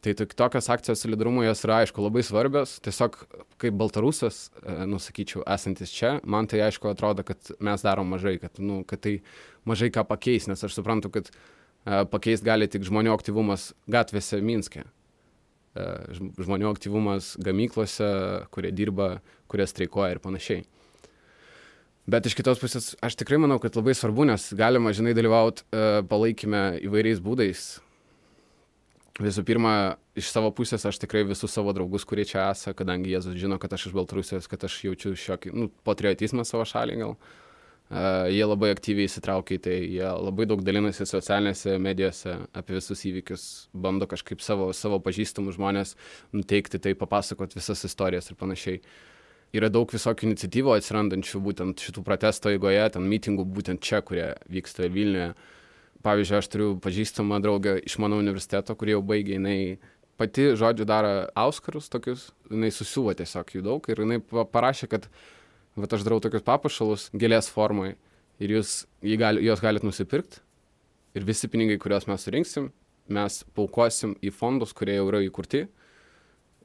tai 0.00 0.14
tok 0.16 0.34
tokios 0.34 0.68
akcijos 0.72 1.02
solidarumo 1.02 1.42
jos 1.44 1.64
yra 1.66 1.82
aišku 1.82 2.02
labai 2.02 2.22
svarbios. 2.24 2.78
Tiesiog 2.84 3.18
kaip 3.60 3.76
baltarusas 3.76 4.46
e, 4.62 4.76
nu 4.88 5.00
sakyčiau 5.02 5.44
esantis 5.54 5.92
čia 5.92 6.14
man 6.24 6.48
tai 6.48 6.62
aišku 6.64 6.88
atrodo 6.88 7.24
kad 7.26 7.52
mes 7.60 7.84
darom 7.84 8.08
mažai 8.08 8.38
kad 8.40 8.56
nu 8.58 8.80
kad 8.88 9.02
tai 9.04 9.18
mažai 9.68 9.90
ką 9.92 10.06
pakeis 10.08 10.48
nes 10.48 10.64
aš 10.64 10.78
suprantu 10.78 11.12
kad 11.12 11.28
pakeist 11.84 12.44
gali 12.44 12.68
tik 12.70 12.84
žmonių 12.86 13.12
aktyvumas 13.14 13.70
gatvėse 13.90 14.40
Minske. 14.44 14.84
Žmonių 15.74 16.70
aktyvumas 16.72 17.36
gamyklose, 17.40 18.10
kurie 18.54 18.72
dirba, 18.74 19.20
kurie 19.50 19.66
streikuoja 19.70 20.16
ir 20.16 20.22
panašiai. 20.22 20.64
Bet 22.10 22.26
iš 22.26 22.34
kitos 22.34 22.58
pusės, 22.58 22.94
aš 23.04 23.14
tikrai 23.20 23.38
manau, 23.38 23.60
kad 23.62 23.76
labai 23.78 23.94
svarbu, 23.94 24.26
nes 24.26 24.48
galima, 24.58 24.90
žinai, 24.96 25.14
dalyvauti 25.14 25.62
palaikime 26.10 26.80
įvairiais 26.82 27.22
būdais. 27.22 27.68
Visų 29.20 29.44
pirma, 29.46 29.74
iš 30.16 30.30
savo 30.32 30.48
pusės 30.56 30.86
aš 30.88 30.98
tikrai 31.02 31.22
visus 31.28 31.52
savo 31.52 31.74
draugus, 31.76 32.06
kurie 32.08 32.24
čia 32.26 32.48
esą, 32.48 32.72
kadangi 32.74 33.12
Jėzus 33.12 33.36
žino, 33.38 33.60
kad 33.60 33.72
aš 33.76 33.90
iš 33.90 33.94
Baltarusijos, 33.94 34.48
kad 34.50 34.64
aš 34.66 34.78
jaučiu 34.88 35.12
šiokį, 35.12 35.52
nu, 35.54 35.68
patriotizmą 35.86 36.46
savo 36.48 36.64
šalį 36.66 36.96
gal. 37.02 37.14
Uh, 37.14 37.49
jie 37.90 38.44
labai 38.46 38.70
aktyviai 38.70 39.08
įsitraukia 39.08 39.56
į 39.56 39.62
tai, 39.64 39.76
jie 39.96 40.06
labai 40.06 40.46
daug 40.46 40.62
dalinasi 40.62 41.06
socialinėse 41.08 41.74
medijose 41.82 42.36
apie 42.54 42.76
visus 42.76 43.02
įvykius, 43.08 43.44
bando 43.74 44.06
kažkaip 44.10 44.42
savo, 44.44 44.68
savo 44.76 45.00
pažįstamų 45.02 45.56
žmonės 45.56 45.96
nuteikti 46.36 46.78
tai, 46.78 46.94
papasakot 46.98 47.56
visas 47.58 47.82
istorijas 47.88 48.30
ir 48.30 48.38
panašiai. 48.38 48.82
Yra 49.50 49.66
daug 49.74 49.90
visokių 49.90 50.28
iniciatyvų 50.28 50.76
atsirandančių 50.76 51.40
būtent 51.42 51.82
šitų 51.82 52.04
protesto 52.06 52.52
eigoje, 52.52 52.84
ten 52.94 53.08
mitingų 53.10 53.48
būtent 53.50 53.82
čia, 53.82 53.98
kurie 54.06 54.28
vyksta 54.46 54.86
Vilniuje. 54.86 55.32
Pavyzdžiui, 56.06 56.36
aš 56.38 56.48
turiu 56.48 56.68
pažįstamą 56.80 57.40
draugę 57.42 57.74
iš 57.82 57.98
mano 58.00 58.20
universiteto, 58.22 58.76
kurie 58.78 58.94
jau 58.94 59.02
baigė, 59.04 59.34
jinai 59.36 59.58
pati, 60.20 60.52
žodžiu, 60.56 60.86
daro 60.88 61.26
auskarus 61.36 61.90
tokius, 61.92 62.28
jinai 62.48 62.70
susiuvo 62.72 63.12
tiesiog 63.18 63.50
jų 63.56 63.66
daug 63.66 63.90
ir 63.90 64.04
jinai 64.04 64.20
parašė, 64.22 64.88
kad 64.94 65.10
Vat 65.78 65.92
aš 65.94 66.02
darau 66.06 66.18
tokius 66.22 66.42
papuošalus 66.46 67.08
gėlės 67.14 67.50
formai 67.52 67.94
ir 68.42 68.56
jūs 68.56 68.84
gali, 69.02 69.44
juos 69.46 69.62
galite 69.62 69.86
nusipirkti 69.86 70.40
ir 71.14 71.26
visi 71.26 71.50
pinigai, 71.50 71.78
kuriuos 71.82 72.08
mes 72.10 72.24
surinksim, 72.26 72.70
mes 73.10 73.40
paukosim 73.54 74.16
į 74.22 74.32
fondus, 74.34 74.74
kurie 74.76 74.96
jau 74.98 75.08
yra 75.10 75.22
įkurti. 75.26 75.66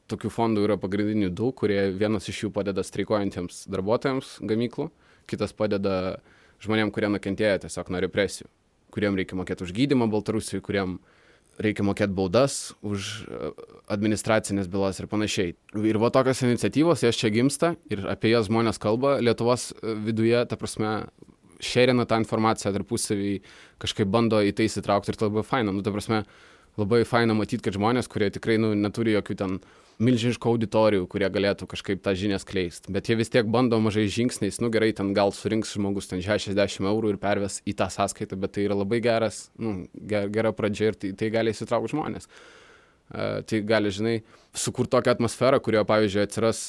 Tokių 0.10 0.30
fondų 0.30 0.66
yra 0.68 0.78
pagrindinių 0.78 1.32
du, 1.34 1.50
kurie 1.58 1.80
vienas 1.98 2.30
iš 2.30 2.44
jų 2.44 2.52
padeda 2.54 2.84
streikuojantiems 2.86 3.64
darbuotojams 3.74 4.36
gamyklų, 4.46 4.92
kitas 5.30 5.56
padeda 5.58 6.20
žmonėm, 6.62 6.92
kurie 6.94 7.10
nukentėjo 7.10 7.64
tiesiog 7.66 7.90
nuo 7.90 8.02
represijų, 8.06 8.50
kuriem 8.94 9.18
reikia 9.18 9.38
mokėti 9.40 9.66
už 9.66 9.74
gydymą 9.74 10.10
Baltarusijoje, 10.14 10.62
kuriem 10.66 11.00
reikia 11.62 11.86
mokėti 11.88 12.16
baudas 12.16 12.74
už 12.86 13.12
e, 13.28 13.52
administracinės 13.94 14.68
bylas 14.72 15.00
ir 15.00 15.08
panašiai. 15.12 15.54
Ir 15.88 16.00
va 16.02 16.12
tokios 16.14 16.44
iniciatyvos, 16.46 17.06
jas 17.06 17.20
čia 17.20 17.32
gimsta 17.34 17.76
ir 17.92 18.04
apie 18.12 18.34
jas 18.34 18.50
žmonės 18.50 18.82
kalba 18.82 19.18
Lietuvos 19.24 19.70
e, 19.72 19.96
viduje, 20.08 20.38
ta 20.50 20.60
prasme, 20.60 20.98
šerina 21.64 22.06
tą 22.10 22.20
informaciją 22.22 22.74
tarpusavį, 22.76 23.38
kažkaip 23.82 24.12
bando 24.12 24.42
į 24.44 24.52
tai 24.58 24.68
įsitraukti 24.70 25.14
ir 25.14 25.20
tai 25.20 25.30
labai 25.30 25.46
faina. 25.48 25.74
Nu, 25.76 25.84
ta 25.86 25.94
prasme, 25.96 26.24
labai 26.80 27.04
faina 27.08 27.36
matyti, 27.38 27.64
kad 27.66 27.78
žmonės, 27.78 28.12
kurie 28.12 28.30
tikrai 28.36 28.60
nu, 28.62 28.74
neturi 28.76 29.16
jokių 29.16 29.40
ten 29.40 29.60
milžiniškų 30.04 30.52
auditorijų, 30.52 31.06
kurie 31.12 31.28
galėtų 31.32 31.68
kažkaip 31.72 32.02
tą 32.04 32.12
žinią 32.18 32.40
skleisti. 32.44 32.92
Bet 32.92 33.08
jie 33.08 33.16
vis 33.20 33.32
tiek 33.32 33.48
bando 33.48 33.80
mažai 33.84 34.06
žingsniais, 34.12 34.60
nu 34.64 34.70
gerai, 34.74 34.92
ten 34.96 35.14
gal 35.16 35.32
surinks 35.36 35.72
žmogus 35.78 36.10
ten 36.12 36.24
60 36.24 36.90
eurų 36.90 37.14
ir 37.14 37.20
perves 37.22 37.62
į 37.68 37.78
tą 37.80 37.88
sąskaitą, 37.94 38.38
bet 38.40 38.58
tai 38.58 38.68
yra 38.68 38.76
labai 38.76 39.00
geras, 39.04 39.46
nu, 39.56 39.86
gera 39.96 40.52
pradžia 40.56 40.92
ir 40.92 41.00
tai, 41.00 41.14
tai 41.16 41.32
gali 41.34 41.56
įsitraukti 41.56 41.96
žmonės. 41.96 42.28
Uh, 43.06 43.40
tai 43.48 43.62
gali, 43.64 43.92
žinai, 43.94 44.16
sukurti 44.58 44.96
tokią 44.98 45.16
atmosferą, 45.16 45.62
kurioje, 45.64 45.88
pavyzdžiui, 45.88 46.24
atsiras 46.26 46.64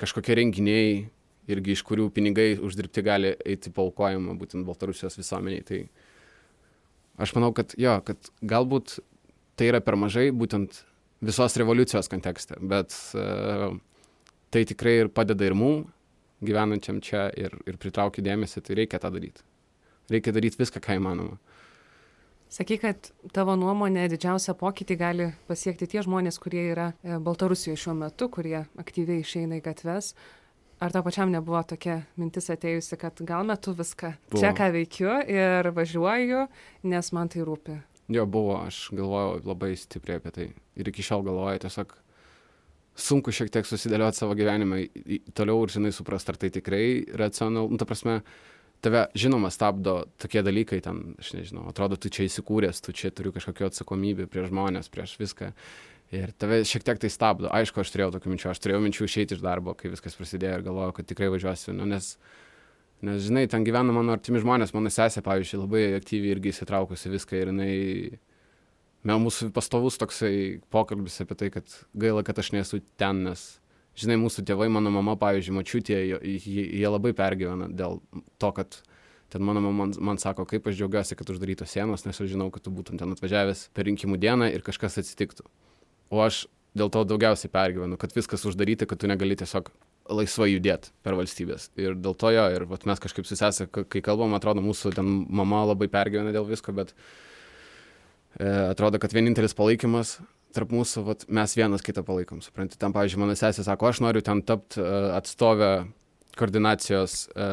kažkokie 0.00 0.38
renginiai, 0.40 1.02
irgi 1.52 1.76
iš 1.76 1.82
kurių 1.86 2.08
pinigai 2.14 2.54
uždirbti 2.62 3.04
gali 3.04 3.34
eiti 3.46 3.70
paukojimą 3.74 4.34
būtent 4.40 4.66
Baltarusijos 4.66 5.18
visuomeniai. 5.20 5.66
Tai 5.68 5.80
aš 7.22 7.34
manau, 7.36 7.52
kad 7.54 7.76
jo, 7.78 7.98
kad 8.06 8.32
galbūt 8.40 8.98
tai 9.58 9.68
yra 9.70 9.82
per 9.84 9.98
mažai 10.00 10.30
būtent 10.34 10.80
visos 11.22 11.56
revoliucijos 11.60 12.10
kontekste, 12.10 12.58
bet 12.60 12.94
uh, 13.14 13.70
tai 14.52 14.64
tikrai 14.68 14.98
ir 15.04 15.10
padeda 15.14 15.46
ir 15.46 15.56
mum, 15.56 15.86
gyvenančiam 16.42 17.00
čia, 17.04 17.28
ir, 17.38 17.54
ir 17.68 17.78
pritraukia 17.80 18.24
dėmesį, 18.26 18.62
tai 18.66 18.82
reikia 18.82 19.00
tą 19.02 19.12
daryti. 19.14 19.44
Reikia 20.10 20.34
daryti 20.34 20.58
viską, 20.60 20.82
ką 20.82 20.98
įmanoma. 20.98 21.38
Sakai, 22.52 22.76
kad 22.76 23.08
tavo 23.32 23.54
nuomonė 23.56 24.10
didžiausią 24.12 24.52
pokytį 24.60 24.96
gali 25.00 25.26
pasiekti 25.48 25.86
tie 25.88 26.02
žmonės, 26.04 26.36
kurie 26.42 26.66
yra 26.74 26.90
e, 27.00 27.16
Baltarusijoje 27.16 27.80
šiuo 27.80 27.94
metu, 27.96 28.28
kurie 28.28 28.58
aktyviai 28.76 29.22
išeina 29.22 29.56
į 29.56 29.64
gatves. 29.64 30.10
Ar 30.82 30.92
tau 30.92 31.00
pačiam 31.06 31.32
nebuvo 31.32 31.62
tokia 31.64 32.02
mintis 32.20 32.50
atėjusi, 32.52 32.98
kad 33.00 33.22
gal 33.24 33.46
metu 33.48 33.72
viską 33.78 34.12
buvo. 34.18 34.42
čia, 34.42 34.50
ką 34.58 34.68
veikiu 34.74 35.14
ir 35.30 35.70
važiuoju, 35.72 36.44
nes 36.92 37.12
man 37.16 37.32
tai 37.32 37.46
rūpi? 37.46 37.78
Jo, 38.12 38.26
buvo, 38.28 38.58
aš 38.66 38.88
galvojau 38.92 39.40
labai 39.46 39.74
stipriai 39.78 40.20
apie 40.20 40.32
tai. 40.34 40.48
Ir 40.76 40.88
iki 40.90 41.04
šiol 41.06 41.24
galvoju, 41.26 41.62
tiesiog 41.64 41.94
sunku 42.98 43.32
šiek 43.32 43.52
tiek 43.52 43.68
susidėlioti 43.68 44.20
savo 44.20 44.36
gyvenimą 44.36 44.82
toliau 45.36 45.62
ir, 45.64 45.72
žinai, 45.72 45.92
suprast, 45.96 46.28
ar 46.28 46.38
tai 46.40 46.50
tikrai 46.52 46.84
racionalu. 47.18 47.72
Nu, 47.72 47.80
ta 47.80 47.88
prasme, 47.88 48.18
tave, 48.84 49.06
žinoma, 49.18 49.50
stabdo 49.54 50.02
tokie 50.20 50.42
dalykai, 50.44 50.82
ten, 50.84 51.14
aš 51.22 51.32
nežinau, 51.38 51.64
atrodo, 51.70 51.96
tu 51.96 52.12
čia 52.12 52.26
įsikūręs, 52.28 52.82
tu 52.84 52.94
čia 52.96 53.12
turi 53.14 53.32
kažkokią 53.34 53.70
atsakomybę 53.70 54.28
prieš 54.30 54.50
žmonės, 54.52 54.92
prieš 54.92 55.16
viską. 55.22 55.52
Ir 56.12 56.34
tave 56.36 56.60
šiek 56.68 56.84
tiek 56.84 56.98
tai 57.00 57.08
stabdo. 57.08 57.48
Aišku, 57.56 57.80
aš 57.80 57.94
turėjau 57.94 58.12
tokių 58.18 58.34
minčių, 58.34 58.50
aš 58.52 58.60
turėjau 58.60 58.82
minčių 58.84 59.06
išeiti 59.08 59.38
iš 59.38 59.44
darbo, 59.44 59.72
kai 59.78 59.88
viskas 59.94 60.18
prasidėjo 60.18 60.58
ir 60.58 60.64
galvojau, 60.66 60.98
kad 60.98 61.08
tikrai 61.08 61.30
važiuosiu, 61.32 61.72
nu, 61.78 61.86
nes 61.88 62.18
Nes, 63.02 63.24
žinai, 63.26 63.48
ten 63.50 63.64
gyvena 63.66 63.94
mano 63.94 64.14
artimi 64.14 64.38
žmonės, 64.42 64.70
mano 64.76 64.90
sesė, 64.92 65.24
pavyzdžiui, 65.26 65.64
labai 65.64 65.80
aktyviai 65.96 66.36
irgi 66.36 66.52
įsitraukusi 66.54 67.10
viską 67.16 67.40
ir 67.40 67.50
jinai... 67.50 67.72
Mėl 69.02 69.18
mūsų 69.18 69.48
pastovus 69.50 69.96
toksai 69.98 70.60
pokalbis 70.70 71.16
apie 71.24 71.34
tai, 71.34 71.48
kad 71.50 71.72
gaila, 71.98 72.22
kad 72.22 72.38
aš 72.38 72.52
nesu 72.54 72.78
ten, 73.00 73.24
nes, 73.26 73.40
žinai, 73.98 74.14
mūsų 74.22 74.44
tėvai, 74.46 74.68
mano 74.70 74.92
mama, 74.94 75.16
pavyzdžiui, 75.18 75.56
mačiutė, 75.56 75.98
jie, 75.98 76.38
jie 76.78 76.86
labai 76.86 77.10
pergyvena 77.18 77.66
dėl 77.66 77.98
to, 78.38 78.52
kad 78.54 78.78
ten 79.34 79.42
mano 79.42 79.64
mama 79.64 79.88
man, 79.88 79.96
man 79.98 80.22
sako, 80.22 80.46
kaip 80.46 80.70
aš 80.70 80.78
džiaugiuosi, 80.78 81.18
kad 81.18 81.34
uždarytos 81.34 81.74
sienos, 81.74 82.06
nes 82.06 82.22
aš 82.22 82.30
žinau, 82.30 82.52
kad 82.54 82.62
tu 82.62 82.70
būtum 82.70 83.00
ten 83.00 83.10
atvažiavęs 83.16 83.66
per 83.74 83.90
rinkimų 83.90 84.22
dieną 84.22 84.52
ir 84.54 84.62
kažkas 84.62 85.00
atsitiktų. 85.02 85.48
O 86.14 86.22
aš 86.22 86.44
dėl 86.78 86.92
to 86.94 87.02
daugiausiai 87.08 87.50
pergyvenu, 87.50 87.98
kad 87.98 88.14
viskas 88.14 88.46
uždaryti, 88.46 88.86
kad 88.86 89.02
tu 89.02 89.10
negali 89.10 89.34
tiesiog 89.40 89.72
laisvai 90.10 90.50
judėti 90.52 90.92
per 91.04 91.16
valstybės. 91.18 91.70
Ir 91.80 91.96
dėl 91.98 92.16
to 92.18 92.32
jo, 92.34 92.44
ir 92.54 92.66
vat, 92.70 92.86
mes 92.88 93.02
kažkaip 93.02 93.28
susesę, 93.28 93.68
kai 93.70 94.02
kalbam, 94.04 94.34
atrodo, 94.38 94.64
mūsų 94.64 94.94
ten 94.96 95.10
mama 95.30 95.64
labai 95.70 95.88
pergyvena 95.92 96.34
dėl 96.34 96.48
visko, 96.48 96.74
bet 96.76 96.94
e, 98.38 98.48
atrodo, 98.72 99.00
kad 99.02 99.14
vienintelis 99.14 99.56
palaikymas 99.58 100.18
tarp 100.52 100.72
mūsų, 100.74 101.04
vat, 101.06 101.26
mes 101.32 101.54
vienas 101.56 101.84
kitą 101.84 102.04
palaikom, 102.06 102.42
suprantate. 102.44 102.80
Ten, 102.80 102.92
pavyzdžiui, 102.94 103.22
mano 103.22 103.36
sesė 103.38 103.64
sako, 103.66 103.88
aš 103.88 104.02
noriu 104.04 104.24
ten 104.24 104.42
tapti 104.46 104.82
e, 104.82 104.88
atstovę 105.16 105.70
koordinacijos 106.36 107.26
e, 107.32 107.48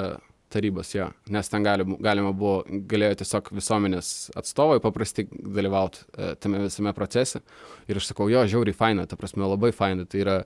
tarybos, 0.49 0.91
jo, 0.95 1.09
nes 1.29 1.51
ten 1.51 1.65
gali, 1.65 1.85
galima 2.01 2.31
buvo, 2.35 2.63
galėjo 2.89 3.19
tiesiog 3.21 3.51
visuomenės 3.53 4.09
atstovai 4.39 4.79
paprastai 4.83 5.27
dalyvauti 5.29 6.01
e, 6.01 6.31
tame 6.41 6.63
visame 6.65 6.93
procese. 6.97 7.43
Ir 7.89 8.01
aš 8.01 8.09
sakau, 8.11 8.29
jo, 8.31 8.41
žiauriai 8.49 8.75
faina, 8.75 9.05
ta 9.09 9.19
prasme, 9.19 9.45
labai 9.45 9.71
faina. 9.75 10.07
Tai 10.09 10.23
yra, 10.23 10.37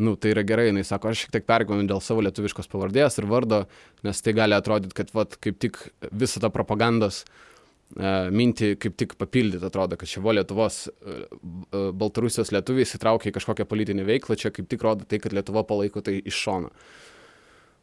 nu, 0.00 0.16
tai 0.16 0.32
yra 0.34 0.44
gerai, 0.46 0.70
jinai 0.70 0.84
sako, 0.86 1.12
aš 1.12 1.24
šiek 1.24 1.34
tiek 1.36 1.46
pergyvenu 1.48 1.86
dėl 1.88 2.00
savo 2.04 2.24
lietuviškos 2.24 2.70
pavardės 2.72 3.20
ir 3.20 3.28
vardo, 3.30 3.64
nes 4.06 4.24
tai 4.24 4.34
gali 4.36 4.56
atrodyti, 4.56 4.96
kad 4.96 5.12
vat, 5.16 5.36
kaip 5.44 5.60
tik 5.60 5.78
visą 6.10 6.42
tą 6.42 6.50
propagandos 6.54 7.22
uh, 7.26 8.30
mintį 8.32 8.72
kaip 8.80 8.96
tik 9.00 9.16
papildyti, 9.20 9.62
atrodo, 9.66 9.98
kad 10.00 10.10
čia 10.10 10.22
buvo 10.24 10.38
Lietuvos, 10.38 10.82
uh, 10.88 11.20
uh, 11.26 11.90
Baltarusijos 12.00 12.52
lietuviai 12.54 12.88
įsitraukia 12.88 13.30
į 13.32 13.36
kažkokią 13.36 13.68
politinę 13.68 14.08
veiklą, 14.08 14.38
čia 14.40 14.52
kaip 14.54 14.70
tik 14.72 14.84
rodo 14.86 15.08
tai, 15.08 15.20
kad 15.22 15.36
Lietuva 15.36 15.66
palaiko 15.68 16.04
tai 16.06 16.18
iš 16.24 16.40
šono. 16.46 16.72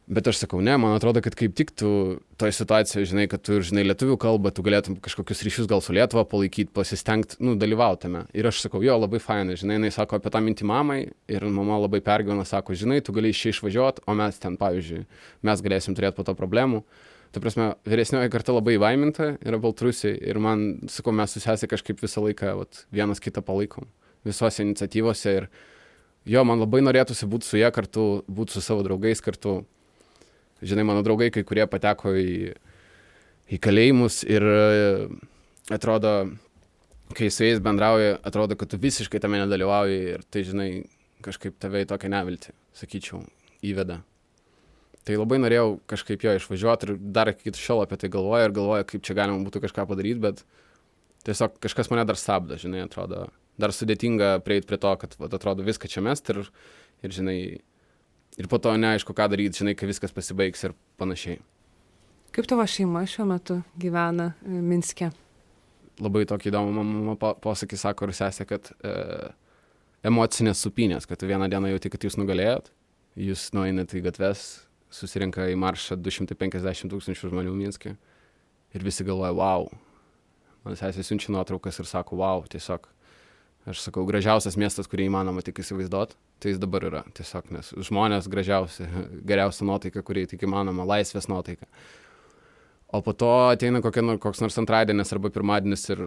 Bet 0.08 0.24
aš 0.30 0.38
sakau, 0.40 0.62
ne, 0.64 0.72
man 0.80 0.94
atrodo, 0.96 1.20
kad 1.20 1.34
kaip 1.36 1.52
tik 1.52 1.74
tu 1.76 1.88
toje 2.40 2.54
situacijoje, 2.56 3.10
žinai, 3.10 3.26
kad 3.28 3.42
tu 3.44 3.58
ir 3.58 3.64
žinai 3.68 3.82
lietuvių 3.90 4.14
kalbą, 4.20 4.48
tu 4.56 4.62
galėtum 4.64 4.94
kažkokius 5.04 5.42
ryšius 5.44 5.68
gal 5.68 5.82
su 5.84 5.92
Lietuva 5.92 6.22
palaikyti, 6.24 6.72
pasistengti, 6.72 7.36
nu, 7.44 7.58
dalyvautame. 7.60 8.22
Ir 8.32 8.48
aš 8.48 8.62
sakau, 8.64 8.80
jo, 8.80 8.96
labai 8.96 9.20
fainai, 9.20 9.58
žinai, 9.60 9.76
jinai 9.76 9.92
sako 9.92 10.16
apie 10.16 10.32
tą 10.32 10.40
mintį 10.46 10.64
mamai 10.70 10.98
ir 11.28 11.44
mama 11.52 11.76
labai 11.82 12.00
pergyvena, 12.06 12.48
sako, 12.48 12.72
žinai, 12.72 13.02
tu 13.04 13.12
gali 13.12 13.34
iš 13.34 13.44
čia 13.44 13.52
išvažiuoti, 13.52 14.06
o 14.08 14.16
mes 14.16 14.40
ten, 14.40 14.56
pavyzdžiui, 14.56 15.04
mes 15.44 15.66
galėsim 15.68 15.98
turėti 15.98 16.16
po 16.16 16.24
to 16.24 16.38
problemų. 16.40 16.80
Ta 17.36 17.44
prasme, 17.44 17.74
vyresnioji 17.84 18.32
karta 18.32 18.56
labai 18.56 18.78
vaiminta 18.80 19.34
yra 19.44 19.60
Baltarusiai 19.60 20.16
ir 20.24 20.40
man, 20.40 20.68
sakau, 20.88 21.12
mes 21.12 21.36
susėsę 21.36 21.68
kažkaip 21.68 22.00
visą 22.00 22.24
laiką 22.24 22.56
vat, 22.62 22.86
vienas 22.88 23.20
kitą 23.20 23.44
palaikom 23.44 23.84
visose 24.24 24.64
iniciatyvose 24.64 25.34
ir 25.36 25.52
jo, 26.28 26.44
man 26.48 26.64
labai 26.64 26.80
norėtųsi 26.80 27.28
būti 27.28 27.48
su 27.48 27.60
jie 27.60 27.68
kartu, 27.76 28.22
būti 28.24 28.56
su 28.56 28.64
savo 28.64 28.80
draugais 28.86 29.20
kartu 29.24 29.60
Žinai, 30.62 30.84
mano 30.88 31.04
draugai, 31.06 31.30
kai 31.34 31.44
kurie 31.46 31.66
pateko 31.70 32.12
į, 32.18 32.52
į 33.54 33.58
kalėjimus 33.62 34.24
ir 34.26 34.42
e, 34.42 34.60
atrodo, 35.74 36.12
kai 37.14 37.30
su 37.30 37.46
jais 37.46 37.62
bendrauji, 37.62 38.16
atrodo, 38.26 38.58
kad 38.58 38.72
tu 38.72 38.80
visiškai 38.82 39.20
tame 39.22 39.40
nedalyvauji 39.44 39.98
ir 40.16 40.24
tai, 40.26 40.42
žinai, 40.48 40.70
kažkaip 41.24 41.58
tave 41.62 41.84
į 41.84 41.90
tokią 41.90 42.10
neviltį, 42.12 42.54
sakyčiau, 42.78 43.22
įveda. 43.66 44.00
Tai 45.08 45.16
labai 45.16 45.38
norėjau 45.40 45.78
kažkaip 45.88 46.26
jo 46.26 46.34
išvažiuoti 46.36 46.88
ir 46.88 46.98
dar 47.16 47.30
iki 47.32 47.54
šiol 47.56 47.84
apie 47.84 47.96
tai 48.00 48.10
galvoju 48.12 48.50
ir 48.50 48.54
galvoju, 48.58 48.88
kaip 48.90 49.06
čia 49.06 49.16
galima 49.16 49.40
būtų 49.46 49.62
kažką 49.64 49.86
padaryti, 49.88 50.20
bet 50.20 50.42
tiesiog 51.24 51.56
kažkas 51.64 51.88
mane 51.92 52.04
dar 52.08 52.18
stabdo, 52.20 52.58
žinai, 52.60 52.82
atrodo, 52.84 53.28
dar 53.60 53.72
sudėtinga 53.74 54.38
prieiti 54.44 54.68
prie 54.68 54.78
to, 54.82 54.92
kad 55.00 55.16
vat, 55.22 55.34
atrodo 55.38 55.64
viską 55.66 55.88
čia 55.90 56.04
mest 56.04 56.28
ir, 56.34 56.42
ir 57.06 57.14
žinai, 57.14 57.38
ir 58.38 58.48
po 58.50 58.60
to 58.62 58.74
neaišku, 58.78 59.14
ką 59.16 59.28
daryti, 59.32 59.62
žinai, 59.62 59.74
kai 59.78 59.88
viskas 59.90 60.14
pasibaigs 60.14 60.64
ir 60.68 60.74
panašiai. 61.00 61.40
Kaip 62.34 62.46
tavo 62.48 62.66
šeima 62.68 63.02
šiuo 63.08 63.26
metu 63.26 63.60
gyvena 63.80 64.32
e, 64.44 64.60
Minske? 64.62 65.10
Labai 65.98 66.22
tokį 66.30 66.52
įdomų 66.52 66.74
mama 66.78 67.34
posakį 67.42 67.78
sako 67.80 68.06
ir 68.06 68.14
sesė, 68.14 68.46
kad 68.46 68.70
e, 68.78 68.92
emocinės 70.06 70.62
supinės, 70.62 71.08
kad 71.10 71.24
vieną 71.26 71.48
dieną 71.50 71.72
jauti, 71.72 71.90
kad 71.90 72.04
jūs 72.06 72.18
nugalėjot, 72.20 72.70
jūs 73.18 73.48
nueinate 73.56 73.98
į 73.98 74.04
gatves, 74.06 74.44
susirinka 74.94 75.48
į 75.50 75.56
maršą 75.58 75.98
250 75.98 76.92
tūkstančių 76.92 77.32
žmonių 77.32 77.56
Minskė 77.56 77.96
ir 78.76 78.84
visi 78.84 79.06
galvoja, 79.06 79.34
wow. 79.34 79.66
Man 80.64 80.76
sesė 80.78 81.02
siunčia 81.06 81.32
nuotraukas 81.32 81.80
ir 81.80 81.88
sako, 81.88 82.20
wow, 82.20 82.44
tiesiog. 82.50 82.86
Aš 83.68 83.82
sakau, 83.84 84.04
gražiausias 84.08 84.56
miestas, 84.56 84.86
kurį 84.88 85.08
įmanoma 85.10 85.42
tik 85.44 85.58
įsivaizduot, 85.60 86.14
tai 86.40 86.52
jis 86.52 86.60
dabar 86.62 86.86
yra. 86.88 87.02
Tiesiog, 87.16 87.50
nes 87.52 87.72
žmonės 87.88 88.28
gražiausi, 88.30 88.86
geriausia 89.28 89.66
nuotaika, 89.68 90.04
kurį 90.06 90.28
tik 90.30 90.46
įmanoma, 90.46 90.86
laisvės 90.88 91.28
nuotaika. 91.28 91.68
O 92.88 93.02
po 93.04 93.12
to 93.12 93.28
ateina 93.50 93.82
kokia, 93.84 94.00
nu, 94.00 94.14
koks 94.16 94.40
nors 94.40 94.56
antradienis 94.62 95.12
arba 95.12 95.28
pirmadienis 95.28 95.82
ir 95.92 96.00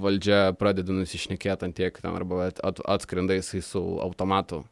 valdžia 0.00 0.38
pradeda 0.56 0.94
nusišnekėti 0.96 1.66
ant 1.66 1.76
tiek 1.76 1.98
ten 2.00 2.16
arba 2.16 2.46
at, 2.46 2.80
atskrenda 2.88 3.36
jisai 3.36 3.60
su 3.66 3.82
automatu 4.00 4.62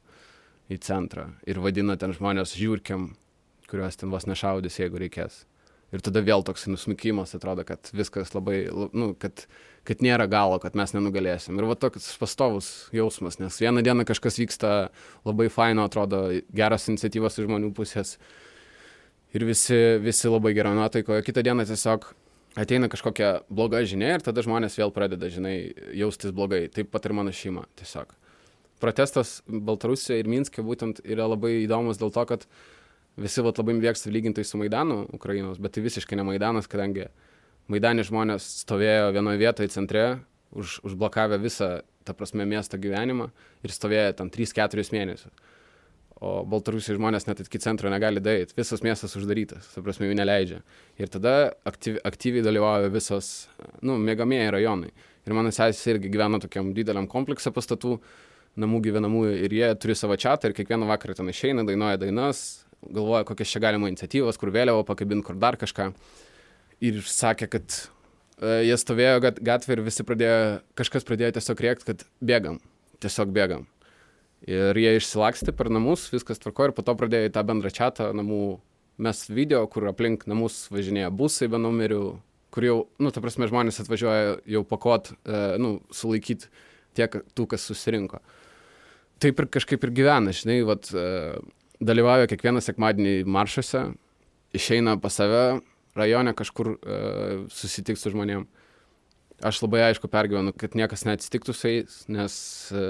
į 0.72 0.78
centrą 0.84 1.26
ir 1.44 1.60
vadina 1.60 1.98
ten 2.00 2.16
žmonės 2.16 2.56
žiūrkiam, 2.56 3.10
kuriuos 3.68 4.00
ten 4.00 4.08
vos 4.14 4.24
nešaudys, 4.24 4.80
jeigu 4.80 5.04
reikės. 5.04 5.42
Ir 5.92 6.00
tada 6.04 6.20
vėl 6.24 6.44
toks 6.44 6.66
nusmukimas, 6.68 7.32
atrodo, 7.36 7.64
kad 7.68 7.88
viskas 7.96 8.34
labai, 8.34 8.66
nu, 8.92 9.14
kad, 9.20 9.46
kad 9.88 10.02
nėra 10.04 10.26
galo, 10.28 10.58
kad 10.60 10.76
mes 10.76 10.92
nenugalėsim. 10.92 11.56
Ir 11.56 11.66
va 11.70 11.76
toks 11.80 12.10
pastovus 12.20 12.68
jausmas, 12.92 13.38
nes 13.40 13.56
vieną 13.62 13.82
dieną 13.86 14.04
kažkas 14.08 14.36
vyksta 14.42 14.72
labai 15.24 15.48
faino, 15.52 15.86
atrodo, 15.88 16.26
geras 16.52 16.88
iniciatyvas 16.92 17.38
iš 17.38 17.48
žmonių 17.48 17.72
pusės 17.76 18.18
ir 19.32 19.44
visi, 19.48 19.78
visi 20.04 20.28
labai 20.28 20.52
gerai 20.56 20.74
nuotaikoje. 20.76 21.24
Kitą 21.24 21.44
dieną 21.46 21.64
tiesiog 21.68 22.10
ateina 22.58 22.90
kažkokia 22.92 23.38
bloga 23.48 23.80
žinia 23.88 24.16
ir 24.16 24.24
tada 24.24 24.44
žmonės 24.44 24.76
vėl 24.80 24.92
pradeda, 24.94 25.30
žinai, 25.32 25.72
jaustis 25.96 26.34
blogai. 26.36 26.66
Taip 26.72 26.92
pat 26.92 27.08
ir 27.08 27.16
mano 27.16 27.32
šeima 27.34 27.64
tiesiog. 27.80 28.12
Protestas 28.82 29.40
Baltarusijoje 29.48 30.22
ir 30.22 30.28
Minske 30.30 30.62
būtent 30.62 31.00
yra 31.02 31.26
labai 31.26 31.64
įdomus 31.64 31.98
dėl 31.98 32.12
to, 32.14 32.24
kad 32.30 32.44
visi 33.18 33.42
vat, 33.42 33.58
labai 33.58 33.74
mėgsta 33.78 34.12
lyginti 34.12 34.44
su 34.46 34.60
Maidanu 34.60 35.00
Ukrainos, 35.16 35.58
bet 35.58 35.74
tai 35.74 35.82
visiškai 35.82 36.18
ne 36.18 36.28
Maidanas, 36.28 36.70
kadangi 36.70 37.08
Maidanė 37.68 38.06
žmonės 38.08 38.46
stovėjo 38.64 39.12
vienoje 39.12 39.42
vietoje 39.42 39.72
centre, 39.74 40.06
už, 40.56 40.78
užblokavę 40.88 41.36
visą, 41.42 41.82
ta 42.08 42.14
prasme, 42.16 42.46
miesto 42.48 42.80
gyvenimą 42.80 43.28
ir 43.66 43.74
stovėjo 43.74 44.14
tam 44.22 44.32
3-4 44.32 44.88
mėnesius 44.94 45.32
o 46.20 46.42
Baltarusijos 46.48 46.98
žmonės 46.98 47.28
net 47.28 47.42
iki 47.44 47.60
centro 47.62 47.90
negali 47.92 48.20
daeiti, 48.22 48.56
visas 48.58 48.82
miestas 48.82 49.14
uždarytas, 49.18 49.70
ta 49.74 49.82
prasme, 49.84 50.08
jų 50.08 50.16
neleidžia. 50.18 50.60
Ir 50.98 51.10
tada 51.12 51.34
aktyvi, 51.68 52.00
aktyviai 52.06 52.44
dalyvauja 52.46 52.90
visos, 52.92 53.48
nu, 53.86 53.98
mėgamieji 54.02 54.50
rajonai. 54.54 54.90
Ir 55.28 55.36
mano 55.36 55.52
sesė 55.54 55.94
irgi 55.94 56.10
gyvena 56.10 56.40
tokiam 56.42 56.72
dideliam 56.74 57.06
komplekse 57.10 57.52
pastatų, 57.54 57.98
namų 58.58 58.80
gyvenamųjų, 58.88 59.34
ir 59.46 59.54
jie 59.54 59.68
turi 59.78 59.94
savo 59.98 60.16
čatą 60.18 60.50
ir 60.50 60.56
kiekvieną 60.56 60.88
vakarą 60.88 61.14
ten 61.20 61.30
išeina, 61.30 61.62
dainuoja 61.68 62.00
dainas, 62.02 62.64
galvoja, 62.82 63.22
kokias 63.28 63.52
čia 63.52 63.62
galima 63.62 63.90
iniciatyvas, 63.92 64.40
kur 64.40 64.50
vėliavo 64.54 64.82
pakabinti, 64.88 65.26
kur 65.28 65.38
dar 65.38 65.58
kažką. 65.60 65.92
Ir 66.84 67.00
sakė, 67.02 67.48
kad 67.50 67.74
uh, 67.74 68.60
jie 68.62 68.76
stovėjo 68.78 69.32
gatvė 69.42 69.78
ir 69.78 69.82
visi 69.86 70.06
pradėjo, 70.06 70.38
kažkas 70.78 71.08
pradėjo 71.08 71.34
tiesiog 71.38 71.64
rėkti, 71.64 71.90
kad 71.90 72.06
bėgam, 72.22 72.60
tiesiog 73.02 73.34
bėgam 73.34 73.66
Ir 74.46 74.78
jie 74.78 74.94
išsilakstė 74.98 75.52
per 75.56 75.70
namus, 75.72 76.06
viskas 76.12 76.38
tvarko 76.38 76.68
ir 76.68 76.74
po 76.76 76.84
to 76.86 76.94
pradėjo 76.98 77.26
į 77.26 77.34
tą 77.34 77.42
bendrą 77.46 77.72
čatą 77.74 78.12
namų 78.14 78.60
mes 79.02 79.24
video, 79.30 79.64
kur 79.70 79.88
aplink 79.90 80.26
namus 80.30 80.66
važinėja 80.70 81.10
busai 81.14 81.48
be 81.50 81.58
numerių, 81.58 82.02
kur 82.54 82.66
jau, 82.66 82.76
nu, 83.02 83.10
ta 83.14 83.22
prasme, 83.22 83.48
žmonės 83.50 83.80
atvažiuoja 83.82 84.38
jau 84.46 84.62
pakot, 84.66 85.10
e, 85.26 85.40
nu, 85.62 85.78
sulaikyti 85.94 86.50
tiek 86.98 87.18
tų, 87.34 87.48
kas 87.50 87.66
susirinko. 87.66 88.22
Taip 89.22 89.42
ir 89.42 89.50
kažkaip 89.58 89.82
ir 89.86 89.94
gyvena, 89.94 90.34
žinai, 90.34 90.60
vat, 90.66 90.90
e, 90.94 91.38
dalyvauja 91.82 92.30
kiekvieną 92.30 92.62
sekmadienį 92.62 93.16
maršuose, 93.26 93.88
išeina 94.54 94.96
pas 95.02 95.18
save, 95.18 95.42
rajone 95.98 96.34
kažkur 96.38 96.74
e, 96.74 96.98
susitikti 97.52 98.00
su 98.00 98.12
žmonėm. 98.14 98.46
Aš 99.48 99.60
labai 99.62 99.84
aišku 99.86 100.10
pergyvenu, 100.10 100.50
kad 100.58 100.74
niekas 100.78 101.04
neatsitiktų 101.06 101.54
su 101.54 101.70
jais, 101.70 101.98
nes 102.10 102.34
e, 102.74 102.86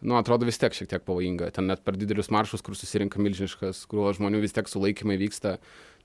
nu, 0.00 0.16
atrodo 0.18 0.48
vis 0.48 0.60
tiek 0.60 0.74
šiek 0.76 0.90
tiek 0.90 1.04
pavojinga. 1.06 1.52
Ten 1.56 1.70
net 1.70 1.84
per 1.84 1.96
didelius 2.00 2.32
maršus, 2.32 2.64
kur 2.64 2.76
susirinka 2.76 3.20
milžiniškas, 3.22 3.86
kur 3.90 4.12
žmonių 4.16 4.42
vis 4.44 4.56
tiek 4.56 4.68
sulaikymai 4.68 5.16
vyksta. 5.20 5.58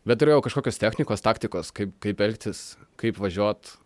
Bet 0.06 0.22
turėjau 0.22 0.44
kažkokios 0.46 0.80
technikos, 0.80 1.24
taktikos, 1.26 1.74
kaip, 1.76 1.96
kaip 2.04 2.22
elgtis, 2.22 2.76
kaip 3.02 3.18
važiuoti, 3.20 3.80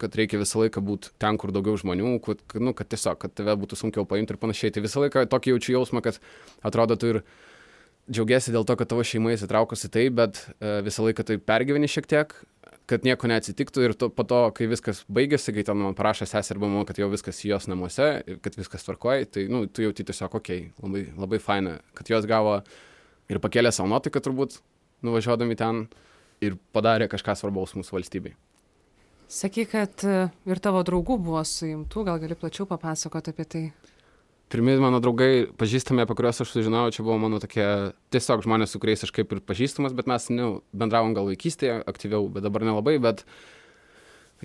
kad 0.00 0.16
reikia 0.16 0.40
visą 0.40 0.62
laiką 0.62 0.80
būti 0.84 1.12
ten, 1.20 1.38
kur 1.40 1.52
daugiau 1.52 1.76
žmonių, 1.80 2.16
kad, 2.24 2.40
nu, 2.60 2.72
kad 2.76 2.88
tiesiog, 2.92 3.18
kad 3.20 3.34
tave 3.36 3.54
būtų 3.60 3.78
sunkiau 3.80 4.06
paimti 4.08 4.34
ir 4.34 4.40
panašiai. 4.40 4.72
Tai 4.72 4.84
visą 4.84 5.02
laiką 5.04 5.26
tokį 5.32 5.54
jaučiu 5.54 5.76
jausmą, 5.78 6.02
kad 6.04 6.20
atrodo 6.66 6.98
tu 7.00 7.12
ir 7.14 7.20
džiaugiasi 8.10 8.54
dėl 8.54 8.66
to, 8.68 8.76
kad 8.78 8.90
tavo 8.90 9.04
šeima 9.06 9.34
įsitraukusi 9.34 9.90
tai, 9.92 10.08
bet 10.14 10.42
e, 10.58 10.80
visą 10.86 11.06
laiką 11.06 11.26
tai 11.26 11.40
pergyveni 11.42 11.90
šiek 11.90 12.08
tiek 12.10 12.36
kad 12.86 13.06
nieko 13.06 13.28
neatsitiktų 13.30 13.82
ir 13.82 13.94
to, 13.98 14.08
po 14.14 14.24
to, 14.28 14.38
kai 14.54 14.68
viskas 14.70 15.02
baigėsi, 15.10 15.52
kai 15.54 15.64
ten 15.66 15.78
man 15.80 15.96
parašė 15.98 16.28
sesė 16.30 16.54
arba 16.54 16.68
mama, 16.70 16.86
kad 16.86 16.98
jau 17.00 17.08
viskas 17.10 17.42
jos 17.42 17.66
namuose 17.70 18.06
ir 18.22 18.38
kad 18.42 18.54
viskas 18.58 18.86
tvarkoja, 18.86 19.26
tai, 19.26 19.46
nu, 19.50 19.64
tu 19.66 19.82
jauti 19.82 20.06
tiesiog, 20.06 20.38
okei, 20.38 20.68
labai, 20.82 21.02
labai 21.18 21.40
faina, 21.42 21.76
kad 21.98 22.10
jos 22.12 22.28
gavo 22.30 22.60
ir 23.32 23.42
pakėlė 23.42 23.74
savo 23.74 23.90
nuotaiką 23.90 24.22
turbūt, 24.22 24.60
nuvažiuodami 25.06 25.58
ten 25.58 25.86
ir 26.44 26.58
padarė 26.76 27.10
kažką 27.10 27.34
svarbaus 27.38 27.74
mūsų 27.74 27.98
valstybei. 27.98 28.36
Sakai, 29.26 29.66
kad 29.66 30.06
e, 30.06 30.28
ir 30.46 30.62
tavo 30.62 30.84
draugų 30.86 31.18
buvo 31.18 31.42
suimtų, 31.42 32.06
gal 32.06 32.22
gali 32.22 32.38
plačiau 32.38 32.68
papasakoti 32.70 33.34
apie 33.34 33.46
tai? 33.50 33.64
Pirmi 34.52 34.76
mano 34.78 35.00
draugai, 35.02 35.48
pažįstami, 35.58 36.04
apie 36.04 36.16
kuriuos 36.18 36.40
aš 36.44 36.52
sužinojau, 36.54 36.94
čia 36.94 37.04
buvo 37.06 37.18
mano 37.22 37.40
tokie 37.42 37.66
tiesiog 38.14 38.44
žmonės, 38.46 38.72
su 38.72 38.80
kuriais 38.82 39.02
aš 39.06 39.12
kaip 39.14 39.34
ir 39.34 39.42
pažįstamas, 39.42 39.96
bet 39.96 40.08
mes 40.10 40.28
nu, 40.34 40.48
bendravom 40.76 41.16
gal 41.16 41.28
vaikystėje 41.30 41.80
aktyviau, 41.90 42.28
bet 42.32 42.46
dabar 42.46 42.66
nelabai, 42.66 42.96
bet 43.02 43.24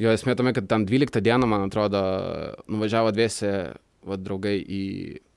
jo 0.02 0.14
esmė 0.14 0.36
tame, 0.40 0.56
kad 0.58 0.70
tam 0.72 0.88
12 0.90 1.22
dieną, 1.22 1.50
man 1.50 1.68
atrodo, 1.68 2.02
nuvažiavo 2.72 3.14
dviesi 3.14 3.52
va, 4.08 4.18
draugai 4.18 4.58
į 4.62 4.84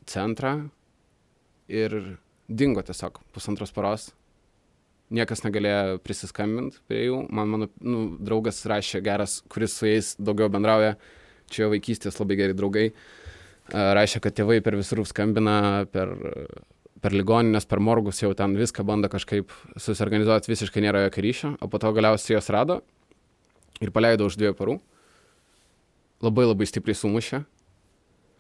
centrą 0.09 0.57
ir 1.69 1.97
dingo 2.49 2.85
tiesiog 2.85 3.21
pusantros 3.35 3.73
paros. 3.75 4.13
Niekas 5.15 5.45
negalėjo 5.45 5.99
prisiskambinti 6.03 6.81
prie 6.89 7.05
jų. 7.05 7.19
Man 7.29 7.51
mano 7.53 7.69
nu, 7.85 8.07
draugas 8.25 8.63
rašė 8.69 9.03
geras, 9.05 9.43
kuris 9.53 9.77
su 9.77 9.87
jais 9.87 10.15
daugiau 10.17 10.49
bendrauja. 10.51 10.97
Čia 11.53 11.67
jo 11.67 11.75
vaikystės 11.75 12.17
labai 12.19 12.39
geri 12.41 12.57
draugai. 12.57 12.87
Rašė, 13.73 14.21
kad 14.21 14.35
tėvai 14.37 14.59
per 14.61 14.77
visur 14.77 15.01
skambina, 15.09 15.87
per, 15.89 16.11
per 17.01 17.15
ligoninės, 17.17 17.65
per 17.69 17.81
morgus 17.81 18.21
jau 18.21 18.35
ten 18.37 18.57
viską 18.59 18.85
bando 18.85 19.09
kažkaip 19.09 19.53
susiorganizuoti, 19.81 20.51
visiškai 20.53 20.83
nėra 20.85 21.07
jokio 21.07 21.25
ryšio, 21.25 21.53
o 21.65 21.69
po 21.73 21.81
to 21.81 21.93
galiausiai 21.97 22.37
jos 22.37 22.51
rado 22.53 22.83
ir 23.81 23.93
paleido 23.95 24.29
už 24.29 24.37
dviejų 24.41 24.57
parų. 24.59 24.77
Labai 26.25 26.45
labai 26.47 26.69
stipriai 26.69 26.97
sumušė, 26.97 27.43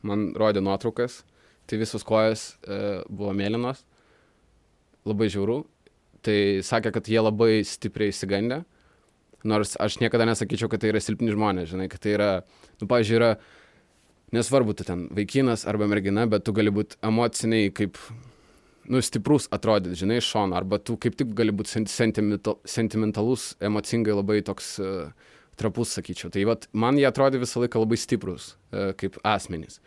man 0.04 0.30
rodė 0.38 0.62
nuotraukas, 0.64 1.22
tai 1.68 1.80
visos 1.80 2.04
kojas 2.06 2.54
e, 2.64 2.78
buvo 3.08 3.32
mėlynos, 3.37 3.82
labai 5.08 5.28
žiauru, 5.32 5.62
tai 6.24 6.62
sakė, 6.64 6.92
kad 6.94 7.08
jie 7.08 7.20
labai 7.20 7.58
stipriai 7.68 8.12
įsigandė, 8.12 8.62
nors 9.44 9.74
aš 9.80 9.98
niekada 10.00 10.28
nesakyčiau, 10.28 10.70
kad 10.72 10.80
tai 10.80 10.92
yra 10.94 11.02
silpni 11.04 11.32
žmonės, 11.34 11.72
žinai, 11.72 11.90
kad 11.92 12.00
tai 12.04 12.14
yra, 12.16 12.30
nu, 12.80 12.88
pavyzdžiui, 12.88 13.18
yra 13.20 13.34
nesvarbu, 14.32 14.74
tu 14.74 14.87
ten 14.87 15.08
vaikinas 15.14 15.66
arba 15.68 15.88
mergina, 15.90 16.26
bet 16.30 16.44
tu 16.46 16.54
gali 16.56 16.72
būti 16.74 16.98
emociniai 17.04 17.72
kaip, 17.74 17.98
nu, 18.88 19.02
stiprus 19.04 19.48
atrodyti, 19.54 19.98
žinai, 20.04 20.20
iš 20.22 20.30
šono, 20.34 20.56
arba 20.58 20.78
tu 20.78 20.96
kaip 21.00 21.18
tik 21.18 21.34
gali 21.37 21.54
būti 21.54 21.84
sentimental, 21.90 22.58
sentimentalus, 22.68 23.52
emocingai 23.64 24.16
labai 24.16 24.40
toks 24.46 24.74
uh, 24.82 25.12
trapus, 25.60 25.94
sakyčiau. 25.98 26.32
Tai 26.34 26.46
vat, 26.50 26.68
man 26.72 26.98
jie 27.00 27.06
atrodė 27.08 27.42
visą 27.42 27.62
laiką 27.62 27.84
labai 27.84 28.00
stiprus, 28.00 28.54
uh, 28.72 28.92
kaip 28.98 29.20
asmenys. 29.26 29.80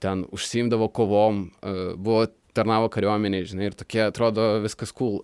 Ten 0.00 0.24
užsiimdavo 0.32 0.88
kovom, 0.96 1.48
uh, 1.60 1.82
buvo 1.96 2.26
tarnavo 2.56 2.90
kariuomeniai, 2.92 3.46
žinai, 3.46 3.70
ir 3.70 3.78
tokie 3.78 4.02
atrodo 4.06 4.56
viskas 4.64 4.92
cool. 4.96 5.22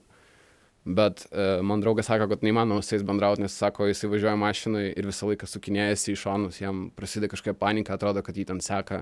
Bet 0.86 1.24
e, 1.32 1.44
man 1.66 1.80
draugas 1.82 2.06
sako, 2.06 2.28
kad 2.30 2.44
neįmanoma 2.46 2.82
su 2.84 2.94
jais 2.94 3.02
bendrauti, 3.06 3.42
nes 3.42 3.54
sako, 3.58 3.88
jis 3.90 4.04
įvažiuoja 4.06 4.36
mašinai 4.38 4.84
ir 4.92 5.08
visą 5.08 5.26
laiką 5.26 5.48
sukinėjasi 5.50 6.12
į 6.12 6.20
šonus, 6.20 6.60
jam 6.62 6.84
prasideda 6.94 7.32
kažkokia 7.32 7.56
panika, 7.58 7.96
atrodo, 7.96 8.22
kad 8.22 8.38
jį 8.38 8.44
ten 8.52 8.62
seka 8.62 9.00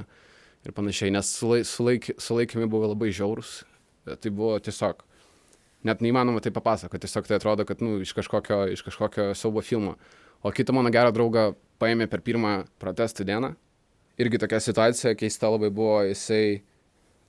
ir 0.65 0.73
panašiai, 0.73 1.13
nes 1.13 1.29
sulaik, 1.29 1.69
sulaik, 1.69 2.09
sulaikymai 2.17 2.71
buvo 2.73 2.89
labai 2.95 3.11
žiaurus. 3.13 3.59
E, 4.09 4.17
tai 4.17 4.33
buvo 4.33 4.57
tiesiog, 4.65 5.05
net 5.85 6.01
neįmanoma 6.01 6.41
tai 6.41 6.55
papasakoti, 6.57 7.05
tiesiog 7.05 7.29
tai 7.29 7.37
atrodo, 7.37 7.69
kad, 7.69 7.85
nu, 7.85 7.99
iš 8.01 8.15
kažkokio, 8.17 8.63
iš 8.73 8.85
kažkokio 8.87 9.35
siaubo 9.37 9.61
filmo. 9.61 9.99
O 10.41 10.57
kitą 10.57 10.73
mano 10.73 10.89
gerą 10.93 11.13
draugą 11.13 11.51
paėmė 11.85 12.09
per 12.09 12.25
pirmą 12.25 12.63
protestų 12.81 13.29
dieną. 13.29 13.53
Irgi 14.25 14.41
tokia 14.41 14.63
situacija 14.63 15.13
keista 15.21 15.53
labai 15.53 15.69
buvo, 15.75 15.99
jisai 16.09 16.63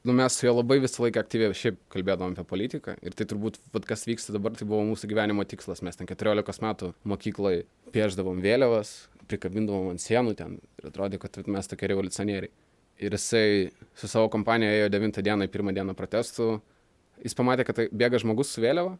nu, 0.05 0.13
mes 0.13 0.37
su 0.37 0.45
juo 0.45 0.53
labai 0.59 0.77
visą 0.83 1.03
laiką 1.03 1.21
aktyviai 1.21 1.55
šiaip 1.57 1.79
kalbėdavom 1.93 2.35
apie 2.35 2.45
politiką. 2.47 2.95
Ir 3.05 3.15
tai 3.17 3.27
turbūt, 3.29 3.59
vat, 3.73 3.87
kas 3.89 4.05
vyksta 4.07 4.35
dabar, 4.35 4.53
tai 4.57 4.67
buvo 4.69 4.83
mūsų 4.91 5.09
gyvenimo 5.11 5.45
tikslas. 5.49 5.81
Mes 5.85 5.97
ten 5.97 6.09
14 6.09 6.61
metų 6.63 6.91
mokyklai 7.09 7.55
pieždavom 7.95 8.41
vėliavas, 8.43 8.93
prikabindavom 9.29 9.91
ant 9.93 10.03
sienų 10.03 10.35
ten 10.37 10.59
ir 10.79 10.89
atrodė, 10.91 11.19
kad 11.21 11.41
mes 11.49 11.71
tokie 11.71 11.89
revoliucionieriai. 11.91 12.53
ir 12.99 13.11
jisai 13.11 13.71
su 13.95 14.07
savo 14.07 14.29
kompanija 14.31 14.71
ėjo 14.71 14.89
9 14.93 15.21
dieną, 15.25 15.47
pirmą 15.51 15.73
dieną 15.75 15.95
protestų. 15.97 16.61
Jis 17.23 17.35
pamatė, 17.35 17.65
kad 17.67 17.75
tai 17.75 17.85
bėga 17.91 18.19
žmogus 18.21 18.53
su 18.53 18.63
vėliava. 18.63 18.95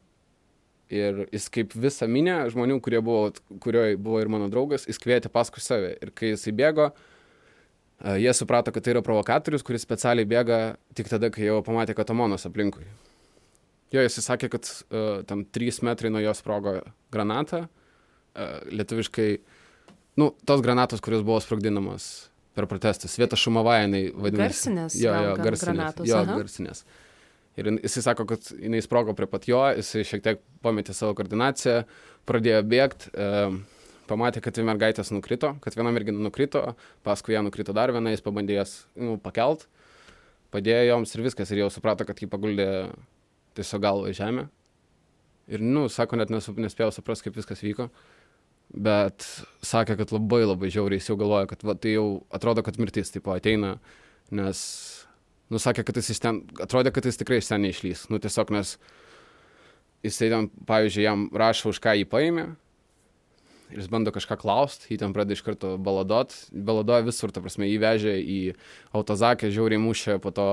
Ir 0.91 1.25
jis 1.33 1.47
kaip 1.49 1.73
visą 1.73 2.07
minę 2.07 2.43
žmonių, 2.51 2.77
kurie 2.83 2.99
buvo, 3.01 3.31
kurioje 3.63 3.97
buvo 3.97 4.19
ir 4.21 4.29
mano 4.29 4.49
draugas, 4.51 4.85
jis 4.85 4.99
kvietė 5.01 5.31
paskui 5.33 5.63
save. 5.63 5.95
Ir 6.03 6.11
kai 6.13 6.33
jisai 6.33 6.53
bėgo, 6.53 6.91
jie 8.03 8.33
suprato, 8.35 8.71
kad 8.75 8.83
tai 8.83 8.93
yra 8.95 9.01
provokatorius, 9.05 9.63
kuris 9.65 9.85
specialiai 9.85 10.27
bėga 10.27 10.59
tik 10.97 11.09
tada, 11.11 11.29
kai 11.33 11.47
jau 11.47 11.61
pamatė 11.65 11.95
katamonas 11.97 12.45
aplinkui. 12.49 12.85
Jo, 13.93 14.01
jis 14.03 14.19
sakė, 14.25 14.49
kad 14.51 14.67
uh, 14.67 15.21
tam 15.29 15.45
3 15.55 15.79
metrai 15.87 16.11
nuo 16.11 16.19
jos 16.23 16.41
sprogo 16.43 16.79
granata. 17.13 17.65
Uh, 18.35 18.57
lietuviškai, 18.75 19.29
nu, 20.19 20.33
tos 20.43 20.63
granatos, 20.65 20.99
kurios 21.05 21.23
buvo 21.23 21.39
sprogdinamas 21.43 22.09
per 22.55 22.67
protestus. 22.71 23.15
Vieta 23.19 23.37
Šumava, 23.39 23.77
jinai 23.83 24.09
vadinasi. 24.11 24.41
Garsinės. 24.43 24.97
Jo, 24.99 25.13
jo, 25.15 25.35
garsinės. 25.39 25.63
granatos, 25.69 26.09
Jo, 26.09 26.21
aha. 26.23 26.37
garsinės. 26.41 26.83
Ir 27.55 27.69
jisai 27.79 28.03
sako, 28.09 28.25
kad 28.27 28.49
jinai 28.59 28.81
sprogo 28.83 29.15
prie 29.15 29.27
pat 29.31 29.47
jo, 29.47 29.61
jisai 29.77 30.03
šiek 30.07 30.23
tiek 30.25 30.41
pametė 30.63 30.91
savo 30.95 31.15
koordinaciją, 31.15 31.85
pradėjo 32.27 32.61
bėgti, 32.67 33.11
e, 33.15 33.29
pamatė, 34.09 34.41
kad 34.43 34.55
dvi 34.55 34.65
mergaitės 34.67 35.11
nukrito, 35.13 35.55
kad 35.63 35.77
viena 35.77 35.93
mergina 35.95 36.21
nukrito, 36.21 36.61
paskui 37.05 37.35
ją 37.35 37.43
nukrito 37.45 37.73
dar 37.75 37.93
viena, 37.95 38.13
jis 38.13 38.23
pabandė 38.25 38.59
jas 38.59 38.75
nu, 38.99 39.17
pakelt, 39.21 39.67
padėjo 40.53 40.83
joms 40.91 41.15
ir 41.15 41.25
viskas, 41.25 41.51
ir 41.51 41.63
jau 41.63 41.71
suprato, 41.73 42.07
kad 42.07 42.19
jį 42.21 42.29
paguldė 42.31 42.67
tiesiog 43.57 43.83
galvą 43.83 44.11
į 44.11 44.17
žemę. 44.19 44.45
Ir, 45.51 45.61
nu, 45.61 45.85
sako, 45.91 46.17
net 46.17 46.31
nesu, 46.33 46.55
nespėjau 46.57 46.91
suprasti, 46.95 47.27
kaip 47.27 47.37
viskas 47.37 47.61
vyko. 47.61 47.89
Bet 48.73 49.27
sakė, 49.63 49.95
kad 49.99 50.11
labai 50.15 50.41
labai 50.43 50.71
žiauriai 50.73 50.97
jis 50.97 51.11
jau 51.11 51.17
galvoja, 51.19 51.45
kad 51.51 51.61
va, 51.67 51.75
tai 51.77 51.93
jau 51.93 52.07
atrodo, 52.33 52.63
kad 52.65 52.79
mirtis 52.81 53.13
tipo 53.13 53.29
ateina, 53.35 53.75
nes, 54.33 54.59
nu, 55.53 55.61
sakė, 55.61 55.85
kad 55.85 55.99
jis 56.01 56.15
iš 56.15 56.21
ten, 56.23 56.41
atrodė, 56.65 56.91
kad 56.95 57.05
jis 57.05 57.21
tikrai 57.21 57.39
iš 57.43 57.51
ten 57.51 57.61
neišlys. 57.61 58.07
Nu, 58.09 58.19
tiesiog 58.23 58.51
nes 58.55 58.75
jisai 60.05 60.31
ten, 60.33 60.49
pavyzdžiui, 60.65 61.05
jam 61.05 61.27
rašo, 61.37 61.75
už 61.75 61.81
ką 61.83 61.93
jį 61.99 62.09
paėmė. 62.09 62.47
Ir 63.73 63.81
jis 63.81 63.89
bando 63.89 64.11
kažką 64.13 64.37
klausti, 64.37 64.91
jį 64.93 64.99
ten 65.01 65.13
pradeda 65.15 65.33
iš 65.33 65.41
karto 65.45 65.73
baladot. 65.81 66.33
Baladoja 66.53 67.05
visur, 67.07 67.33
ta 67.33 67.41
prasme, 67.41 67.65
jį 67.65 67.79
vežė 67.81 68.13
į 68.21 68.39
autozakę, 68.95 69.49
žiauriai 69.53 69.81
mušė, 69.81 70.19
po 70.21 70.33
to 70.35 70.47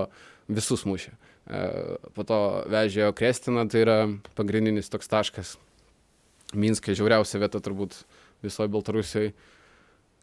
visus 0.48 0.86
mušė. 0.88 1.12
E, 1.12 1.60
Po 2.16 2.24
to 2.24 2.38
vežė 2.72 3.10
Krestiną, 3.16 3.66
tai 3.68 3.84
yra 3.84 3.98
pagrindinis 4.38 4.90
toks 4.92 5.10
taškas. 5.12 5.56
Minskė 6.56 6.96
žiauriausia 6.96 7.40
vieta 7.40 7.60
turbūt 7.64 7.96
visoje 8.44 8.72
Baltarusijoje, 8.72 9.32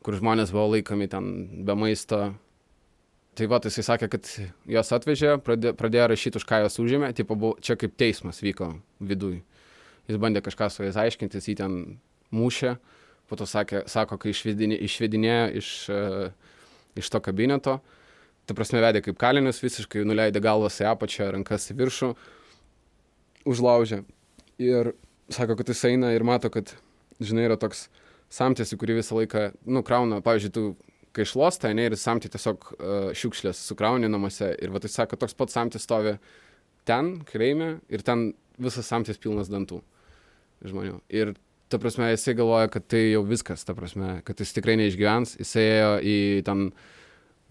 kur 0.06 0.18
žmonės 0.18 0.54
buvo 0.54 0.76
laikomi 0.76 1.10
ten 1.12 1.32
be 1.66 1.76
maisto. 1.78 2.34
Tai 3.38 3.48
va, 3.48 3.60
tai 3.62 3.70
jisai 3.72 3.86
sakė, 3.86 4.10
kad 4.12 4.28
jos 4.68 4.90
atvežė, 4.96 5.38
pradė, 5.46 5.72
pradėjo 5.78 6.10
rašyti, 6.12 6.42
už 6.42 6.46
ką 6.50 6.64
jos 6.66 6.80
užėmė, 6.82 7.14
tipo, 7.16 7.38
buvo, 7.40 7.56
čia 7.64 7.78
kaip 7.80 7.94
teismas 7.96 8.42
vyko 8.44 8.74
viduj. 9.00 9.40
Jis 10.10 10.18
bandė 10.20 10.42
kažką 10.44 10.68
su 10.74 10.84
jais 10.84 10.98
aiškintis, 10.98 11.48
jį 11.48 11.56
ten 11.62 11.76
mušė, 12.36 12.76
po 13.30 13.38
to 13.40 13.46
sakė, 13.50 13.84
sako, 13.90 14.18
kai 14.22 14.34
išvedinė, 14.34 14.80
išvedinėjo 14.88 15.48
iš, 15.62 15.70
e, 15.94 16.02
iš 17.00 17.10
to 17.14 17.22
kabineto, 17.24 17.78
ta 18.50 18.58
prasme 18.58 18.82
vedė 18.82 19.04
kaip 19.06 19.20
kalinius, 19.22 19.62
visiškai 19.62 20.06
nuleidė 20.08 20.42
galvas 20.42 20.80
į 20.82 20.90
apačią, 20.90 21.30
rankas 21.36 21.70
į 21.70 21.78
viršų, 21.84 22.12
užlaužė. 23.50 24.04
Ir 24.60 24.94
sako, 25.32 25.60
kad 25.60 25.70
jis 25.70 25.86
eina 25.92 26.12
ir 26.16 26.26
mato, 26.28 26.50
kad, 26.54 26.74
žinai, 27.22 27.46
yra 27.48 27.60
toks 27.62 27.88
samtis, 28.34 28.74
į 28.74 28.80
kurį 28.82 29.00
visą 29.00 29.18
laiką, 29.20 29.50
nu, 29.70 29.84
krauna, 29.86 30.24
pavyzdžiui, 30.26 30.54
tu, 30.56 30.66
kai 31.16 31.26
šluosta, 31.26 31.72
ne, 31.74 31.88
ir 31.90 31.98
samti 31.98 32.30
tiesiog 32.32 32.66
uh, 32.70 32.98
šiukšlės 33.18 33.62
sukrauni 33.70 34.10
namuose. 34.12 34.52
Ir 34.62 34.74
va, 34.74 34.82
tai 34.82 34.92
sako, 34.94 35.18
toks 35.20 35.38
pats 35.38 35.58
samtis 35.58 35.86
stovi 35.86 36.18
ten, 36.90 37.18
kreime, 37.28 37.78
ir 37.90 38.04
ten 38.06 38.32
visas 38.62 38.90
samtis 38.90 39.22
pilnas 39.22 39.50
dantų 39.52 39.82
žmonių. 40.66 41.00
Ir 41.14 41.34
ta 41.70 41.80
prasme, 41.82 42.10
jisai 42.14 42.36
galvoja, 42.38 42.70
kad 42.74 42.86
tai 42.90 43.04
jau 43.12 43.22
viskas, 43.28 43.64
ta 43.66 43.76
prasme, 43.78 44.20
kad 44.26 44.42
jis 44.42 44.56
tikrai 44.56 44.76
neišgyvens. 44.80 45.36
Jisai 45.42 45.66
ėjo 45.68 45.92
į 46.02 46.16
ten, 46.48 46.70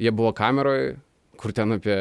jie 0.03 0.13
buvo 0.15 0.33
kameroje, 0.37 0.97
kur 1.39 1.55
ten 1.55 1.77
apie, 1.77 1.97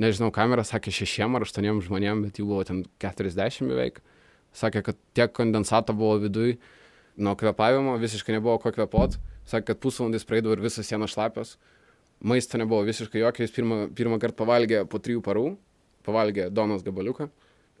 nežinau, 0.00 0.30
kamera 0.34 0.64
sakė 0.64 0.92
šešiem 0.94 1.36
ar 1.36 1.44
aštuoniem 1.44 1.82
žmonėm, 1.84 2.24
bet 2.26 2.40
jų 2.40 2.48
buvo 2.48 2.64
ten 2.68 2.82
40 3.04 3.68
beveik. 3.68 4.00
Sakė, 4.56 4.82
kad 4.86 5.00
tiek 5.16 5.32
kondensato 5.36 5.92
buvo 5.96 6.16
viduj, 6.24 6.56
nuo 7.20 7.36
kvepavimo 7.36 7.98
visiškai 8.00 8.38
nebuvo 8.38 8.56
ko 8.62 8.72
kvepot. 8.72 9.18
Sakė, 9.48 9.72
kad 9.72 9.82
pusvalandis 9.84 10.24
praeidavo 10.28 10.56
ir 10.56 10.64
visas 10.64 10.88
sienos 10.88 11.12
šlapios. 11.12 11.56
Maisto 12.24 12.58
nebuvo 12.58 12.82
visiškai 12.88 13.20
jokio, 13.20 13.44
jis 13.44 13.54
pirmą, 13.54 13.82
pirmą 13.94 14.18
kartą 14.22 14.40
pavalgė 14.40 14.82
po 14.90 14.98
trijų 15.02 15.20
parų, 15.24 15.48
pavalgė 16.08 16.48
donos 16.50 16.82
gabaliuką, 16.86 17.28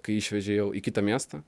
kai 0.04 0.20
išvežė 0.20 0.60
jau 0.60 0.68
į 0.76 0.84
kitą 0.84 1.02
miestą. 1.04 1.42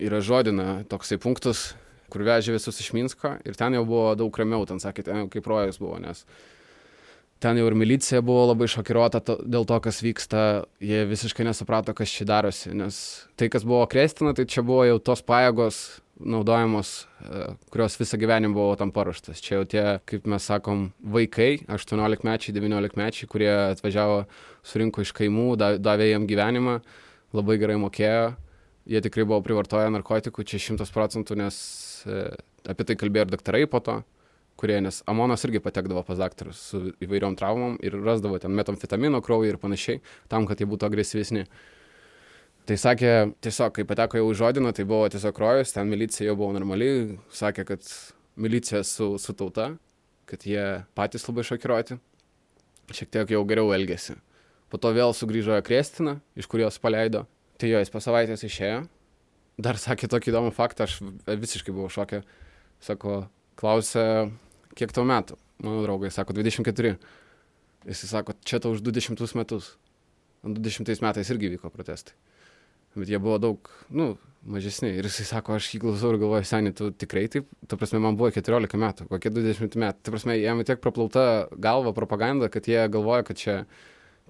Yra 0.00 0.22
žodina 0.24 0.80
toksai 0.88 1.18
punktus, 1.20 1.74
kur 2.10 2.24
vežė 2.26 2.54
visus 2.56 2.80
iš 2.80 2.94
Minsko 2.96 3.36
ir 3.44 3.58
ten 3.58 3.76
jau 3.76 3.84
buvo 3.84 4.14
daug 4.18 4.38
ramiau, 4.40 4.64
ten 4.68 4.80
sakė, 4.82 5.04
ten 5.06 5.22
jau 5.22 5.28
kaip 5.32 5.46
rojus 5.50 5.78
buvo, 5.82 5.98
nes 6.00 6.24
ten 7.40 7.56
jau 7.56 7.66
ir 7.70 7.76
milicija 7.78 8.20
buvo 8.24 8.50
labai 8.50 8.68
šokiruota 8.68 9.22
to, 9.24 9.38
dėl 9.48 9.64
to, 9.68 9.78
kas 9.84 10.02
vyksta, 10.04 10.44
jie 10.84 11.04
visiškai 11.08 11.46
nesuprato, 11.48 11.94
kas 11.96 12.12
čia 12.12 12.26
darosi, 12.28 12.72
nes 12.76 13.00
tai, 13.40 13.48
kas 13.52 13.64
buvo 13.64 13.86
Krestina, 13.90 14.34
tai 14.36 14.44
čia 14.50 14.64
buvo 14.66 14.84
jau 14.88 14.98
tos 15.10 15.24
pajėgos 15.24 15.80
naudojamos, 16.20 16.90
e, 17.24 17.46
kurios 17.72 17.96
visą 17.96 18.18
gyvenimą 18.20 18.52
buvo 18.56 18.74
tam 18.76 18.92
paruoštas. 18.92 19.40
Čia 19.40 19.54
jau 19.56 19.64
tie, 19.72 19.84
kaip 20.04 20.28
mes 20.28 20.44
sakom, 20.44 20.90
vaikai, 21.00 21.62
18-mečiai, 21.64 22.52
19-mečiai, 22.56 23.28
kurie 23.30 23.50
atvažiavo, 23.70 24.26
surinko 24.60 25.00
iš 25.00 25.14
kaimų, 25.16 25.56
da- 25.56 25.78
davė 25.80 26.10
jiem 26.10 26.28
gyvenimą, 26.28 26.80
labai 27.32 27.56
gerai 27.62 27.78
mokėjo, 27.80 28.34
jie 28.90 29.02
tikrai 29.04 29.26
buvo 29.28 29.40
privartoję 29.46 29.90
narkotikų, 29.94 30.44
čia 30.44 30.58
šimtas 30.62 30.90
procentų, 30.94 31.38
nes 31.38 31.58
e, 32.06 32.24
apie 32.68 32.86
tai 32.88 32.98
kalbėjo 32.98 33.28
ir 33.28 33.36
daktarai 33.36 33.66
po 33.70 33.82
to 33.84 34.00
kurie, 34.60 34.76
nes 34.84 35.00
Amonas 35.08 35.44
irgi 35.46 35.62
patekdavo 35.64 36.02
pas 36.04 36.20
daktarus 36.20 36.60
su 36.70 36.80
įvairiom 37.00 37.36
traumom 37.40 37.78
ir 37.84 37.96
rasdavo 38.04 38.38
ten 38.42 38.52
metamfetamino 38.56 39.22
kraujį 39.24 39.54
ir 39.54 39.60
panašiai, 39.62 40.02
tam, 40.28 40.48
kad 40.48 40.60
jie 40.60 40.68
būtų 40.68 40.90
agresyvesni. 40.90 41.46
Tai 42.68 42.76
sakė, 42.78 43.12
tiesiog, 43.42 43.72
kai 43.78 43.86
pateko 43.88 44.20
jau 44.20 44.28
žodiną, 44.42 44.74
tai 44.76 44.84
buvo 44.88 45.08
tiesiog 45.10 45.40
rojus, 45.42 45.72
ten 45.74 45.88
milicija 45.90 46.28
jau 46.28 46.36
buvo 46.38 46.52
normali, 46.54 46.90
sakė, 47.34 47.64
kad 47.72 47.88
milicija 48.40 48.84
su, 48.86 49.14
su 49.18 49.34
tauta, 49.34 49.72
kad 50.30 50.44
jie 50.46 50.66
patys 50.94 51.24
labai 51.26 51.46
šokiruoti, 51.48 51.96
šiek 52.94 53.10
tiek 53.16 53.32
jau 53.34 53.42
geriau 53.48 53.72
elgėsi. 53.74 54.18
Po 54.70 54.78
to 54.78 54.92
vėl 54.94 55.16
sugrįžo 55.16 55.56
Krestina, 55.66 56.18
iš 56.38 56.46
kurios 56.50 56.78
paleido. 56.78 57.24
Tai 57.60 57.68
jo, 57.68 57.80
jis 57.82 57.92
po 57.92 58.00
savaitės 58.00 58.44
išėjo. 58.46 58.84
Dar 59.60 59.76
sakė 59.76 60.08
tokį 60.08 60.32
įdomų 60.32 60.54
faktą, 60.56 60.86
aš 60.88 61.00
visiškai 61.28 61.74
buvau 61.76 61.90
šokė. 61.92 62.22
Sako, 62.80 63.18
klausė, 63.60 64.04
kiek 64.78 64.94
tau 64.96 65.04
metų? 65.04 65.36
Mano 65.60 65.82
draugai 65.84 66.08
sako, 66.14 66.32
24. 66.38 66.94
Jis 67.90 68.02
sako, 68.08 68.32
čia 68.48 68.62
tau 68.64 68.72
už 68.72 68.80
20 68.86 69.20
metus. 69.36 69.74
20 70.46 71.04
metais 71.04 71.28
irgi 71.34 71.52
vyko 71.52 71.68
protestai. 71.74 72.16
Bet 72.96 73.12
jie 73.12 73.20
buvo 73.22 73.36
daug, 73.38 73.68
nu, 73.92 74.14
mažesni. 74.48 74.90
Ir 74.96 75.06
jisai 75.06 75.26
sako, 75.28 75.58
aš 75.60 75.68
jį 75.74 75.82
klausau 75.84 76.14
ir 76.14 76.18
galvoju, 76.22 76.46
seniai, 76.48 76.74
tu 76.76 76.88
tikrai 76.90 77.26
taip, 77.30 77.46
ta 77.68 77.76
prasme, 77.78 78.00
man 78.02 78.16
buvo 78.18 78.32
14 78.34 78.80
metų, 78.80 79.06
kokie 79.12 79.30
20 79.36 79.76
metų. 79.84 80.00
Ta 80.02 80.14
prasme, 80.14 80.38
jam 80.40 80.62
tiek 80.66 80.80
praplauta 80.82 81.24
galva 81.54 81.92
propaganda, 81.96 82.48
kad 82.52 82.66
jie 82.66 82.80
galvoja, 82.90 83.26
kad 83.28 83.38
čia, 83.38 83.56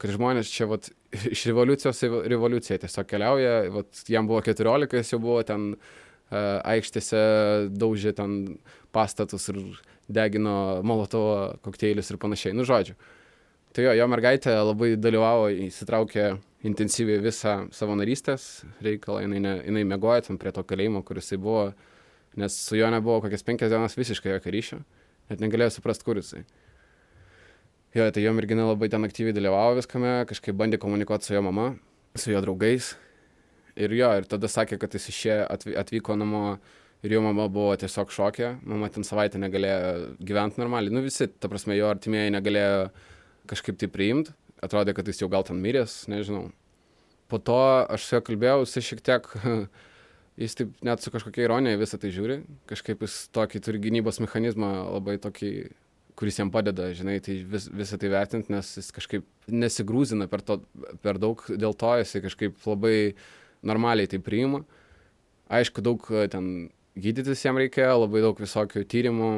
kad 0.01 0.15
žmonės 0.15 0.51
čia, 0.53 0.67
vat, 0.71 0.89
iš 1.35 1.47
revoliucijos 1.51 2.05
į 2.07 2.11
revoliuciją 2.33 2.81
tiesiog 2.83 3.09
keliauja, 3.11 3.55
vat, 3.75 4.05
jam 4.09 4.29
buvo 4.31 4.43
14, 4.47 4.97
jis 4.97 5.15
jau 5.15 5.21
buvo 5.23 5.41
ten 5.47 5.73
uh, 5.75 6.59
aikštėse, 6.65 7.23
daužė 7.77 8.15
ten 8.19 8.37
pastatus 8.95 9.51
ir 9.53 9.63
degino 10.11 10.81
molotovo 10.87 11.57
kokteilius 11.65 12.11
ir 12.11 12.21
panašiai. 12.23 12.57
Nu, 12.57 12.67
žodžiu. 12.67 12.97
Tai 13.71 13.85
jo, 13.85 13.93
jo 13.95 14.07
mergaitė 14.11 14.57
labai 14.67 14.97
dalyvavo, 14.99 15.51
įsitraukė 15.69 16.33
intensyviai 16.67 17.21
visą 17.23 17.55
savo 17.75 17.95
narystės 17.99 18.65
reikalą, 18.83 19.23
jinai, 19.25 19.43
ne, 19.45 19.53
jinai 19.69 19.85
mėgojo 19.93 20.25
ten 20.27 20.41
prie 20.41 20.51
to 20.55 20.65
kalėjimo, 20.67 21.05
kur 21.07 21.21
jisai 21.21 21.39
buvo, 21.41 21.69
nes 22.41 22.57
su 22.67 22.79
juo 22.79 22.91
nebuvo 22.93 23.21
kokias 23.25 23.47
penkias 23.47 23.71
dienas 23.73 23.95
visiškai 23.99 24.35
jokio 24.35 24.55
ryšio, 24.57 24.81
net 25.31 25.45
negalėjo 25.45 25.77
suprasti, 25.77 26.07
kur 26.09 26.19
jisai. 26.19 26.43
Jo, 27.91 28.05
tai 28.15 28.23
jo 28.23 28.31
mergina 28.37 28.69
labai 28.69 28.87
ten 28.87 29.03
aktyviai 29.03 29.35
dalyvavo 29.35 29.75
viskame, 29.81 30.21
kažkaip 30.31 30.55
bandė 30.55 30.79
komunikuoti 30.79 31.27
su 31.27 31.35
jo 31.35 31.41
mama, 31.43 31.73
su 32.15 32.31
jo 32.31 32.43
draugais. 32.45 32.93
Ir 33.75 33.91
jo, 33.99 34.11
ir 34.21 34.29
tada 34.31 34.47
sakė, 34.51 34.79
kad 34.79 34.95
jis 34.95 35.09
išėjo, 35.11 35.47
atv 35.51 35.75
atvyko 35.81 36.15
namo 36.19 36.45
ir 37.03 37.17
jo 37.17 37.23
mama 37.25 37.49
buvo 37.51 37.73
tiesiog 37.81 38.13
šokė, 38.15 38.53
mama 38.69 38.91
ten 38.95 39.07
savaitę 39.07 39.41
negalėjo 39.43 40.15
gyventi 40.23 40.61
normaliai, 40.63 40.95
nu 40.95 41.03
visi, 41.03 41.27
ta 41.27 41.51
prasme, 41.51 41.75
jo 41.79 41.89
artimieji 41.91 42.35
negalėjo 42.37 42.91
kažkaip 43.51 43.79
tai 43.81 43.91
priimti, 43.91 44.35
atrodė, 44.63 44.95
kad 44.95 45.09
jis 45.09 45.23
jau 45.23 45.31
gal 45.33 45.47
ten 45.49 45.59
miręs, 45.59 46.05
nežinau. 46.13 46.51
Po 47.31 47.43
to 47.43 47.59
aš 47.91 48.07
su 48.07 48.17
juo 48.19 48.25
kalbėjau, 48.27 48.65
jis 48.67 48.87
šiek 48.87 49.05
tiek, 49.07 49.31
jis 50.45 50.59
taip 50.59 50.79
net 50.87 51.03
su 51.03 51.11
kažkokia 51.15 51.49
ironija 51.49 51.81
visą 51.81 51.99
tai 51.99 52.15
žiūri, 52.15 52.43
kažkaip 52.71 53.03
jis 53.07 53.23
tokį 53.35 53.67
turi 53.67 53.83
gynybos 53.89 54.21
mechanizmą 54.23 54.75
labai 54.91 55.17
tokį, 55.23 55.55
kuris 56.21 56.37
jam 56.37 56.51
padeda, 56.53 56.91
žinai, 56.97 57.17
tai 57.25 57.39
vis, 57.49 57.71
visą 57.73 57.97
tai 58.01 58.11
vertinti, 58.13 58.53
nes 58.53 58.75
jis 58.77 58.91
kažkaip 58.93 59.25
nesigrūzina 59.49 60.29
per, 60.29 60.45
to, 60.45 60.59
per 61.01 61.21
daug, 61.23 61.41
dėl 61.49 61.73
to 61.81 61.95
jisai 62.03 62.21
kažkaip 62.27 62.67
labai 62.69 62.97
normaliai 63.67 64.11
tai 64.11 64.21
priima. 64.25 64.61
Aišku, 65.51 65.83
daug 65.83 66.05
e, 66.13 66.27
ten 66.31 66.51
gydytis 67.01 67.45
jam 67.47 67.59
reikėjo, 67.61 68.03
labai 68.03 68.23
daug 68.25 68.39
visokių 68.41 68.85
tyrimų, 68.93 69.31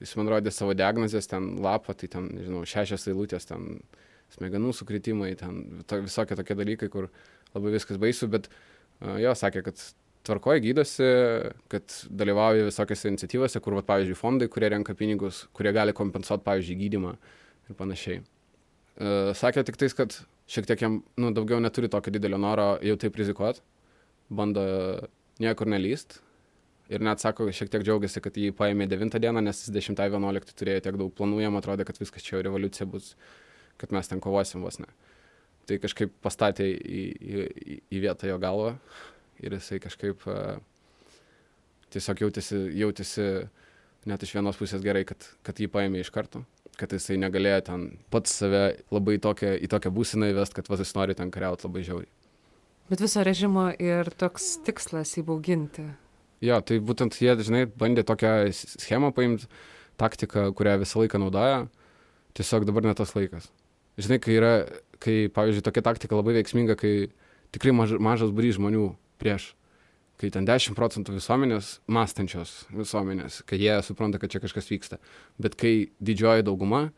jis 0.00 0.16
man 0.18 0.32
rodė 0.32 0.54
savo 0.54 0.74
diagnozės, 0.78 1.28
ten 1.30 1.52
lapą, 1.62 1.94
tai 1.98 2.08
ten, 2.12 2.30
nežinau, 2.38 2.64
šešias 2.68 3.04
eilutės, 3.12 3.48
ten 3.50 3.82
smegenų 4.34 4.72
sukritimai, 4.76 5.34
ten 5.38 5.84
to, 5.90 6.00
visokie 6.06 6.38
tokie 6.38 6.56
dalykai, 6.58 6.88
kur 6.92 7.10
labai 7.52 7.74
viskas 7.76 8.00
baisu, 8.00 8.30
bet 8.32 8.48
uh, 8.48 9.18
jo 9.20 9.34
sakė, 9.36 9.64
kad 9.66 9.82
tvarkoje 10.26 10.62
gydosi, 10.64 11.06
kad 11.72 11.94
dalyvauja 12.22 12.66
visokiose 12.68 13.10
iniciatyvose, 13.12 13.60
kur, 13.64 13.76
va, 13.78 13.84
pavyzdžiui, 13.88 14.18
fondai, 14.18 14.48
kurie 14.52 14.70
renka 14.72 14.94
pinigus, 14.96 15.44
kurie 15.56 15.72
gali 15.76 15.94
kompensuoti, 15.96 16.44
pavyzdžiui, 16.46 16.78
gydimą 16.84 17.14
ir 17.70 17.78
panašiai. 17.78 18.20
E, 18.20 19.12
sakė 19.38 19.64
tik 19.66 19.78
tais, 19.80 19.96
kad 19.96 20.16
šiek 20.50 20.68
tiek 20.68 20.82
jam, 20.84 21.00
nu, 21.20 21.30
daugiau 21.36 21.60
neturi 21.62 21.90
tokio 21.92 22.12
didelio 22.14 22.40
noro 22.40 22.74
jau 22.84 22.96
taip 23.00 23.16
rizikuoti, 23.20 23.62
bando 24.30 24.64
niekur 25.42 25.70
nelyst. 25.70 26.20
Ir 26.90 27.04
net 27.06 27.22
sako, 27.22 27.46
šiek 27.54 27.70
tiek 27.70 27.84
džiaugiasi, 27.86 28.18
kad 28.24 28.34
jį 28.34 28.50
paėmė 28.58 28.88
9 28.90 29.20
dieną, 29.22 29.44
nes 29.46 29.62
10-11 29.70 30.56
turėjo 30.58 30.82
tiek 30.82 30.96
daug 30.98 31.12
planų, 31.14 31.38
jam 31.44 31.54
atrodė, 31.60 31.86
kad 31.86 32.00
viskas 32.00 32.24
čia 32.26 32.42
revoliucija 32.42 32.88
bus, 32.90 33.12
kad 33.78 33.94
mes 33.94 34.10
ten 34.10 34.18
kovosim 34.20 34.66
vos 34.66 34.80
ne. 34.82 34.90
Tai 35.70 35.78
kažkaip 35.78 36.10
pastatė 36.18 36.66
į, 36.66 37.04
į, 37.14 37.76
į 37.94 38.02
vietą 38.02 38.26
jo 38.26 38.40
galvą 38.42 38.72
ir 39.42 39.56
jisai 39.56 39.80
kažkaip 39.82 40.24
uh, 40.28 40.58
tiesiog 41.94 42.24
jautėsi, 42.26 42.60
jautėsi 42.80 43.26
net 44.08 44.22
iš 44.24 44.34
vienos 44.36 44.58
pusės 44.60 44.84
gerai, 44.84 45.04
kad, 45.08 45.26
kad 45.46 45.60
jį 45.60 45.68
paėmė 45.72 46.04
iš 46.04 46.12
karto, 46.14 46.44
kad 46.80 46.92
jisai 46.94 47.18
negalėjo 47.20 47.64
ten 47.66 47.86
pats 48.12 48.38
save 48.40 48.64
labai 48.92 49.18
tokią, 49.22 49.56
į 49.60 49.70
tokią 49.72 49.92
būsiną 49.94 50.30
įvest, 50.32 50.56
kad 50.56 50.70
vas 50.70 50.82
jis 50.84 50.94
nori 50.96 51.16
ten 51.18 51.32
kariauti 51.34 51.68
labai 51.68 51.84
žiauriai. 51.88 52.12
Bet 52.90 53.02
viso 53.04 53.22
režimo 53.22 53.68
ir 53.78 54.08
toks 54.18 54.56
tikslas 54.66 55.12
įbauginti. 55.20 55.84
Jo, 56.42 56.58
tai 56.64 56.80
būtent 56.82 57.14
jie, 57.20 57.34
žinai, 57.44 57.66
bandė 57.68 58.02
tokią 58.08 58.32
schemą 58.56 59.12
paimti, 59.14 59.46
taktiką, 60.00 60.48
kurią 60.56 60.78
visą 60.80 61.02
laiką 61.02 61.20
naudoja, 61.20 61.66
tiesiog 62.38 62.64
dabar 62.64 62.88
ne 62.88 62.94
tas 62.96 63.12
laikas. 63.14 63.50
Žinai, 64.00 64.18
kai 64.24 64.38
yra, 64.38 64.52
kai, 65.02 65.16
pavyzdžiui, 65.36 65.66
tokia 65.66 65.84
taktika 65.84 66.16
labai 66.16 66.38
veiksminga, 66.38 66.78
kai 66.80 67.10
tikrai 67.52 67.74
maž, 67.76 67.92
mažas 68.00 68.32
būrys 68.32 68.56
žmonių 68.56 68.88
prieš, 69.20 69.52
kai 70.20 70.28
ten 70.34 70.46
10 70.48 70.76
procentų 70.76 71.16
visuomenės, 71.16 71.78
mąstančios 71.88 72.54
visuomenės, 72.74 73.40
kai 73.48 73.60
jie 73.60 73.78
supranta, 73.84 74.20
kad 74.20 74.32
čia 74.32 74.42
kažkas 74.42 74.68
vyksta. 74.68 75.00
Bet 75.40 75.56
kai 75.60 75.90
didžioji 76.04 76.44
dauguma, 76.48 76.88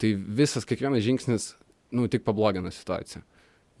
tai 0.00 0.14
visas 0.14 0.66
kiekvienas 0.68 1.04
žingsnis, 1.04 1.52
nu, 1.94 2.08
tik 2.10 2.24
pablogina 2.26 2.72
situaciją. 2.74 3.22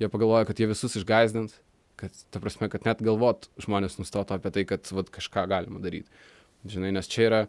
Jie 0.02 0.10
pagalvoja, 0.10 0.48
kad 0.48 0.60
jie 0.60 0.68
visus 0.68 0.96
išgazdins, 0.98 1.56
kad, 2.00 2.14
ta 2.34 2.42
prasme, 2.42 2.68
kad 2.72 2.84
net 2.86 3.02
galvot 3.04 3.48
žmonės 3.62 3.98
nustoto 4.00 4.36
apie 4.36 4.52
tai, 4.54 4.66
kad 4.68 4.90
vat, 4.92 5.10
kažką 5.14 5.46
galima 5.50 5.80
daryti. 5.82 6.10
Žinai, 6.68 6.92
nes 6.96 7.08
čia 7.10 7.28
yra 7.28 7.40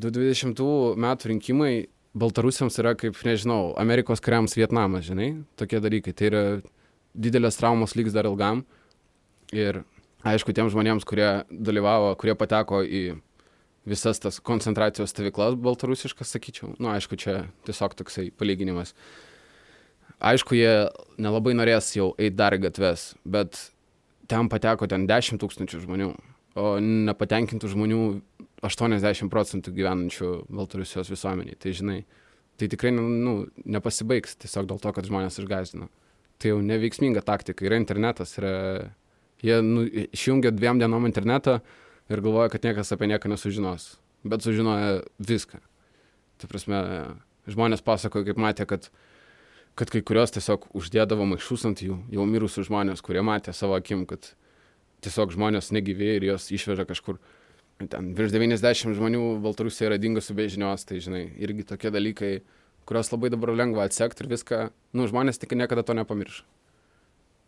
2020 0.00 1.00
metų 1.00 1.32
rinkimai, 1.32 1.74
Baltarusiams 2.12 2.76
yra 2.76 2.92
kaip, 2.98 3.16
nežinau, 3.24 3.72
Amerikos 3.80 4.20
kariams 4.20 4.52
Vietnamas, 4.58 5.06
žinai, 5.06 5.30
tokie 5.56 5.78
dalykai. 5.80 6.12
Tai 6.12 6.26
yra 6.28 6.42
didelės 7.16 7.56
traumos 7.56 7.96
lygs 7.96 8.12
dar 8.12 8.28
ilgam. 8.28 8.66
Ir 9.52 9.82
aišku, 10.24 10.54
tiems 10.56 10.72
žmonėms, 10.72 11.04
kurie 11.08 11.44
dalyvavo, 11.50 12.14
kurie 12.20 12.34
pateko 12.38 12.80
į 12.84 13.02
visas 13.88 14.20
tas 14.22 14.38
koncentracijos 14.40 15.10
stovyklas 15.10 15.58
baltarusiškas, 15.60 16.32
sakyčiau, 16.36 16.72
nu, 16.78 16.92
aišku, 16.92 17.18
čia 17.18 17.42
tiesiog 17.66 17.96
toksai 17.98 18.30
palyginimas. 18.38 18.94
Aišku, 20.22 20.54
jie 20.54 20.86
nelabai 21.18 21.54
norės 21.58 21.90
jau 21.96 22.12
eiti 22.14 22.36
dar 22.38 22.54
gatves, 22.62 23.12
bet 23.26 23.58
ten 24.30 24.48
pateko 24.52 24.86
ten 24.90 25.08
10 25.10 25.42
tūkstančių 25.42 25.82
žmonių, 25.82 26.12
o 26.62 26.66
nepatenkintų 26.78 27.72
žmonių 27.72 28.02
80 28.62 29.32
procentų 29.32 29.74
gyvenančių 29.74 30.30
Baltarusijos 30.46 31.10
visuomeniai. 31.10 31.58
Tai 31.58 31.74
žinai, 31.74 31.98
tai 32.60 32.68
tikrai 32.70 32.92
nu, 32.94 33.48
nepasibaigs 33.66 34.38
tiesiog 34.44 34.70
dėl 34.70 34.78
to, 34.82 34.92
kad 34.94 35.08
žmonės 35.08 35.40
išgazdino. 35.42 35.90
Tai 36.38 36.52
jau 36.54 36.60
neveiksminga 36.62 37.24
taktika. 37.26 37.66
Yra 37.66 37.80
internetas, 37.80 38.36
yra 38.38 38.54
Jie 39.42 39.58
nu, 39.66 39.84
išjungia 40.14 40.52
dviem 40.54 40.78
dienom 40.78 41.06
internetą 41.08 41.58
ir 42.10 42.22
galvoja, 42.22 42.52
kad 42.52 42.64
niekas 42.66 42.94
apie 42.94 43.08
nieką 43.10 43.30
nesužinos. 43.32 43.96
Bet 44.22 44.44
sužinoja 44.44 45.00
viską. 45.18 45.58
Tai 46.38 46.50
prasme, 46.50 46.78
žmonės 47.50 47.82
pasakoja, 47.82 48.28
kaip 48.28 48.38
matė, 48.40 48.66
kad, 48.70 48.88
kad 49.78 49.90
kai 49.90 50.02
kurios 50.06 50.34
tiesiog 50.34 50.68
uždėdavo 50.78 51.26
maišus 51.34 51.66
ant 51.68 51.82
jų, 51.82 51.98
jau 52.14 52.26
mirusių 52.28 52.66
žmonės, 52.68 53.02
kurie 53.02 53.22
matė 53.26 53.54
savo 53.56 53.74
akim, 53.78 54.06
kad 54.06 54.32
tiesiog 55.02 55.34
žmonės 55.34 55.72
negyvi 55.74 56.16
ir 56.16 56.28
juos 56.30 56.50
išveža 56.54 56.86
kažkur. 56.88 57.18
Ten 57.82 58.12
virš 58.14 58.34
90 58.36 58.94
žmonių 58.94 59.22
Baltarusija 59.42 59.88
yra 59.90 59.98
dingusi 59.98 60.36
be 60.38 60.46
žinios, 60.46 60.86
tai 60.86 61.00
žinai, 61.02 61.24
irgi 61.42 61.66
tokie 61.66 61.90
dalykai, 61.90 62.32
kuriuos 62.86 63.10
labai 63.10 63.32
dabar 63.32 63.54
lengva 63.58 63.88
atsekti 63.88 64.22
ir 64.22 64.30
viską, 64.30 64.60
nu, 64.94 65.06
žmonės 65.10 65.42
tik 65.42 65.56
niekada 65.58 65.82
to 65.86 65.96
nepamirš. 65.98 66.44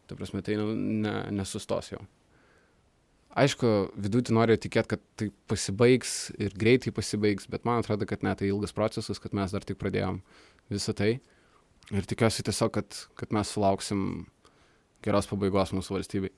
Ta 0.08 0.18
prasme, 0.18 0.42
tai 0.44 0.58
nu, 0.60 0.72
ne, 0.74 1.14
nesustos 1.32 1.92
jau. 1.94 2.02
Aišku, 3.34 3.70
vidutį 3.98 4.34
nori 4.36 4.54
tikėti, 4.60 4.94
kad 4.94 5.02
tai 5.18 5.30
pasibaigs 5.50 6.12
ir 6.38 6.54
greitai 6.58 6.92
pasibaigs, 6.94 7.48
bet 7.50 7.64
man 7.66 7.82
atrodo, 7.82 8.06
kad 8.06 8.22
ne, 8.22 8.34
tai 8.38 8.50
ilgas 8.52 8.74
procesas, 8.76 9.18
kad 9.18 9.34
mes 9.34 9.54
dar 9.54 9.66
tik 9.66 9.80
pradėjom 9.80 10.20
visą 10.70 10.94
tai. 10.94 11.16
Ir 11.90 12.06
tikiuosi 12.08 12.44
tiesiog, 12.46 12.70
kad, 12.76 13.00
kad 13.18 13.34
mes 13.34 13.50
sulauksim 13.50 14.04
geros 15.04 15.28
pabaigos 15.28 15.74
mūsų 15.74 15.98
valstybei. 15.98 16.32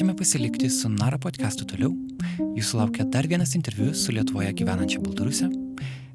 Kviečiame 0.00 0.16
pasilikti 0.16 0.70
su 0.70 0.88
Nara 0.88 1.18
podcastu 1.20 1.66
toliau. 1.68 1.90
Jūsų 2.56 2.78
laukia 2.78 3.04
dar 3.12 3.26
vienas 3.28 3.50
interviu 3.52 3.90
su 3.92 4.14
Lietuvoje 4.16 4.54
gyvenančia 4.56 4.96
Baltarusė. 5.04 5.50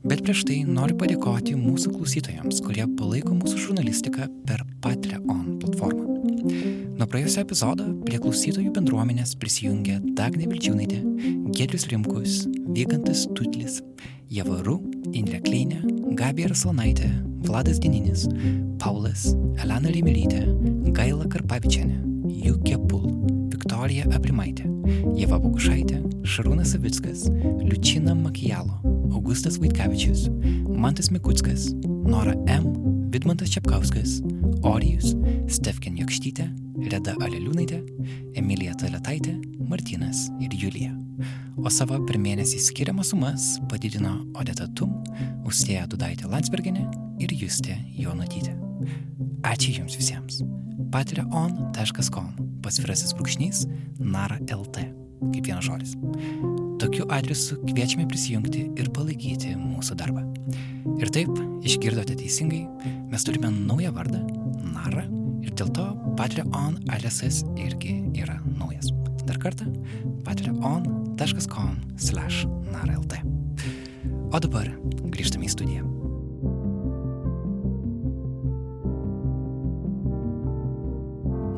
Bet 0.01 0.23
prieš 0.25 0.41
tai 0.49 0.55
noriu 0.65 0.95
padėkoti 0.97 1.53
mūsų 1.53 1.91
klausytojams, 1.93 2.63
kurie 2.65 2.87
palaiko 2.97 3.35
mūsų 3.37 3.59
žurnalistiką 3.67 4.25
per 4.49 4.63
Patreon 4.81 5.59
platformą. 5.61 6.07
Nuo 6.97 7.05
praėjusio 7.11 7.43
epizodo 7.43 7.85
prie 8.07 8.17
klausytojų 8.25 8.73
bendruomenės 8.73 9.35
prisijungė 9.37 9.99
Dagnė 10.17 10.49
Vilčiūnaitė, 10.55 11.03
Gedrius 11.53 11.85
Rimkus, 11.93 12.41
Vygantas 12.73 13.27
Tutlis, 13.37 13.83
Javaru, 14.33 14.79
Indrė 15.13 15.43
Kleinė, 15.45 15.83
Gabija 16.17 16.49
Raslanaitė, 16.55 17.13
Vladas 17.45 17.85
Dininis, 17.85 18.25
Paulas, 18.81 19.29
Elena 19.61 19.93
Limelytė, 19.93 20.41
Gaila 20.89 21.29
Karpavičianė, 21.29 22.01
Jukė 22.49 22.81
Pul. 22.89 23.34
Viktorija 23.75 24.05
Aprimaitė, 24.15 24.69
Jeva 25.19 25.35
Bogušaitė, 25.35 25.97
Šarūnas 26.23 26.69
Savickas, 26.71 27.25
Liučina 27.59 28.13
Makijalo, 28.15 28.77
Augustas 29.11 29.57
Vaitkevičius, 29.59 30.29
Mantas 30.71 31.11
Mikutskas, 31.11 31.65
Nora 31.83 32.37
M, 32.47 32.69
Vidmantas 33.11 33.51
Čiapkauskas, 33.51 34.21
Orijus, 34.63 35.11
Stefkin 35.51 35.99
Jokštytė, 35.99 36.47
Reda 36.87 37.17
Aleliūnaitė, 37.19 37.81
Emilija 38.39 38.79
Taletaitė, 38.79 39.35
Martinas 39.67 40.29
ir 40.39 40.55
Julija. 40.55 40.95
O 41.59 41.67
savo 41.67 41.99
per 42.07 42.15
mėnesį 42.15 42.63
skiriamas 42.69 43.11
sumas 43.11 43.57
padidino 43.67 44.21
Odeta 44.39 44.71
Tum, 44.71 45.01
Ustėja 45.43 45.83
Dudaitė 45.91 46.31
Landsberginė 46.31 46.87
ir 47.19 47.35
Justė 47.43 47.75
Jonatytė. 47.99 48.55
Ačiū 49.43 49.81
Jums 49.81 49.99
visiems. 49.99 50.45
patreon.com 50.95 52.29
pasvirasis 52.63 53.11
brūkšnys 53.17 53.65
nara 53.99 54.37
lt, 54.47 54.79
kaip 55.33 55.43
vienas 55.43 55.65
žodis. 55.67 55.91
Tokiu 56.79 57.03
adresu 57.11 57.59
kviečiame 57.65 58.05
prisijungti 58.07 58.71
ir 58.79 58.87
palaikyti 58.95 59.59
mūsų 59.59 59.91
darbą. 59.99 60.23
Ir 61.01 61.11
taip, 61.11 61.27
išgirdote 61.67 62.15
teisingai, 62.21 62.63
mes 63.11 63.21
turime 63.27 63.49
naują 63.51 63.91
vardą- 63.95 64.19
Nara 64.75 65.03
ir 65.43 65.51
dėl 65.51 65.69
to 65.75 65.85
Patreon 66.15 66.73
adresas 66.87 67.43
irgi 67.59 67.99
yra 68.15 68.39
naujas. 68.55 68.87
Dar 69.25 69.37
kartą 69.37 69.65
patreon.com/naralt. 70.23 73.13
O 74.31 74.39
dabar 74.39 74.67
grįžtame 75.11 75.45
į 75.45 75.49
studiją. 75.49 75.94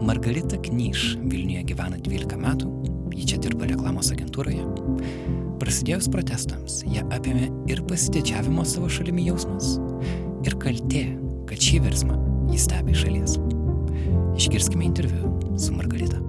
Margarita 0.02 0.58
Knyš 0.58 1.18
Vilniuje 1.26 1.64
gyvena 1.72 1.98
12 1.98 2.38
metų, 2.38 2.70
ji 3.18 3.26
čia 3.32 3.40
dirba 3.42 3.66
reklamos 3.70 4.12
agentūroje. 4.14 4.62
Prasidėjus 5.58 6.10
protestams, 6.14 6.84
ją 6.86 7.02
apėmė 7.16 7.48
ir 7.72 7.82
pasididžiavimo 7.90 8.66
savo 8.68 8.92
šalimi 8.94 9.26
jausmas, 9.26 9.76
ir 10.46 10.58
kaltė, 10.62 11.04
kad 11.50 11.64
šį 11.64 11.82
virsmą 11.88 12.20
jis 12.54 12.68
stebi 12.70 12.94
iš 12.94 13.04
šalies. 13.08 13.36
Išgirskime 14.38 14.86
interviu 14.86 15.34
su 15.58 15.74
Margarita. 15.74 16.22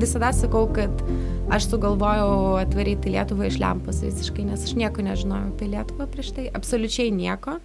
Visada 0.00 0.32
sakau, 0.36 0.66
kad 0.72 1.02
aš 1.50 1.66
sugalvojau 1.66 2.58
atvaryti 2.60 3.10
Lietuvą 3.10 3.48
iš 3.48 3.58
lempos 3.58 4.00
visiškai, 4.04 4.44
nes 4.46 4.62
aš 4.66 4.76
nieko 4.78 5.02
nežinojau 5.02 5.50
apie 5.50 5.70
Lietuvą 5.72 6.06
prieš 6.10 6.30
tai, 6.36 6.46
absoliučiai 6.54 7.10
nieko. 7.14 7.58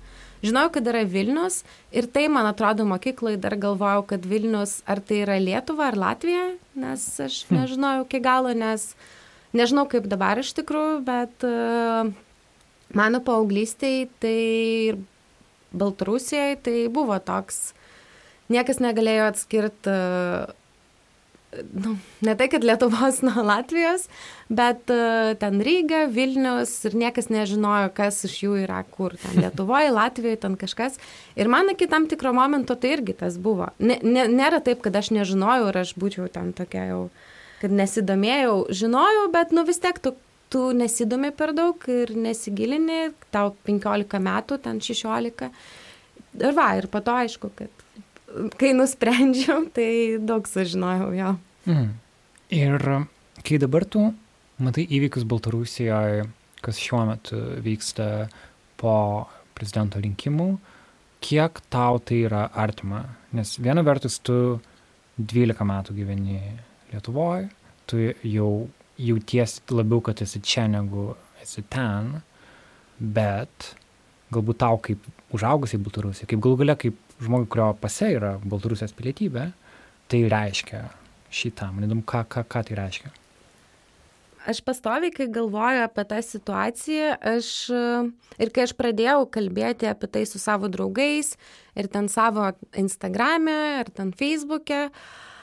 Žinojau, 0.46 0.72
kad 0.76 0.90
yra 0.90 1.04
Vilnius 1.10 1.62
ir 1.94 2.08
tai, 2.12 2.26
man 2.34 2.50
atrodo, 2.50 2.86
mokyklai 2.90 3.36
dar 3.42 3.56
galvojau, 3.62 4.04
kad 4.10 4.26
Vilnius 4.26 4.80
ar 4.90 5.02
tai 5.06 5.22
yra 5.24 5.38
Lietuva 5.42 5.92
ar 5.92 6.00
Latvija, 6.02 6.48
nes 6.82 7.06
aš 7.22 7.44
hm. 7.46 7.62
nežinojau 7.62 8.08
iki 8.08 8.22
galo, 8.26 8.54
nes 8.58 8.90
nežinau 9.56 9.86
kaip 9.90 10.10
dabar 10.12 10.42
iš 10.42 10.56
tikrųjų, 10.58 11.00
bet 11.06 11.46
uh, 11.48 12.10
mano 12.98 13.22
paauglystėje 13.26 14.10
tai 14.22 14.38
ir 14.90 15.02
Baltarusijoje 15.76 16.62
tai 16.66 16.78
buvo 16.94 17.18
toks, 17.20 17.74
niekas 18.50 18.82
negalėjo 18.82 19.30
atskirti 19.30 19.92
uh, 19.94 20.54
nu, 21.74 21.96
ne 22.26 22.36
tai, 22.38 22.48
kad 22.52 22.64
Lietuvos 22.66 23.22
nuo 23.26 23.44
Latvijos, 23.46 24.08
bet 24.50 24.92
uh, 24.94 25.34
ten 25.40 25.62
Ryga, 25.66 26.06
Vilnius 26.12 26.74
ir 26.90 26.98
niekas 27.00 27.30
nežinojo, 27.34 27.92
kas 27.98 28.24
iš 28.28 28.38
jų 28.44 28.58
yra 28.64 28.82
kur. 28.90 29.16
Ten 29.22 29.40
Lietuvoje, 29.44 29.94
Latvijoje, 30.00 30.42
ten 30.44 30.58
kažkas. 30.60 31.00
Ir 31.40 31.52
man 31.52 31.72
iki 31.74 31.90
tam 31.92 32.10
tikro 32.12 32.34
momento 32.36 32.78
tai 32.80 32.96
irgi 32.98 33.18
tas 33.22 33.40
buvo. 33.42 33.72
Ne, 33.80 34.00
ne, 34.04 34.28
nėra 34.32 34.62
taip, 34.66 34.84
kad 34.86 34.96
aš 34.96 35.14
nežinojau 35.16 35.72
ir 35.72 35.82
aš 35.86 35.96
būčiau 36.00 36.28
ten 36.32 36.52
tokia 36.58 36.90
jau, 36.92 37.02
kad 37.62 37.74
nesidomėjau. 37.76 38.60
Žinojau, 38.84 39.30
bet 39.36 39.56
nu 39.56 39.66
vis 39.68 39.82
tiek 39.84 40.02
tu, 40.04 40.16
tu 40.54 40.68
nesidomi 40.76 41.32
per 41.36 41.56
daug 41.58 41.90
ir 41.92 42.14
nesigilini, 42.18 43.10
tau 43.36 43.56
15 43.68 44.22
metų, 44.30 44.62
ten 44.68 44.84
16. 44.84 45.50
Ir 46.36 46.56
va, 46.56 46.70
ir 46.76 46.90
po 46.92 47.00
to 47.04 47.16
aišku, 47.16 47.52
kad 47.56 47.85
kai 48.60 48.74
nusprendžiau, 48.78 49.68
tai 49.76 49.90
daug 50.24 50.48
sužinojau 50.50 51.12
jo. 51.18 51.34
Mm. 51.70 51.90
Ir 52.56 52.88
kai 53.46 53.60
dabar 53.62 53.86
tu 53.90 54.08
matai 54.62 54.86
įvykius 54.86 55.26
Baltarusijoje, 55.28 56.28
kas 56.66 56.80
šiuo 56.82 57.04
metu 57.10 57.40
vyksta 57.66 58.28
po 58.80 58.96
prezidento 59.58 60.02
rinkimų, 60.02 60.56
kiek 61.26 61.60
tau 61.74 62.00
tai 62.00 62.24
yra 62.28 62.46
artima? 62.54 63.04
Nes 63.36 63.56
viena 63.60 63.84
vertus 63.86 64.20
tu 64.24 64.60
12 65.18 65.68
metų 65.68 65.96
gyveni 65.98 66.40
Lietuvoje, 66.92 67.50
tu 67.90 68.00
jau 68.24 68.52
jautiesi 69.02 69.64
labiau, 69.74 70.02
kad 70.04 70.22
esi 70.24 70.42
čia 70.44 70.68
negu 70.72 71.14
esi 71.44 71.64
ten, 71.72 72.22
bet 73.00 73.74
galbūt 74.34 74.60
tau 74.62 74.80
kaip 74.84 75.04
užaugusiai 75.36 75.82
Baltarusija, 75.84 76.30
kaip 76.30 76.42
galų 76.44 76.62
gale 76.64 76.78
kaip 76.80 77.00
žmogui, 77.24 77.50
kurio 77.52 77.74
pase 77.80 78.12
yra 78.16 78.36
Baltarusijos 78.44 78.96
pilietybė, 78.98 79.50
tai 80.12 80.26
reiškia 80.32 80.86
šitą. 81.36 81.72
Man 81.76 81.88
įdomu, 81.88 82.04
ką, 82.08 82.26
ką, 82.32 82.46
ką 82.50 82.64
tai 82.68 82.80
reiškia. 82.80 83.14
Aš 84.46 84.60
pastoviai, 84.62 85.10
kai 85.10 85.26
galvoju 85.34 85.88
apie 85.88 86.04
tą 86.06 86.20
situaciją, 86.22 87.16
aš 87.34 87.48
ir 88.38 88.52
kai 88.54 88.66
aš 88.68 88.76
pradėjau 88.78 89.24
kalbėti 89.34 89.90
apie 89.90 90.10
tai 90.12 90.22
su 90.30 90.38
savo 90.42 90.70
draugais 90.70 91.32
ir 91.74 91.90
ten 91.90 92.06
savo 92.14 92.52
Instagram'e 92.78 93.56
ar 93.80 93.90
ten 93.90 94.12
Facebook'e, 94.14 94.92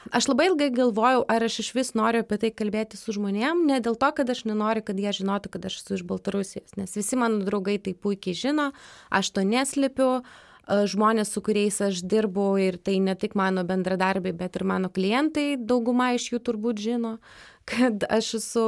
aš 0.07 0.29
labai 0.31 0.47
ilgai 0.53 0.69
galvojau, 0.71 1.25
ar 1.27 1.43
aš 1.43 1.59
iš 1.65 1.73
vis 1.75 1.91
noriu 1.99 2.23
apie 2.23 2.39
tai 2.45 2.53
kalbėti 2.55 2.95
su 2.99 3.15
žmonėm, 3.17 3.65
ne 3.67 3.81
dėl 3.83 3.99
to, 3.99 4.07
kad 4.15 4.31
aš 4.31 4.45
nenoriu, 4.47 4.85
kad 4.87 4.95
jie 4.95 5.11
žinotų, 5.19 5.51
kad 5.51 5.67
aš 5.67 5.81
esu 5.81 5.99
iš 5.99 6.07
Baltarusijos, 6.07 6.77
nes 6.79 6.95
visi 6.95 7.19
mano 7.19 7.43
draugai 7.43 7.81
tai 7.83 7.91
puikiai 7.99 8.39
žino, 8.39 8.71
aš 9.11 9.35
to 9.35 9.43
neslipiu, 9.43 10.21
žmonės, 10.67 11.33
su 11.33 11.41
kuriais 11.43 11.79
aš 11.83 12.03
dirbu 12.07 12.55
ir 12.61 12.77
tai 12.79 12.99
ne 13.03 13.15
tik 13.19 13.35
mano 13.35 13.65
bendradarbiai, 13.67 14.35
bet 14.35 14.55
ir 14.55 14.63
mano 14.63 14.89
klientai, 14.89 15.57
dauguma 15.59 16.13
iš 16.15 16.31
jų 16.31 16.39
turbūt 16.39 16.79
žino, 16.79 17.17
kad 17.69 18.05
aš 18.09 18.35
esu 18.39 18.65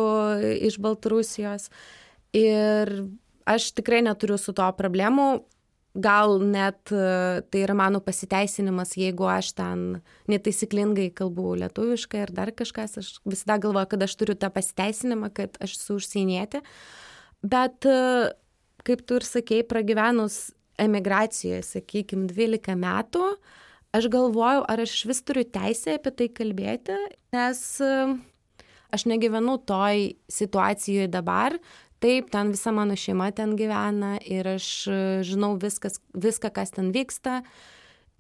iš 0.68 0.80
Baltarusijos. 0.84 1.70
Ir 2.36 2.92
aš 3.48 3.72
tikrai 3.78 4.02
neturiu 4.04 4.38
su 4.42 4.54
to 4.56 4.68
problemų. 4.78 5.46
Gal 5.96 6.42
net 6.44 6.92
tai 6.92 7.60
yra 7.62 7.72
mano 7.72 8.02
pasiteisinimas, 8.04 8.98
jeigu 9.00 9.30
aš 9.32 9.54
ten 9.56 9.86
netaisyklingai 10.28 11.06
kalbu 11.16 11.54
lietuviškai 11.62 12.26
ar 12.26 12.34
dar 12.36 12.52
kažkas, 12.52 12.98
aš 13.00 13.14
visada 13.24 13.56
galvoju, 13.64 13.88
kad 13.94 14.04
aš 14.04 14.18
turiu 14.20 14.36
tą 14.36 14.50
pasiteisinimą, 14.52 15.30
kad 15.32 15.56
aš 15.64 15.78
esu 15.78 15.96
užsienietė. 15.96 16.60
Bet, 17.48 17.88
kaip 18.84 19.06
tu 19.08 19.22
ir 19.22 19.28
sakei, 19.30 19.64
pragyvenus 19.64 20.50
emigracijoje, 20.82 21.62
sakykime, 21.66 22.28
12 22.32 22.76
metų, 22.80 23.24
aš 23.96 24.10
galvojau, 24.12 24.66
ar 24.68 24.84
aš 24.84 24.98
vis 25.10 25.22
turiu 25.26 25.46
teisę 25.48 25.98
apie 26.00 26.14
tai 26.20 26.30
kalbėti, 26.36 26.98
nes 27.36 27.62
e, 27.84 27.96
aš 28.96 29.08
negyvenu 29.12 29.58
toj 29.68 30.12
situacijoje 30.32 31.10
dabar. 31.14 31.58
Taip, 32.04 32.28
ten 32.34 32.52
visa 32.52 32.74
mano 32.76 32.98
šeima 33.00 33.32
ten 33.34 33.56
gyvena 33.58 34.18
ir 34.22 34.48
aš 34.58 34.70
e, 34.92 35.02
žinau 35.26 35.56
viskas, 35.62 36.02
viską, 36.14 36.52
kas 36.54 36.76
ten 36.76 36.92
vyksta, 36.96 37.40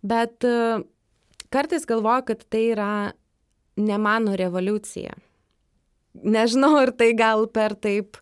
bet 0.05 0.47
e, 0.47 0.81
kartais 1.53 1.87
galvoju, 1.89 2.29
kad 2.31 2.45
tai 2.49 2.65
yra 2.71 2.91
ne 3.75 3.97
mano 3.99 4.35
revoliucija. 4.39 5.15
Nežinau, 6.23 6.77
ar 6.79 6.93
tai 6.95 7.11
gal 7.17 7.49
per 7.51 7.75
taip 7.75 8.21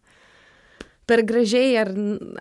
per 1.10 1.24
gražiai 1.28 1.76
ar, 1.82 1.92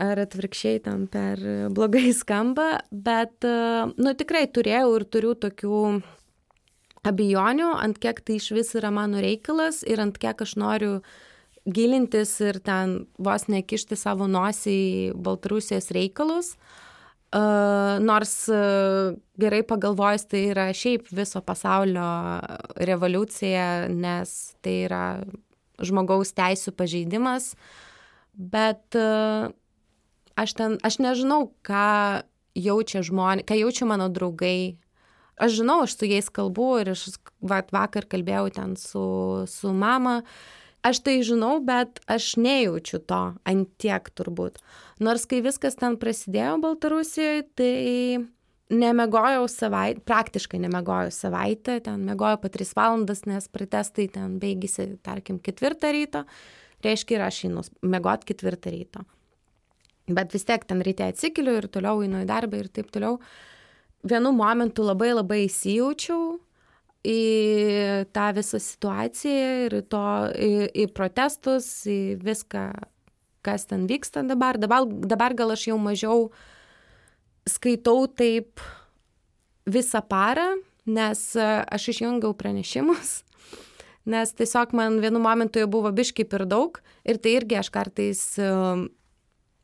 ar 0.02 0.22
atvirkščiai 0.22 0.82
tam 0.84 1.06
per 1.10 1.40
blogai 1.74 2.12
skamba, 2.22 2.82
bet, 2.90 3.42
nu, 3.42 4.14
tikrai 4.18 4.46
turėjau 4.54 4.96
ir 4.98 5.06
turiu 5.10 5.34
tokių 5.38 5.82
abejonių, 7.08 7.72
ant 7.82 7.98
kiek 8.02 8.22
tai 8.22 8.38
iš 8.38 8.52
vis 8.54 8.72
yra 8.78 8.92
mano 8.94 9.22
reikalas 9.22 9.82
ir 9.82 10.02
ant 10.02 10.18
kiek 10.22 10.44
aš 10.44 10.54
noriu 10.60 11.00
gilintis 11.66 12.36
ir 12.42 12.58
ten 12.62 13.04
vos 13.22 13.46
nekišti 13.50 13.98
savo 13.98 14.28
nosį 14.30 14.72
į 14.72 14.94
Baltarusijos 15.18 15.92
reikalus. 15.94 16.56
Uh, 17.32 17.96
nors 18.04 18.34
uh, 18.52 19.14
gerai 19.40 19.62
pagalvojus, 19.64 20.26
tai 20.28 20.42
yra 20.50 20.66
šiaip 20.76 21.06
viso 21.16 21.40
pasaulio 21.40 22.04
revoliucija, 22.76 23.88
nes 23.88 24.34
tai 24.60 24.74
yra 24.84 25.04
žmogaus 25.80 26.34
teisų 26.36 26.74
pažeidimas. 26.76 27.54
Uh, 27.54 27.91
bet 28.32 28.96
e, 28.96 29.50
aš 30.36 30.54
ten, 30.58 30.78
aš 30.84 30.98
nežinau, 31.02 31.50
ką 31.66 32.22
jaučia 32.58 33.02
žmonės, 33.04 33.46
ką 33.48 33.58
jaučia 33.60 33.88
mano 33.88 34.08
draugai. 34.12 34.78
Aš 35.42 35.62
žinau, 35.62 35.82
aš 35.86 35.96
su 35.96 36.08
jais 36.08 36.28
kalbu 36.28 36.68
ir 36.82 36.92
aš 36.92 37.06
va, 37.40 37.62
vakar 37.72 38.06
kalbėjau 38.10 38.50
ten 38.54 38.76
su, 38.80 39.04
su 39.48 39.72
mama. 39.72 40.20
Aš 40.82 41.00
tai 41.06 41.20
žinau, 41.22 41.60
bet 41.62 42.02
aš 42.10 42.34
nejaučiu 42.42 43.00
to 43.06 43.22
ant 43.46 43.70
tiek 43.80 44.08
turbūt. 44.18 44.58
Nors 45.02 45.24
kai 45.30 45.40
viskas 45.42 45.78
ten 45.78 45.96
prasidėjo 45.98 46.58
Baltarusijoje, 46.62 47.44
tai 47.58 47.74
nemegojau 48.72 49.46
savaitę, 49.52 50.02
praktiškai 50.08 50.58
nemegojau 50.62 51.12
savaitę, 51.14 51.78
ten 51.86 52.02
megojau 52.08 52.40
po 52.42 52.50
3 52.50 52.74
valandas, 52.76 53.22
nes 53.30 53.46
protestai 53.52 54.08
ten 54.10 54.38
baigėsi, 54.42 54.96
tarkim, 55.06 55.38
ketvirtą 55.42 55.92
ryto. 55.94 56.24
Uh, 56.26 56.61
reiškia 56.84 57.18
ir 57.18 57.26
aš 57.26 57.42
einu 57.48 57.64
miegot 57.82 58.24
ketvirtą 58.28 58.72
ryto. 58.74 59.04
Bet 60.10 60.34
vis 60.34 60.46
tiek 60.46 60.64
ten 60.66 60.82
ryte 60.82 61.06
atsikeliu 61.06 61.56
ir 61.60 61.68
toliau 61.70 62.02
einu 62.02 62.22
į 62.24 62.28
darbą 62.28 62.62
ir 62.62 62.70
taip 62.74 62.90
toliau. 62.94 63.20
Vienu 64.02 64.32
momentu 64.34 64.82
labai 64.82 65.12
labai 65.14 65.44
įsijaučiau 65.46 66.40
į 67.06 67.20
tą 68.14 68.26
visą 68.34 68.58
situaciją 68.62 69.52
ir 69.66 69.76
to, 69.90 70.02
į, 70.34 70.50
į 70.84 70.88
protestus, 70.94 71.68
į 71.86 72.18
viską, 72.22 72.66
kas 73.46 73.66
ten 73.70 73.86
vyksta 73.90 74.24
dabar. 74.26 74.58
dabar. 74.58 74.86
Dabar 74.86 75.34
gal 75.38 75.54
aš 75.54 75.68
jau 75.70 75.78
mažiau 75.82 76.30
skaitau 77.46 78.06
taip 78.10 78.62
visą 79.66 80.02
parą, 80.02 80.56
nes 80.86 81.28
aš 81.38 81.92
išjungiau 81.94 82.34
pranešimus 82.34 83.20
nes 84.04 84.34
tiesiog 84.34 84.74
man 84.74 84.98
vienu 85.02 85.20
momentu 85.22 85.62
jau 85.62 85.68
buvo 85.70 85.92
biškai 85.94 86.26
per 86.28 86.46
daug 86.50 86.80
ir 87.04 87.20
tai 87.22 87.36
irgi 87.38 87.58
aš 87.60 87.70
kartais 87.74 88.22
um, 88.42 88.88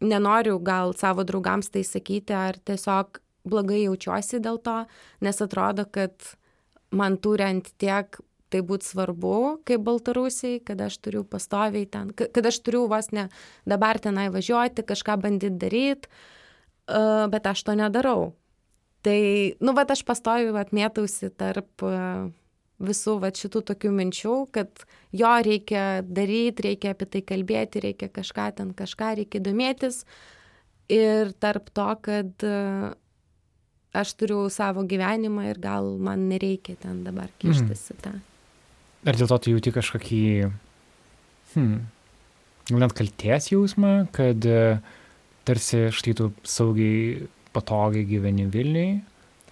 nenoriu 0.00 0.58
gal 0.62 0.94
savo 0.94 1.24
draugams 1.26 1.72
tai 1.74 1.82
sakyti 1.86 2.34
ar 2.34 2.58
tiesiog 2.58 3.20
blogai 3.48 3.84
jaučiuosi 3.84 4.40
dėl 4.44 4.60
to, 4.62 4.82
nes 5.24 5.42
atrodo, 5.42 5.86
kad 5.90 6.14
man 6.94 7.18
turi 7.22 7.46
ant 7.46 7.70
tiek 7.80 8.18
tai 8.48 8.62
būtų 8.64 8.86
svarbu, 8.86 9.34
kaip 9.68 9.82
Baltarusiai, 9.84 10.62
kad 10.64 10.80
aš 10.80 10.96
turiu 11.04 11.22
pastoviai 11.28 11.84
ten, 11.90 12.14
kad 12.16 12.46
aš 12.48 12.62
turiu 12.64 12.86
vos 12.88 13.10
ne 13.12 13.26
dabar 13.68 14.00
tenai 14.00 14.28
važiuoti, 14.32 14.86
kažką 14.88 15.18
bandyti 15.20 15.60
daryti, 15.60 16.08
bet 17.32 17.50
aš 17.50 17.66
to 17.66 17.76
nedarau. 17.76 18.30
Tai, 19.04 19.20
nu, 19.60 19.74
bet 19.76 19.92
aš 19.92 20.00
pastoviai 20.08 20.56
atmėtausi 20.58 21.28
tarp 21.38 21.84
uh, 21.84 22.30
visų 22.82 23.18
va 23.22 23.30
šitų 23.34 23.62
tokių 23.72 23.90
minčių, 23.94 24.34
kad 24.54 24.84
jo 25.16 25.32
reikia 25.44 26.00
daryti, 26.06 26.68
reikia 26.70 26.94
apie 26.94 27.08
tai 27.10 27.22
kalbėti, 27.26 27.82
reikia 27.88 28.10
kažką 28.14 28.48
ten, 28.60 28.72
kažką 28.76 29.14
reikia 29.22 29.42
domėtis. 29.42 30.04
Ir 30.88 31.34
tarp 31.42 31.68
to, 31.76 31.88
kad 32.04 32.46
e, 32.46 32.54
aš 33.98 34.14
turiu 34.20 34.46
savo 34.52 34.86
gyvenimą 34.88 35.50
ir 35.50 35.60
gal 35.60 35.90
man 36.00 36.28
nereikia 36.30 36.78
ten 36.80 37.02
dabar 37.04 37.32
kištis 37.42 37.90
mm. 37.90 37.98
į 37.98 38.04
tą. 38.06 38.14
Ar 39.08 39.18
dėl 39.18 39.30
to 39.30 39.38
tu 39.42 39.52
jauti 39.52 39.72
kažkokį, 39.74 40.22
hmm, 41.54 41.74
gal 42.70 42.82
net 42.82 42.94
kalties 42.98 43.50
jausmą, 43.52 43.92
kad 44.14 44.46
e, 44.48 44.78
tarsi 45.48 45.88
štai 45.94 46.14
tu 46.18 46.30
saugiai, 46.46 47.26
patogiai 47.54 48.06
gyveni 48.06 48.46
Vilniui, 48.52 48.98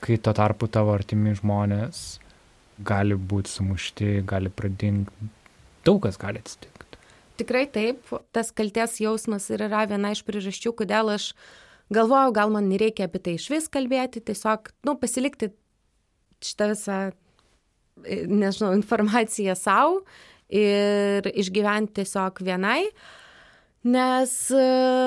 kai 0.04 0.18
tuo 0.22 0.34
tarpu 0.36 0.68
tavo 0.70 0.94
artimi 0.94 1.34
žmonės 1.36 2.20
gali 2.78 3.16
būti 3.16 3.52
sumušti, 3.52 4.08
gali 4.28 4.50
pradingti, 4.52 5.30
daug 5.86 6.02
kas 6.04 6.18
gali 6.20 6.42
atsitikti. 6.42 7.00
Tikrai 7.40 7.66
taip, 7.68 8.08
tas 8.32 8.52
kalties 8.56 8.98
jausmas 9.02 9.48
ir 9.52 9.66
yra 9.66 9.84
viena 9.88 10.12
iš 10.14 10.22
priežasčių, 10.26 10.72
kodėl 10.78 11.12
aš 11.16 11.30
galvojau, 11.92 12.32
gal 12.36 12.52
man 12.54 12.70
nereikia 12.70 13.10
apie 13.10 13.20
tai 13.22 13.36
iš 13.36 13.50
vis 13.52 13.68
kalbėti, 13.72 14.24
tiesiog, 14.24 14.72
nu, 14.88 14.96
pasilikti 15.00 15.50
šitą 16.44 16.70
visą, 16.72 16.96
e, 18.04 18.22
nežinau, 18.28 18.72
informaciją 18.76 19.56
savo 19.58 20.00
ir 20.48 21.28
išgyventi 21.34 22.00
tiesiog 22.00 22.40
vienai. 22.46 22.82
Uh, 22.86 23.25
Nes 23.86 24.32
e, 24.50 24.62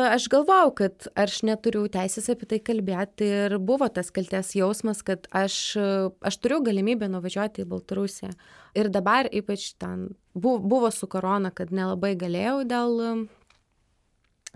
aš 0.08 0.30
galvau, 0.32 0.70
kad 0.72 1.10
aš 1.20 1.42
neturiu 1.44 1.82
teisės 1.92 2.30
apie 2.32 2.48
tai 2.48 2.60
kalbėti 2.64 3.28
ir 3.28 3.58
buvo 3.60 3.90
tas 3.92 4.08
kalties 4.16 4.54
jausmas, 4.56 5.02
kad 5.04 5.28
aš, 5.36 5.56
e, 5.76 5.88
aš 6.24 6.38
turiu 6.40 6.62
galimybę 6.64 7.10
nuvažiuoti 7.12 7.66
į 7.66 7.68
Baltarusiją. 7.74 8.32
Ir 8.80 8.88
dabar 8.94 9.28
ypač 9.36 9.74
ten 9.84 10.06
buvo, 10.32 10.62
buvo 10.64 10.94
su 10.96 11.10
korona, 11.12 11.52
kad 11.52 11.74
nelabai 11.76 12.14
galėjau 12.22 12.62
dėl, 12.72 12.96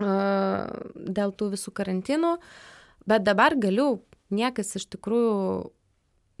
e, 0.00 0.16
dėl 1.20 1.36
tų 1.36 1.50
visų 1.58 1.74
karantinų, 1.76 2.38
bet 3.04 3.28
dabar 3.28 3.58
galiu, 3.60 3.98
niekas 4.32 4.78
iš 4.80 4.88
tikrųjų 4.94 5.34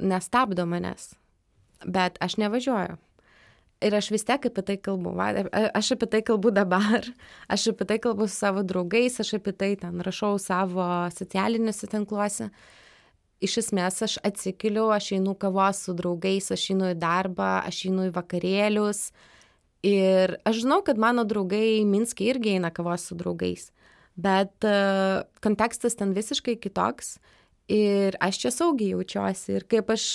nestabdo 0.08 0.64
manęs, 0.64 1.18
bet 1.84 2.16
aš 2.24 2.40
nevažiuoju. 2.40 2.96
Ir 3.84 3.94
aš 3.98 4.08
vis 4.14 4.24
tiek 4.24 4.46
apie 4.48 4.62
tai 4.64 4.76
kalbu. 4.80 5.12
Aš 5.76 5.90
apie 5.96 6.08
tai 6.08 6.22
kalbu 6.24 6.54
dabar. 6.56 7.04
Aš 7.52 7.68
apie 7.74 7.84
tai 7.90 7.98
kalbu 8.00 8.28
su 8.30 8.38
savo 8.38 8.62
draugais, 8.64 9.18
aš 9.20 9.34
apie 9.38 9.52
tai 9.52 9.74
ten 9.80 10.00
rašau 10.00 10.38
savo 10.40 10.86
socialiniuose 11.12 11.90
tinkluose. 11.92 12.48
Iš 13.44 13.58
esmės 13.60 14.00
aš 14.06 14.16
atsikeliu, 14.24 14.88
aš 14.94 15.12
einu 15.18 15.34
kavos 15.36 15.82
su 15.84 15.92
draugais, 15.96 16.48
aš 16.54 16.70
einu 16.72 16.88
į 16.94 16.98
darbą, 17.02 17.58
aš 17.68 17.82
einu 17.90 18.08
į 18.08 18.14
vakarėlius. 18.16 19.04
Ir 19.84 20.38
aš 20.48 20.62
žinau, 20.62 20.80
kad 20.86 20.96
mano 20.96 21.26
draugai 21.28 21.84
Minskė 21.84 22.30
irgi 22.32 22.54
eina 22.56 22.72
kavos 22.72 23.04
su 23.10 23.18
draugais. 23.20 23.68
Bet 24.16 24.64
uh, 24.64 25.26
kontekstas 25.44 25.98
ten 25.98 26.14
visiškai 26.16 26.56
kitoks. 26.62 27.18
Ir 27.68 28.16
aš 28.20 28.38
čia 28.42 28.52
saugiai 28.52 28.94
jaučiuosi. 28.94 29.58
Ir 29.58 29.68
kaip 29.68 29.92
aš 29.92 30.06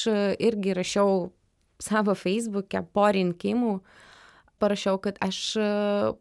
irgi 0.41 0.73
rašiau 0.77 1.29
savo 1.79 2.15
feisbuke 2.17 2.81
po 2.93 3.07
rinkimų 3.15 3.79
parašiau, 4.59 4.99
kad 5.01 5.19
aš 5.23 5.39
e, 5.55 5.69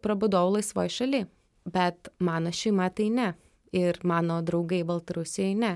prabudau 0.04 0.52
laisvoje 0.54 0.94
šaly, 0.94 1.24
bet 1.68 2.11
mano 2.22 2.52
šeima 2.54 2.88
tai 2.94 3.11
ne 3.11 3.32
ir 3.74 3.98
mano 4.06 4.40
draugai 4.42 4.84
Baltarusijai 4.86 5.56
ne. 5.59 5.74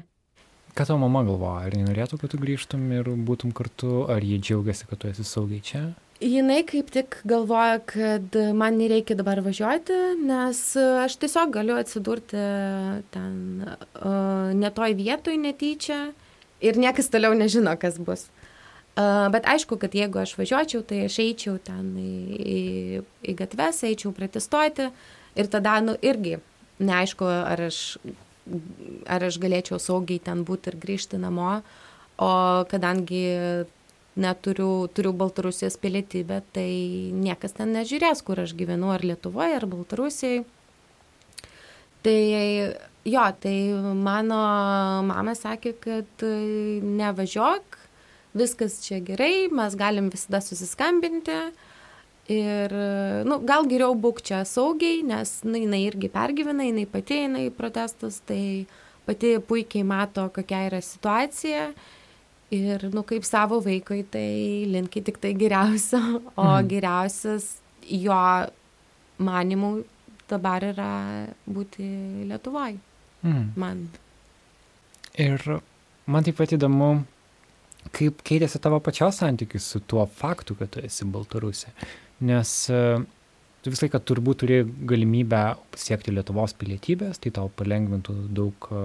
Ką 0.72 0.86
tavo 0.88 1.02
mama 1.02 1.20
galvoja? 1.26 1.66
Ar 1.66 1.74
jie 1.76 1.82
norėtų, 1.84 2.16
kad 2.22 2.32
tu 2.32 2.40
grįžtum 2.40 2.86
ir 2.96 3.10
būtum 3.26 3.52
kartu, 3.52 4.06
ar 4.08 4.24
jie 4.24 4.38
džiaugiasi, 4.40 4.88
kad 4.88 5.02
tu 5.02 5.10
esi 5.10 5.26
saugiai 5.28 5.60
čia? 5.60 5.82
Jinai 6.22 6.62
kaip 6.64 6.88
tik 6.94 7.18
galvoja, 7.28 7.80
kad 7.84 8.36
man 8.56 8.78
nereikia 8.78 9.16
dabar 9.18 9.42
važiuoti, 9.44 9.98
nes 10.22 10.60
aš 10.78 11.18
tiesiog 11.20 11.52
galiu 11.52 11.74
atsidurti 11.76 12.44
ten 13.12 13.34
uh, 13.66 14.52
netoj 14.54 14.94
vietoj 14.96 15.34
netyčia 15.42 15.98
ir 16.62 16.78
niekas 16.78 17.10
toliau 17.10 17.34
nežino, 17.36 17.74
kas 17.76 17.98
bus. 17.98 18.28
Bet 18.97 19.47
aišku, 19.49 19.78
kad 19.80 19.95
jeigu 19.97 20.20
aš 20.20 20.34
važiuočiau, 20.36 20.82
tai 20.84 21.07
aš 21.07 21.16
eičiau 21.24 21.57
ten 21.64 21.95
į, 21.97 22.16
į, 22.36 22.59
į 23.32 23.34
gatves, 23.38 23.80
eičiau 23.88 24.12
protestuoti 24.12 24.90
ir 25.40 25.49
tada, 25.49 25.78
nu, 25.80 25.95
irgi 26.05 26.36
neaišku, 26.82 27.24
ar 27.24 27.62
aš, 27.70 27.78
ar 29.09 29.24
aš 29.30 29.38
galėčiau 29.40 29.80
saugiai 29.80 30.20
ten 30.20 30.45
būti 30.45 30.72
ir 30.72 30.76
grįžti 30.82 31.20
namo, 31.22 31.62
o 32.20 32.32
kadangi 32.68 33.24
neturiu, 34.20 34.88
turiu 34.93 35.12
Baltarusijos 35.16 35.78
pilietybę, 35.80 36.43
tai 36.53 36.68
niekas 37.16 37.57
ten 37.57 37.72
nežiūrės, 37.72 38.20
kur 38.26 38.43
aš 38.45 38.53
gyvenu, 38.59 38.93
ar 38.93 39.05
Lietuvoje, 39.09 39.57
ar 39.57 39.66
Baltarusijai. 39.72 40.43
Tai 42.05 42.18
jo, 43.09 43.24
tai 43.40 43.57
mano 43.97 44.43
mama 45.07 45.32
sakė, 45.38 45.72
kad 45.80 46.26
nevažiuok, 47.01 47.78
viskas 48.36 48.80
čia 48.84 49.00
gerai, 49.04 49.48
mes 49.52 49.76
galim 49.78 50.10
visada 50.12 50.40
susiskambinti. 50.44 51.38
Ir, 52.32 52.72
nu, 53.26 53.40
gal 53.44 53.66
geriau 53.68 53.96
būk 53.98 54.22
čia 54.24 54.44
saugiai, 54.46 55.02
nes 55.06 55.40
nu, 55.44 55.58
jinai 55.58 55.82
irgi 55.88 56.08
pergyvena, 56.12 56.64
jinai 56.68 56.86
pati 56.88 57.18
eina 57.24 57.42
į 57.42 57.50
protestus, 57.56 58.20
tai 58.28 58.64
pati 59.08 59.34
puikiai 59.42 59.84
mato, 59.86 60.28
kokia 60.34 60.62
yra 60.70 60.80
situacija. 60.84 61.72
Ir, 62.52 62.86
nu, 62.92 63.02
kaip 63.08 63.24
savo 63.26 63.58
vaikui, 63.64 64.04
tai 64.12 64.68
linki 64.70 65.02
tik 65.04 65.18
tai 65.22 65.32
geriausio, 65.40 66.00
o 66.36 66.46
mm. 66.46 66.68
geriausias 66.70 67.48
jo 67.88 68.22
manimų 69.22 69.72
dabar 70.30 70.64
yra 70.68 70.92
būti 71.48 71.86
Lietuvoje. 72.28 72.78
Mm. 73.22 73.48
Man. 73.56 73.82
Ir 75.20 75.42
man 76.10 76.26
taip 76.26 76.38
pat 76.38 76.54
įdomu, 76.54 76.92
kaip 77.90 78.22
keitėsi 78.26 78.60
tavo 78.62 78.78
pačios 78.84 79.20
santykis 79.22 79.66
su 79.74 79.82
tuo 79.88 80.04
faktu, 80.06 80.56
kad 80.58 80.70
tu 80.74 80.82
esi 80.84 81.06
Baltarusė. 81.08 81.72
Nes 82.28 82.52
e, 82.70 82.82
tu 83.62 83.72
visą 83.72 83.86
laiką 83.86 84.02
turbūt 84.08 84.42
turi 84.44 84.60
galimybę 84.92 85.42
siekti 85.78 86.14
Lietuvos 86.14 86.54
pilietybės, 86.58 87.20
tai 87.22 87.34
tau 87.34 87.50
palengvintų 87.58 88.16
daug 88.36 88.70
e, 88.70 88.84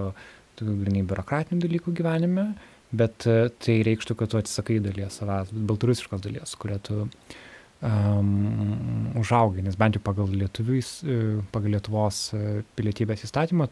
grinai 0.58 1.04
biurokratinių 1.06 1.62
dalykų 1.62 1.94
gyvenime, 2.00 2.48
bet 2.98 3.28
e, 3.30 3.40
tai 3.62 3.80
reikštų, 3.86 4.18
kad 4.18 4.32
tu 4.32 4.40
atsisakai 4.40 4.80
dalies 4.84 5.20
savęs, 5.20 5.52
baltarusiškos 5.70 6.24
dalies, 6.24 6.56
kurią 6.58 6.78
tu 6.88 7.02
um, 7.04 8.32
užaugai, 9.20 9.62
nes 9.66 9.78
bent 9.78 9.98
jau 9.98 10.02
pagal, 10.04 10.32
lietuviais, 10.42 10.96
pagal 11.54 11.76
Lietuvos 11.76 12.24
pilietybės 12.78 13.26
įstatymą 13.28 13.68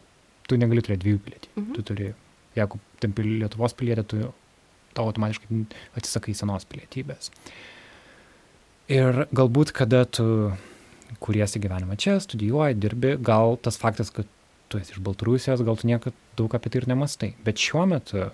tu 0.47 0.57
negali 0.59 0.83
turėti 0.83 1.03
dviejų 1.03 1.21
pilietybių. 1.25 1.61
Mhm. 1.61 1.75
Tu 1.75 1.85
turi, 1.89 2.09
jeigu 2.57 2.79
tampi 3.03 3.25
Lietuvos 3.27 3.75
pilietė, 3.77 4.05
tu 4.07 4.21
tau 4.97 5.09
automatiškai 5.11 5.63
atsisakai 5.99 6.35
senos 6.37 6.65
pilietybės. 6.69 7.31
Ir 8.91 9.25
galbūt, 9.35 9.73
kada 9.75 10.05
tu 10.07 10.25
kuriesi 11.23 11.59
gyvenimą 11.63 11.97
čia, 11.99 12.17
studijuoji, 12.23 12.77
dirbi, 12.79 13.15
gal 13.23 13.57
tas 13.63 13.79
faktas, 13.79 14.11
kad 14.13 14.27
tu 14.67 14.79
esi 14.79 14.95
iš 14.95 15.01
Baltarusijos, 15.03 15.63
gal 15.63 15.79
tu 15.79 15.87
niekada 15.87 16.15
daug 16.39 16.53
apie 16.55 16.71
tai 16.71 16.81
ir 16.81 16.89
nemastai. 16.91 17.31
Bet 17.45 17.59
šiuo 17.61 17.85
metu 17.89 18.27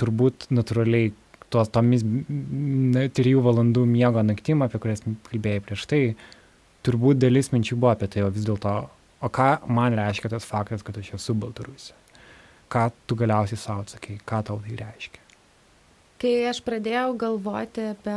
turbūt 0.00 0.48
natūraliai 0.52 1.12
tuos 1.52 1.70
tomis 1.72 2.04
trijų 3.14 3.42
valandų 3.44 3.84
miego 3.88 4.22
naktim, 4.26 4.64
apie 4.66 4.80
kurias 4.82 5.04
kalbėjai 5.04 5.64
prieš 5.64 5.86
tai, 5.90 6.02
turbūt 6.84 7.20
dalis 7.22 7.52
minčių 7.54 7.78
buvo 7.78 7.94
apie 7.94 8.10
tai, 8.12 8.24
o 8.26 8.32
vis 8.34 8.46
dėlto, 8.48 8.76
o 9.24 9.32
ką 9.32 9.50
man 9.72 9.96
reiškia 9.98 10.32
tas 10.34 10.48
faktas, 10.48 10.84
kad 10.86 10.98
aš 11.00 11.14
esu 11.18 11.36
Baltarusija? 11.38 11.96
Ką 12.72 12.88
tu 13.06 13.16
galiausiai 13.18 13.60
savo 13.60 13.84
atsakai, 13.84 14.18
ką 14.26 14.40
tau 14.48 14.60
tai 14.64 14.80
reiškia? 14.80 15.23
Kai 16.22 16.32
aš 16.48 16.60
pradėjau 16.64 17.14
galvoti 17.18 17.88
apie 17.90 18.16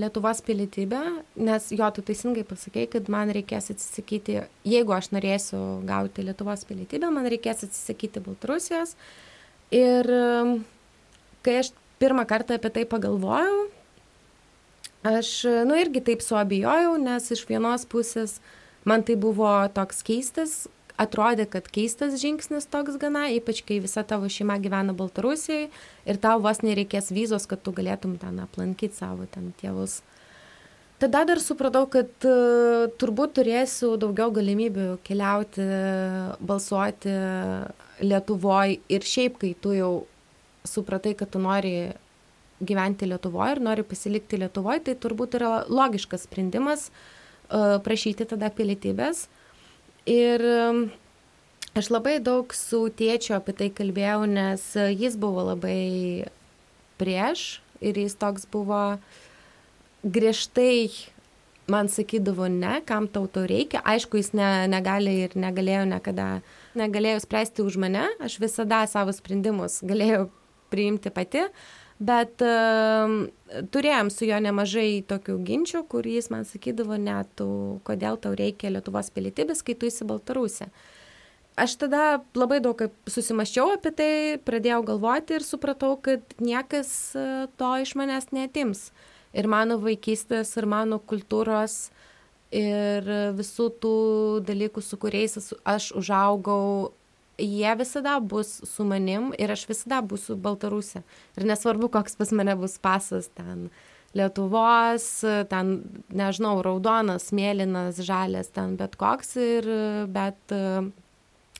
Lietuvos 0.00 0.40
pilietybę, 0.46 1.00
nes 1.36 1.68
jo, 1.74 1.88
tu 1.94 2.02
teisingai 2.06 2.44
pasakei, 2.48 2.86
kad 2.90 3.10
man 3.12 3.32
reikės 3.34 3.70
atsisakyti, 3.74 4.40
jeigu 4.68 4.96
aš 4.96 5.10
norėsiu 5.14 5.60
gauti 5.88 6.24
Lietuvos 6.26 6.64
pilietybę, 6.68 7.10
man 7.14 7.28
reikės 7.30 7.66
atsisakyti 7.68 8.22
Baltarusijos. 8.24 8.96
Ir 9.74 10.10
um, 10.14 10.58
kai 11.44 11.60
aš 11.62 11.72
pirmą 12.02 12.26
kartą 12.28 12.58
apie 12.58 12.72
tai 12.74 12.84
pagalvojau, 12.88 13.64
aš, 15.04 15.36
nu, 15.68 15.76
irgi 15.78 16.02
taip 16.04 16.24
suabijojau, 16.24 16.96
nes 17.02 17.30
iš 17.34 17.44
vienos 17.48 17.84
pusės 17.88 18.38
man 18.88 19.04
tai 19.04 19.16
buvo 19.20 19.52
toks 19.76 20.02
keistas 20.06 20.64
atrodė, 21.00 21.46
kad 21.50 21.66
keistas 21.72 22.16
žingsnis 22.22 22.68
toks 22.70 22.98
gana, 23.02 23.26
ypač 23.34 23.64
kai 23.66 23.80
visa 23.82 24.04
tavo 24.06 24.28
šeima 24.30 24.60
gyvena 24.62 24.94
Baltarusijai 24.96 25.68
ir 26.06 26.20
tau 26.22 26.38
vos 26.44 26.62
nereikės 26.62 27.10
vizos, 27.14 27.48
kad 27.50 27.62
tu 27.64 27.74
galėtum 27.74 28.16
ten 28.22 28.38
aplankyti 28.44 28.94
savo 28.94 29.26
ten 29.30 29.52
tėvus. 29.60 30.02
Tada 31.02 31.24
dar 31.26 31.40
supratau, 31.42 31.88
kad 31.90 32.08
uh, 32.28 32.86
turbūt 33.00 33.34
turėsiu 33.40 33.96
daugiau 34.00 34.30
galimybių 34.34 34.94
keliauti, 35.06 35.66
balsuoti 36.38 37.16
Lietuvoje 38.04 38.78
ir 38.90 39.04
šiaip, 39.06 39.36
kai 39.42 39.52
tu 39.58 39.74
jau 39.74 39.92
supratai, 40.66 41.12
kad 41.18 41.30
tu 41.34 41.42
nori 41.42 41.92
gyventi 42.64 43.10
Lietuvoje 43.10 43.56
ir 43.56 43.62
nori 43.66 43.84
pasilikti 43.86 44.38
Lietuvoje, 44.40 44.84
tai 44.86 44.94
turbūt 45.02 45.34
yra 45.40 45.52
logiškas 45.66 46.28
sprendimas 46.28 46.88
uh, 46.88 47.82
prašyti 47.82 48.30
tada 48.30 48.54
pilietybės. 48.54 49.26
Ir 50.10 50.42
aš 51.74 51.90
labai 51.90 52.18
daug 52.20 52.52
su 52.54 52.84
tėčiu 52.92 53.38
apie 53.38 53.54
tai 53.56 53.70
kalbėjau, 53.72 54.26
nes 54.28 54.64
jis 54.76 55.16
buvo 55.20 55.46
labai 55.48 56.28
prieš 57.00 57.62
ir 57.80 57.98
jis 57.98 58.16
toks 58.20 58.44
buvo 58.50 58.98
griežtai 60.04 60.90
man 61.66 61.88
sakydavo 61.88 62.48
ne, 62.52 62.80
kam 62.84 63.08
tau 63.08 63.26
to 63.26 63.46
reikia. 63.48 63.80
Aišku, 63.84 64.20
jis 64.20 64.34
ne, 64.36 64.66
negali 64.68 65.16
ir 65.24 65.36
negalėjo 65.38 65.86
niekada, 65.88 66.28
negalėjo 66.76 67.22
spręsti 67.24 67.64
už 67.64 67.78
mane, 67.80 68.04
aš 68.20 68.36
visada 68.42 68.82
savo 68.90 69.14
sprendimus 69.16 69.80
galėjau 69.86 70.28
priimti 70.72 71.12
pati, 71.14 71.46
bet 72.02 72.42
turėjom 73.74 74.10
su 74.10 74.26
juo 74.28 74.40
nemažai 74.42 75.04
tokių 75.06 75.38
ginčių, 75.46 75.84
kur 75.90 76.06
jis 76.08 76.30
man 76.32 76.46
sakydavo, 76.48 76.98
ne, 76.98 77.20
tu, 77.38 77.46
kodėl 77.86 78.18
tau 78.20 78.34
reikia 78.38 78.72
Lietuvos 78.74 79.12
pilietybės, 79.14 79.62
kai 79.62 79.76
tu 79.78 79.90
esi 79.90 80.06
Baltarusė. 80.08 80.70
Aš 81.54 81.76
tada 81.78 82.24
labai 82.34 82.58
daug 82.58 82.80
susimaščiau 83.06 83.76
apie 83.76 83.92
tai, 83.94 84.12
pradėjau 84.42 84.80
galvoti 84.88 85.36
ir 85.36 85.44
supratau, 85.46 85.94
kad 86.02 86.34
niekas 86.42 86.88
to 87.60 87.70
iš 87.84 87.94
manęs 87.94 88.32
netims. 88.34 88.88
Ir 89.34 89.46
mano 89.50 89.78
vaikystės, 89.82 90.50
ir 90.58 90.66
mano 90.70 90.98
kultūros, 90.98 91.92
ir 92.54 93.06
visų 93.38 93.68
tų 93.82 93.94
dalykų, 94.46 94.82
su 94.82 94.98
kuriais 94.98 95.38
aš 95.62 95.90
užaugau, 95.98 96.92
jie 97.38 97.74
visada 97.78 98.18
bus 98.20 98.60
su 98.64 98.84
manim 98.84 99.32
ir 99.38 99.52
aš 99.54 99.66
visada 99.68 100.00
būsiu 100.02 100.36
Baltarusė. 100.40 101.02
Ir 101.38 101.48
nesvarbu, 101.48 101.90
koks 101.92 102.16
pas 102.18 102.32
mane 102.36 102.54
bus 102.58 102.78
pasas 102.78 103.30
ten. 103.34 103.68
Lietuvos, 104.14 105.08
ten, 105.50 105.72
nežinau, 106.14 106.60
raudonas, 106.62 107.32
mėlynas, 107.34 107.98
žalės, 108.06 108.52
ten 108.54 108.76
bet 108.78 108.94
koks 108.94 109.34
ir 109.42 109.66
bet, 110.14 110.54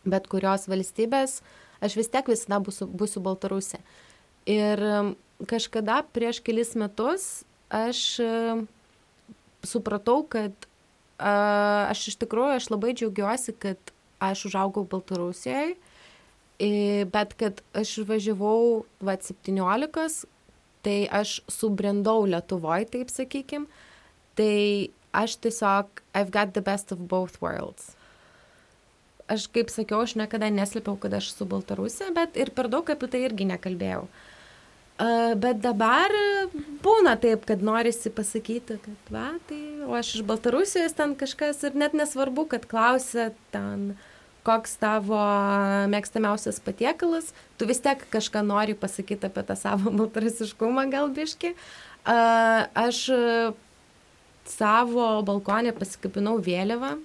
bet 0.07 0.29
kurios 0.31 0.69
valstybės, 0.71 1.41
aš 1.83 1.97
vis 1.99 2.13
tiek 2.15 2.31
visada 2.31 2.61
būsiu, 2.63 2.87
būsiu 2.87 3.25
Baltarusė. 3.25 3.83
Ir 4.47 4.85
kažkada 5.51 6.05
prieš 6.15 6.39
kelis 6.47 6.77
metus 6.79 7.43
aš 7.75 8.05
supratau, 9.67 10.23
kad 10.29 10.55
a, 11.19 11.91
aš 11.91 12.13
iš 12.13 12.21
tikrųjų, 12.23 12.61
aš 12.61 12.71
labai 12.71 12.95
džiaugiuosi, 12.95 13.57
kad 13.59 13.94
aš 14.33 14.47
užaugau 14.51 14.85
Baltarusijoje, 14.91 15.75
bet 17.13 17.35
kad 17.41 17.61
aš 17.77 17.97
važiavau, 18.09 18.85
va, 19.05 19.17
17, 19.21 20.25
tai 20.85 20.99
aš 21.21 21.41
subrendau 21.51 22.25
Lietuvoje, 22.29 22.89
taip 22.93 23.13
sakykim, 23.13 23.67
tai 24.39 24.91
aš 25.13 25.39
tiesiog, 25.45 26.03
I've 26.15 26.31
got 26.31 26.55
the 26.55 26.63
best 26.63 26.93
of 26.93 27.09
both 27.09 27.41
worlds. 27.43 27.95
Aš, 29.31 29.49
kaip 29.49 29.73
sakiau, 29.73 30.03
aš 30.05 30.19
niekada 30.21 30.51
neslėpiau, 30.53 30.99
kad 31.01 31.15
aš 31.17 31.33
su 31.33 31.49
Baltarusija, 31.49 32.13
bet 32.13 32.37
ir 32.37 32.53
per 32.53 32.69
daug 32.69 32.89
apie 32.93 33.09
tai 33.09 33.25
irgi 33.25 33.49
nekalbėjau. 33.49 34.05
Uh, 34.05 34.33
Bet 34.95 35.59
dabar 35.59 36.13
būna 36.85 37.17
taip, 37.19 37.43
kad 37.49 37.63
norisi 37.67 38.13
pasakyti, 38.15 38.77
kad 38.79 39.09
va, 39.11 39.33
tai 39.49 39.83
o 39.83 39.97
aš 39.99 40.13
iš 40.21 40.27
Baltarusijos 40.29 40.95
ten 40.95 41.17
kažkas 41.19 41.65
ir 41.67 41.75
net 41.75 41.97
nesvarbu, 41.99 42.47
kad 42.53 42.69
klausia 42.71 43.33
ten, 43.51 43.97
koks 44.45 44.77
tavo 44.81 45.21
mėgstamiausias 45.93 46.61
patiekalas, 46.65 47.33
tu 47.59 47.69
vis 47.69 47.81
tiek 47.85 48.03
kažką 48.13 48.45
nori 48.47 48.77
pasakyti 48.79 49.31
apie 49.31 49.45
tą 49.49 49.57
savo 49.59 49.93
baltarusiškumą 50.01 50.89
gal 50.93 51.11
biški. 51.15 51.55
Aš 52.05 53.01
savo 54.45 55.09
balkonė 55.25 55.73
pasikabinau 55.77 56.37
vėliavą, 56.45 56.99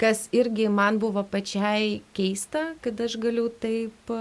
kas 0.00 0.26
irgi 0.36 0.68
man 0.68 0.98
buvo 1.00 1.24
pačiai 1.24 2.02
keista, 2.16 2.74
kad 2.84 3.00
aš 3.00 3.16
galiu 3.22 3.48
taip, 3.62 4.12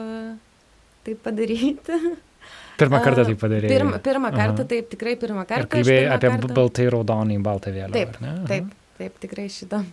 taip 1.04 1.26
padaryti. 1.26 2.00
Pirmą 2.80 3.00
kartą 3.06 3.24
tai 3.28 3.36
padarė. 3.38 3.70
Pirmą, 3.70 4.00
pirmą 4.04 4.32
kartą, 4.34 4.66
taip, 4.68 4.88
tikrai 4.92 5.14
pirmą 5.20 5.44
kartą. 5.46 5.68
Ir 5.68 5.72
kalbėjai 5.76 6.08
apie 6.16 6.32
kartą... 6.34 6.56
baltai 6.58 6.88
raudonai 6.92 7.38
baltą 7.44 7.74
vėliavą. 7.76 7.94
Taip, 7.94 8.48
taip, 8.50 8.72
taip, 8.98 9.20
tikrai 9.22 9.46
šitam. 9.54 9.86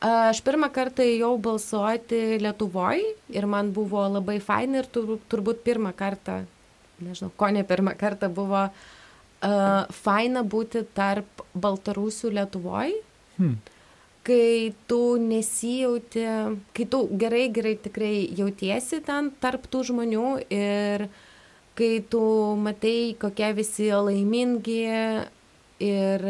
Aš 0.00 0.40
pirmą 0.46 0.70
kartą 0.72 1.04
ėjau 1.04 1.34
balsuoti 1.44 2.38
Lietuvoje 2.40 3.04
ir 3.36 3.46
man 3.50 3.68
buvo 3.76 4.06
labai 4.08 4.38
fain 4.40 4.78
ir 4.78 4.88
tur, 4.88 5.18
turbūt 5.28 5.60
pirmą 5.66 5.92
kartą, 5.96 6.38
nežinau, 7.04 7.28
ko 7.36 7.50
ne 7.52 7.66
pirmą 7.68 7.92
kartą 8.00 8.30
buvo 8.32 8.62
uh, 8.70 9.84
faina 9.92 10.40
būti 10.40 10.86
tarp 10.96 11.44
Baltarusių 11.52 12.32
Lietuvoje. 12.38 12.96
Hmm 13.36 13.60
kai 14.22 14.74
tu 14.86 15.16
nesijauti, 15.16 16.24
kai 16.76 16.86
tu 16.92 17.08
gerai, 17.16 17.48
gerai 17.48 17.74
tikrai 17.80 18.14
jautiesi 18.36 19.00
ten 19.04 19.30
tarp 19.40 19.66
tų 19.72 19.82
žmonių 19.90 20.26
ir 20.52 21.06
kai 21.78 21.92
tu 22.12 22.22
matai, 22.60 23.16
kokie 23.20 23.52
visi 23.56 23.88
laimingi 23.90 24.82
ir 25.80 26.24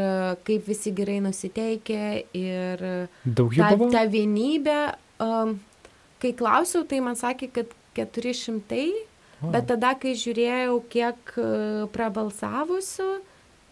kaip 0.46 0.68
visi 0.70 0.92
gerai 0.96 1.18
nusiteikia 1.24 2.22
ir 2.36 2.84
ta, 3.26 3.70
ta 3.92 4.04
vienybė. 4.10 4.80
Um, 5.20 5.58
kai 6.20 6.32
klausiau, 6.36 6.86
tai 6.88 7.00
man 7.04 7.18
sakė, 7.18 7.50
kad 7.52 7.74
400, 7.98 8.78
oh. 9.42 9.50
bet 9.52 9.66
tada, 9.68 9.94
kai 10.00 10.14
žiūrėjau, 10.18 10.78
kiek 10.92 11.34
prabalsavusių, 11.94 13.10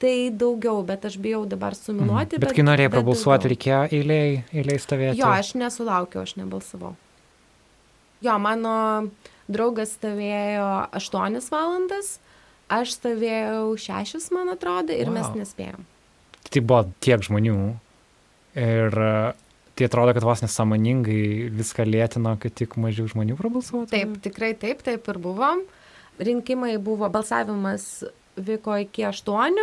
tai 0.03 0.15
daugiau, 0.31 0.83
bet 0.87 1.09
aš 1.09 1.19
bijau 1.23 1.43
dabar 1.49 1.77
suminuoti. 1.79 2.37
Mm. 2.37 2.41
Bet, 2.41 2.47
bet 2.47 2.57
kai 2.57 2.67
norėjai 2.67 2.93
prabalsuoti, 2.95 3.53
reikėjo 3.55 3.83
eiliai, 3.99 4.39
eiliai 4.55 4.83
stovėti. 4.83 5.19
Jo, 5.21 5.33
aš 5.35 5.55
nesulaukiau, 5.59 6.25
aš 6.27 6.37
nebalsavau. 6.39 6.95
Jo, 8.25 8.35
mano 8.43 8.77
draugas 9.51 9.95
stovėjo 9.99 10.69
8 10.99 11.39
valandas, 11.53 12.19
aš 12.73 12.97
stovėjau 12.99 13.75
6, 13.81 14.31
man 14.37 14.53
atrodo, 14.53 14.95
ir 14.95 15.11
wow. 15.11 15.19
mes 15.19 15.43
nespėjom. 15.43 15.85
Tai 16.49 16.63
buvo 16.65 16.85
tiek 17.05 17.25
žmonių 17.25 17.59
ir 18.59 18.99
e, 19.05 19.13
tai 19.79 19.89
atrodo, 19.89 20.15
kad 20.17 20.27
vos 20.27 20.43
nesąmoningai 20.45 21.51
viską 21.55 21.87
lėtino, 21.89 22.37
kad 22.41 22.55
tik 22.59 22.79
mažiau 22.81 23.09
žmonių 23.11 23.37
prabalsuotų. 23.39 23.91
Taip, 23.93 24.17
tikrai 24.25 24.55
taip, 24.59 24.83
taip 24.87 25.07
ir 25.13 25.21
buvo. 25.23 25.53
Rinkimai 26.19 26.75
buvo, 26.83 27.07
balsavimas 27.15 28.03
vyko 28.39 28.79
iki 28.83 29.05
8, 29.07 29.61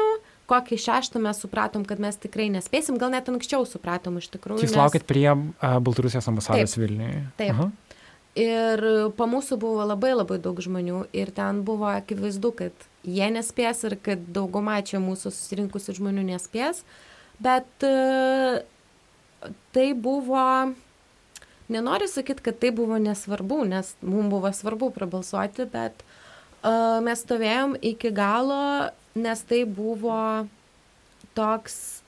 kokį 0.50 0.78
šeštą 0.80 1.20
mes 1.24 1.40
supratom, 1.42 1.84
kad 1.88 2.00
mes 2.04 2.18
tikrai 2.22 2.48
nespėsim, 2.54 3.00
gal 3.02 3.12
net 3.14 3.28
anksčiau 3.32 3.66
supratom 3.68 4.20
iš 4.22 4.30
tikrųjų. 4.36 4.64
Jūs 4.64 4.76
nes... 4.76 4.80
laukit 4.80 5.08
prie 5.10 5.28
uh, 5.32 5.78
Baltarusijos 5.84 6.30
ambasados 6.32 6.78
Vilniuje. 6.80 7.26
Taip. 7.40 7.56
Aha. 7.56 7.70
Ir 8.36 8.82
po 9.16 9.28
mūsų 9.32 9.56
buvo 9.60 9.86
labai 9.88 10.12
labai 10.12 10.42
daug 10.44 10.60
žmonių 10.60 11.06
ir 11.16 11.32
ten 11.36 11.64
buvo 11.68 11.88
akivaizdu, 11.88 12.52
kad 12.60 12.88
jie 13.06 13.28
nespės 13.34 13.84
ir 13.88 13.98
kad 14.04 14.22
dauguma 14.36 14.80
čia 14.86 15.02
mūsų 15.04 15.32
susirinkusių 15.34 15.98
žmonių 16.00 16.26
nespės. 16.34 16.84
Bet 17.44 17.86
e, 17.86 18.64
tai 19.76 19.88
buvo, 19.94 20.46
nenoriu 21.72 22.10
sakyti, 22.10 22.46
kad 22.46 22.60
tai 22.62 22.72
buvo 22.76 23.00
nesvarbu, 23.02 23.64
nes 23.70 23.94
mums 24.02 24.32
buvo 24.32 24.52
svarbu 24.56 24.92
prabalsuoti, 24.96 25.68
bet 25.72 26.06
uh, 26.06 27.02
mes 27.06 27.22
stovėjom 27.26 27.76
iki 27.84 28.14
galo, 28.16 28.90
nes 29.20 29.44
tai 29.50 29.64
buvo 29.68 30.48
toks 31.36 32.06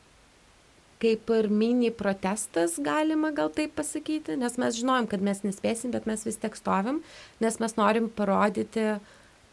kaip 1.01 1.29
ir 1.29 1.49
mini 1.53 1.91
protestas, 1.93 2.79
galima 2.81 3.29
gal 3.35 3.51
taip 3.53 3.75
pasakyti, 3.77 4.37
nes 4.39 4.57
mes 4.57 4.79
žinojom, 4.79 5.09
kad 5.11 5.21
mes 5.21 5.43
nespėsim, 5.45 5.93
bet 5.93 6.07
mes 6.09 6.23
vis 6.25 6.39
tiek 6.41 6.57
stovim, 6.57 7.03
nes 7.43 7.59
mes 7.61 7.77
norim 7.77 8.09
parodyti 8.09 8.95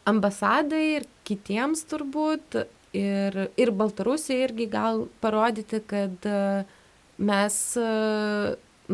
ambasadai 0.09 0.83
ir 0.99 1.07
kitiems 1.27 1.83
turbūt, 1.89 2.59
ir, 2.95 3.39
ir 3.59 3.71
Baltarusijai 3.75 4.45
irgi 4.47 4.67
gal 4.71 5.05
parodyti, 5.23 5.81
kad 5.89 6.27
e, 6.29 6.65
mes 7.17 7.57
e, 7.79 7.87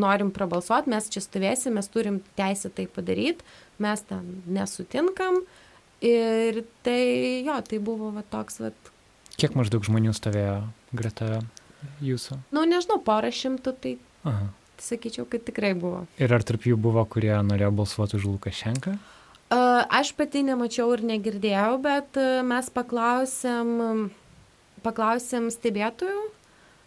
norim 0.01 0.32
prabalsuoti, 0.36 0.91
mes 0.93 1.09
čia 1.12 1.24
stovėsim, 1.24 1.76
mes 1.78 1.91
turim 1.91 2.22
teisę 2.39 2.72
tai 2.74 2.88
padaryti, 2.91 3.45
mes 3.84 4.05
ten 4.07 4.38
nesutinkam. 4.47 5.43
Ir 6.01 6.64
tai, 6.82 7.01
jo, 7.45 7.59
tai 7.62 7.78
buvo 7.84 8.09
va, 8.16 8.24
toks, 8.26 8.57
va. 8.64 8.72
Kiek 9.38 9.53
maždaug 9.57 9.86
žmonių 9.86 10.16
stovėjo 10.18 10.55
greta 10.97 11.43
jūsų? 12.01 12.39
Nu, 12.55 12.64
nežinau, 12.66 12.97
porą 13.05 13.30
šimtų, 13.36 13.74
tai 13.84 13.91
Aha. 14.26 14.47
sakyčiau, 14.82 15.28
kad 15.30 15.45
tikrai 15.45 15.76
buvo. 15.78 16.07
Ir 16.18 16.34
ar 16.34 16.45
tarp 16.45 16.66
jų 16.66 16.80
buvo, 16.82 17.03
kurie 17.05 17.36
norėjo 17.45 17.70
balsuoti 17.84 18.18
už 18.18 18.26
Lukašenką? 18.32 18.95
Uh, 18.97 19.20
aš 19.52 20.14
pati 20.16 20.43
nemačiau 20.47 20.93
ir 20.95 21.04
negirdėjau, 21.08 21.80
bet 21.84 22.20
uh, 22.20 22.39
mes 22.47 22.70
paklausėm, 22.72 24.12
paklausėm 24.86 25.49
stebėtojų 25.52 26.22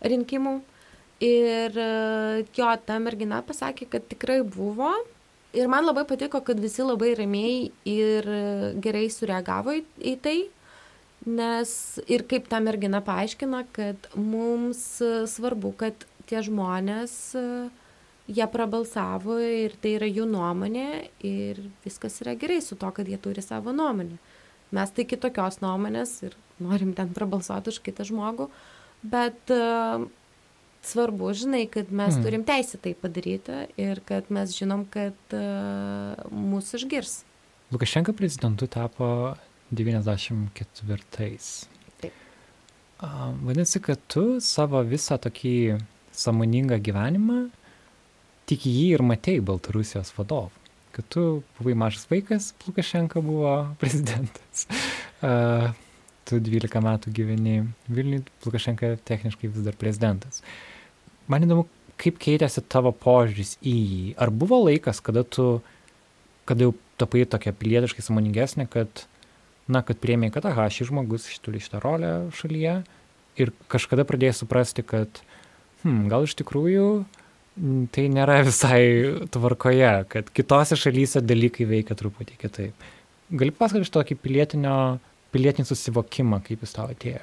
rinkimų 0.05 0.55
ir 1.25 1.77
uh, 1.77 2.41
jo, 2.57 2.71
ta 2.87 2.97
mergina 3.03 3.43
pasakė, 3.45 3.89
kad 3.93 4.09
tikrai 4.09 4.41
buvo. 4.43 4.95
Ir 5.55 5.69
man 5.71 5.87
labai 5.87 6.03
patiko, 6.09 6.41
kad 6.43 6.59
visi 6.59 6.83
labai 6.83 7.13
ramiai 7.15 7.69
ir 7.87 8.27
gerai 8.83 9.05
sureagavo 9.13 9.77
į, 9.77 9.85
į 10.03 10.15
tai, 10.25 10.39
nes 11.31 11.71
ir 12.11 12.25
kaip 12.27 12.49
ta 12.51 12.59
mergina 12.65 12.99
paaiškino, 13.05 13.61
kad 13.77 14.09
mums 14.19 14.83
svarbu, 15.31 15.71
kad 15.79 16.09
tie 16.27 16.43
žmonės, 16.43 17.15
jie 18.27 18.47
prabalsavo 18.51 19.37
ir 19.43 19.75
tai 19.83 19.97
yra 19.99 20.09
jų 20.09 20.27
nuomonė 20.31 20.89
ir 21.27 21.61
viskas 21.85 22.21
yra 22.25 22.35
gerai 22.41 22.61
su 22.65 22.77
to, 22.81 22.91
kad 22.95 23.09
jie 23.09 23.19
turi 23.21 23.45
savo 23.45 23.75
nuomonę. 23.77 24.17
Mes 24.75 24.91
tai 24.97 25.05
kitokios 25.07 25.61
nuomonės 25.63 26.17
ir 26.27 26.37
norim 26.63 26.95
ten 26.97 27.13
prabalsuoti 27.15 27.71
už 27.71 27.81
kitą 27.85 28.07
žmogų, 28.09 28.49
bet 29.07 29.53
uh, 29.53 30.07
svarbu, 30.85 31.31
žinai, 31.37 31.67
kad 31.71 31.93
mes 31.93 32.15
hmm. 32.17 32.25
turim 32.25 32.45
teisę 32.49 32.81
tai 32.83 32.95
padaryti 32.99 33.67
ir 33.81 34.01
kad 34.09 34.31
mes 34.35 34.57
žinom, 34.57 34.87
kad 34.91 35.37
uh, 35.37 36.17
mūsų 36.33 36.81
išgirs. 36.81 37.23
Lukašenka 37.75 38.15
prezidentu 38.17 38.67
tapo 38.71 39.35
94-ais. 39.75 41.51
Taip. 42.01 42.13
Uh, 43.03 43.35
vadinasi, 43.45 43.83
kad 43.85 44.01
tu 44.09 44.41
savo 44.45 44.81
visą 44.87 45.21
tokį 45.21 45.57
samoningą 46.15 46.81
gyvenimą 46.83 47.45
tik 48.51 48.67
jį 48.69 48.91
ir 48.97 49.05
matėjai 49.07 49.45
Baltarusijos 49.45 50.13
vadovų. 50.17 50.53
Kad 50.95 51.09
tu 51.11 51.23
buvai 51.59 51.75
mažas 51.79 52.07
vaikas, 52.11 52.53
Lukašenka 52.67 53.23
buvo 53.25 53.55
prezidentas. 53.83 54.67
Uh, 55.25 55.73
tu 56.29 56.39
12 56.41 56.83
metų 56.85 57.13
gyveni 57.15 57.57
Vilniui, 57.89 58.23
Lukašenka 58.45 58.95
techniškai 59.09 59.51
vis 59.51 59.65
dar 59.67 59.77
prezidentas. 59.79 60.43
Man 61.31 61.47
įdomu, 61.47 61.67
kaip 62.01 62.19
keitėsi 62.23 62.63
tavo 62.71 62.93
požiūris 62.95 63.57
į 63.65 63.75
jį. 63.75 64.05
Ar 64.21 64.33
buvo 64.35 64.61
laikas, 64.67 65.01
kada 65.05 65.25
tu, 65.25 65.59
kada 66.49 66.69
jau 66.69 66.75
tapai 67.01 67.25
tokia 67.29 67.55
pilietiškai 67.57 68.05
samoningesnė, 68.05 68.69
kad, 68.71 69.05
na, 69.67 69.83
kad 69.87 70.01
priemiai, 70.03 70.33
kad, 70.35 70.47
aha, 70.49 70.69
šis 70.73 70.91
žmogus 70.91 71.27
turi 71.43 71.63
šitą 71.63 71.81
rolę 71.83 72.13
šalyje 72.39 72.81
ir 73.41 73.53
kažkada 73.73 74.07
pradėjai 74.07 74.39
suprasti, 74.43 74.85
kad, 74.87 75.23
hmm, 75.83 76.07
gal 76.13 76.29
iš 76.29 76.37
tikrųjų 76.39 76.89
tai 77.95 78.09
nėra 78.11 78.41
visai 78.47 78.85
tvarkoje, 79.33 79.93
kad 80.11 80.31
kitose 80.35 80.79
šalyse 80.79 81.23
dalykai 81.23 81.67
veikia 81.71 81.97
truputį 81.99 82.39
kitaip. 82.41 82.89
Gali 83.35 83.55
pasakoti 83.55 83.87
iš 83.87 83.93
tokį 83.95 84.17
pilietinio 84.21 84.75
pilietinį 85.35 85.67
susivokimą, 85.69 86.41
kaip 86.47 86.63
jis 86.63 86.75
tau 86.77 86.91
atėjo? 86.91 87.23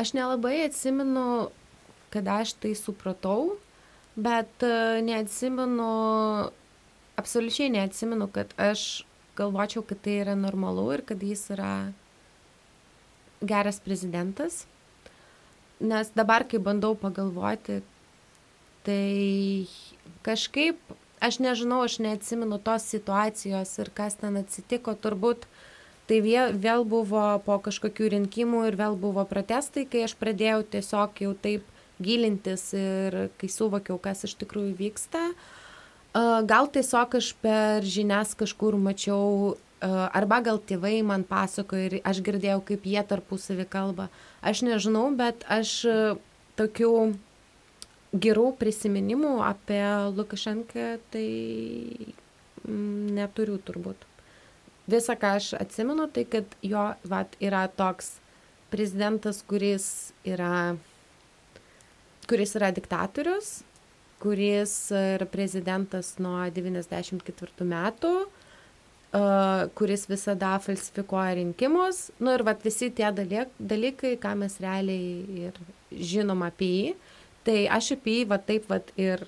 Aš 0.00 0.14
nelabai 0.16 0.64
atsimenu, 0.64 1.50
kada 2.12 2.40
aš 2.44 2.54
tai 2.60 2.72
supratau, 2.78 3.54
bet 4.16 4.64
e, 4.64 5.00
neatsimenu, 5.04 5.88
absoliučiai 7.20 7.72
neatsimenu, 7.74 8.28
kad 8.32 8.52
aš 8.60 9.04
galvočiau, 9.38 9.84
kad 9.86 10.00
tai 10.04 10.20
yra 10.22 10.36
normalu 10.38 10.86
ir 10.96 11.04
kad 11.06 11.22
jis 11.22 11.46
yra 11.54 11.72
geras 13.44 13.80
prezidentas. 13.84 14.64
Nes 15.84 16.12
dabar, 16.16 16.46
kai 16.48 16.60
bandau 16.62 16.94
pagalvoti, 16.96 17.82
tai 18.84 19.66
kažkaip, 20.24 20.78
aš 21.24 21.40
nežinau, 21.40 21.82
aš 21.84 21.98
neatsimenu 22.04 22.58
tos 22.62 22.86
situacijos 22.92 23.78
ir 23.80 23.90
kas 23.96 24.18
ten 24.20 24.36
atsitiko, 24.40 24.96
turbūt 24.96 25.48
tai 26.08 26.20
vėl, 26.20 26.84
buvo 26.84 27.24
po 27.46 27.58
kažkokių 27.64 28.10
rinkimų 28.18 28.66
ir 28.68 28.76
vėl 28.76 28.96
buvo 29.00 29.24
protestai, 29.28 29.86
kai 29.88 30.04
aš 30.04 30.16
pradėjau 30.20 30.62
tiesiog 30.76 31.22
jau 31.24 31.32
taip 31.34 31.64
gilintis 32.02 32.72
ir 32.76 33.28
kai 33.40 33.48
suvokiau, 33.48 33.96
kas 34.02 34.26
iš 34.28 34.34
tikrųjų 34.42 34.74
vyksta. 34.76 35.30
Gal 36.14 36.68
tiesiog 36.70 37.16
aš 37.18 37.32
per 37.42 37.86
žinias 37.88 38.34
kažkur 38.38 38.76
mačiau, 38.78 39.56
arba 39.80 40.40
gal 40.44 40.60
tėvai 40.60 40.98
man 41.06 41.24
pasakojo 41.28 41.88
ir 41.88 41.96
aš 42.04 42.20
girdėjau, 42.26 42.60
kaip 42.68 42.84
jie 42.88 43.02
tarpusavį 43.08 43.66
kalba. 43.70 44.10
Aš 44.44 44.62
nežinau, 44.66 45.08
bet 45.16 45.46
aš 45.48 45.80
tokių 46.60 46.92
gerų 48.14 48.52
prisiminimų 48.60 49.36
apie 49.42 49.84
Lukašenką 50.14 50.88
tai 51.12 51.28
neturiu 52.64 53.58
turbūt 53.66 54.06
visa, 54.86 55.16
ką 55.16 55.36
aš 55.38 55.52
atsimenu, 55.58 56.08
tai 56.12 56.24
kad 56.28 56.56
jo 56.64 56.88
vat, 57.08 57.36
yra 57.42 57.66
toks 57.68 58.18
prezidentas, 58.72 59.42
kuris 59.48 60.12
yra, 60.26 60.76
kuris 62.28 62.54
yra 62.58 62.70
diktatorius, 62.74 63.62
kuris 64.22 64.74
yra 64.96 65.28
prezidentas 65.28 66.14
nuo 66.22 66.36
94 66.54 67.68
metų, 67.68 68.12
uh, 68.24 69.64
kuris 69.78 70.08
visada 70.10 70.56
falsifikuoja 70.64 71.38
rinkimus. 71.40 72.08
Nu 72.20 72.34
ir 72.36 72.44
vat, 72.46 72.64
visi 72.64 72.90
tie 72.90 73.10
dalykai, 73.14 74.16
ką 74.20 74.36
mes 74.44 74.58
realiai 74.64 75.48
ir 75.48 75.60
žinom 75.92 76.44
apie 76.46 76.72
jį. 76.74 76.94
Tai 77.44 77.56
aš 77.76 77.94
apie 77.98 78.20
jį 78.20 78.28
va 78.30 78.38
taip 78.40 78.68
vat 78.70 78.90
ir, 79.00 79.26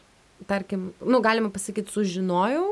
tarkim, 0.48 0.90
nu 1.04 1.20
galima 1.24 1.50
pasakyti, 1.52 1.92
sužinojau, 1.92 2.68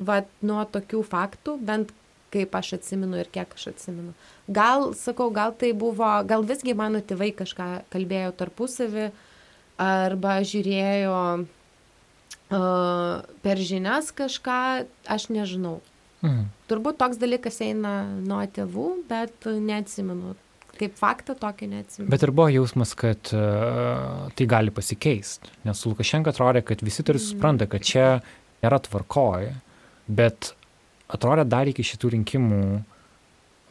va 0.00 0.22
nuo 0.46 0.62
tokių 0.64 1.02
faktų, 1.06 1.56
bent 1.66 1.90
kaip 2.30 2.54
aš 2.54 2.76
atsimenu 2.78 3.18
ir 3.20 3.30
kiek 3.34 3.50
aš 3.56 3.70
atsimenu. 3.72 4.14
Gal, 4.46 4.92
sakau, 4.98 5.30
gal 5.34 5.54
tai 5.58 5.72
buvo, 5.76 6.08
gal 6.26 6.46
visgi 6.46 6.74
mano 6.78 7.02
tėvai 7.02 7.32
kažką 7.36 7.68
kalbėjo 7.90 8.30
tarpusavį 8.38 9.08
arba 9.80 10.36
žiūrėjo 10.46 11.16
uh, 11.40 13.22
per 13.42 13.64
žinias 13.70 14.12
kažką, 14.14 14.60
aš 15.10 15.28
nežinau. 15.34 15.80
Mhm. 16.20 16.46
Turbūt 16.70 17.00
toks 17.00 17.18
dalykas 17.18 17.60
eina 17.64 18.04
nuo 18.20 18.42
tėvų, 18.44 18.88
bet 19.10 19.48
neatsimenu. 19.48 20.36
Kaip 20.80 20.94
faktą 20.96 21.34
tokį 21.36 21.66
neatsimenu. 21.74 22.10
Bet 22.12 22.22
ir 22.24 22.32
buvo 22.32 22.48
jausmas, 22.52 22.94
kad 22.98 23.32
uh, 23.36 24.30
tai 24.36 24.46
gali 24.48 24.72
pasikeisti. 24.72 25.52
Nes 25.68 25.82
Lukašenka 25.84 26.32
atrodė, 26.32 26.64
kad 26.66 26.80
visi 26.86 27.04
turi 27.06 27.20
supranta, 27.20 27.68
kad 27.68 27.84
čia 27.84 28.06
nėra 28.62 28.80
tvarkoje, 28.86 29.52
bet 30.08 30.54
atrodė 31.12 31.44
dar 31.48 31.68
iki 31.68 31.84
šitų 31.84 32.14
rinkimų 32.16 32.62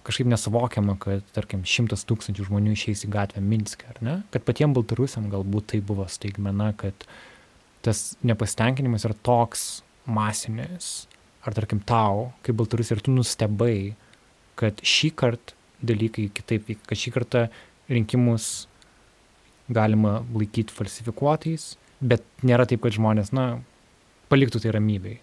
kažkaip 0.09 0.29
nesuvokiama, 0.31 0.95
kad, 1.01 1.25
tarkim, 1.35 1.65
šimtas 1.67 2.05
tūkstančių 2.09 2.47
žmonių 2.47 2.73
išeis 2.73 3.03
į 3.05 3.11
gatvę 3.13 3.43
Minske, 3.45 3.85
ar 3.91 3.99
ne? 4.05 4.15
Kad 4.33 4.45
patiems 4.47 4.77
baltarusiam 4.77 5.27
galbūt 5.29 5.73
tai 5.73 5.81
buvo 5.85 6.07
staigmena, 6.09 6.71
kad 6.79 7.05
tas 7.85 8.15
nepasitenkinimas 8.25 9.05
yra 9.07 9.17
toks 9.25 9.67
masinis, 10.09 11.07
ar 11.45 11.55
tarkim 11.57 11.81
tau, 11.85 12.29
kaip 12.45 12.57
baltarusiai, 12.59 12.97
ir 12.97 13.05
tu 13.05 13.13
nustebai, 13.13 13.77
kad 14.59 14.81
šį 14.83 15.13
kartą 15.19 15.58
dalykai 15.85 16.29
kitaip 16.35 16.67
vyk, 16.69 16.83
kad 16.89 16.99
šį 16.99 17.13
kartą 17.15 17.45
rinkimus 17.89 18.67
galima 19.69 20.19
laikyti 20.33 20.73
falsifikuotais, 20.73 21.73
bet 22.01 22.25
nėra 22.45 22.65
taip, 22.69 22.81
kad 22.83 22.95
žmonės, 22.95 23.33
na, 23.35 23.59
paliktų 24.31 24.61
tai 24.63 24.73
ramybei 24.75 25.19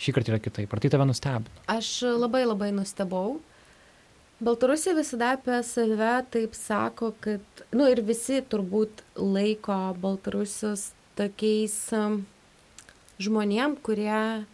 šį 0.00 0.14
kartą 0.16 0.34
yra 0.34 0.40
kitaip. 0.42 0.72
Ar 0.72 0.80
tai 0.80 0.90
tave 0.92 1.06
nustebino? 1.08 1.64
Aš 1.70 1.92
labai 2.16 2.44
labai 2.46 2.70
nustebau. 2.72 3.38
Baltarusija 4.40 4.94
visada 4.96 5.34
apie 5.36 5.58
save 5.68 6.12
taip 6.32 6.54
sako, 6.56 7.12
kad, 7.20 7.44
na 7.74 7.82
nu, 7.82 7.88
ir 7.92 8.00
visi 8.06 8.40
turbūt 8.40 9.02
laiko 9.20 9.76
Baltarusius 10.00 10.94
tokiais 11.18 11.76
žmonėm, 13.20 13.76
kurie, 13.84 14.46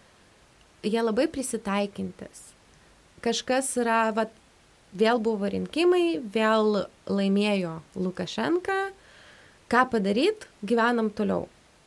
jie 0.83 1.05
labai 1.05 1.29
prisitaikintis. 1.31 2.49
Kažkas 3.23 3.71
yra, 3.79 4.01
va, 4.17 4.27
vėl 4.97 5.21
buvo 5.23 5.51
rinkimai, 5.53 6.19
vėl 6.35 6.87
laimėjo 7.11 7.81
Lukašenka, 7.99 8.79
ką 9.73 9.85
padaryt, 9.93 10.49
gyvenam 10.67 11.11
toliau. 11.15 11.47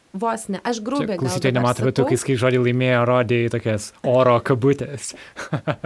Vos 0.09 0.47
ne, 0.49 0.57
aš 0.65 0.79
grubiai. 0.81 1.19
Klausytojai 1.21 1.53
nemato, 1.53 1.85
bet 1.85 1.99
tu, 1.99 2.07
kai 2.09 2.17
skai 2.17 2.35
žodį 2.41 2.63
laimėjo, 2.63 3.03
rodė 3.05 3.43
į 3.45 3.51
tokias 3.53 3.91
oro 4.09 4.39
kabutės. 4.41 5.11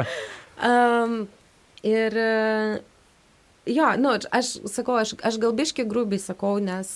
um, 0.69 1.25
ir 1.83 2.15
jo, 3.67 3.89
nu, 3.99 4.13
aš 4.31 4.53
sakau, 4.71 4.95
aš, 5.01 5.17
aš 5.27 5.41
galbiškai 5.43 5.83
grubiai 5.91 6.23
sakau, 6.23 6.55
nes 6.63 6.93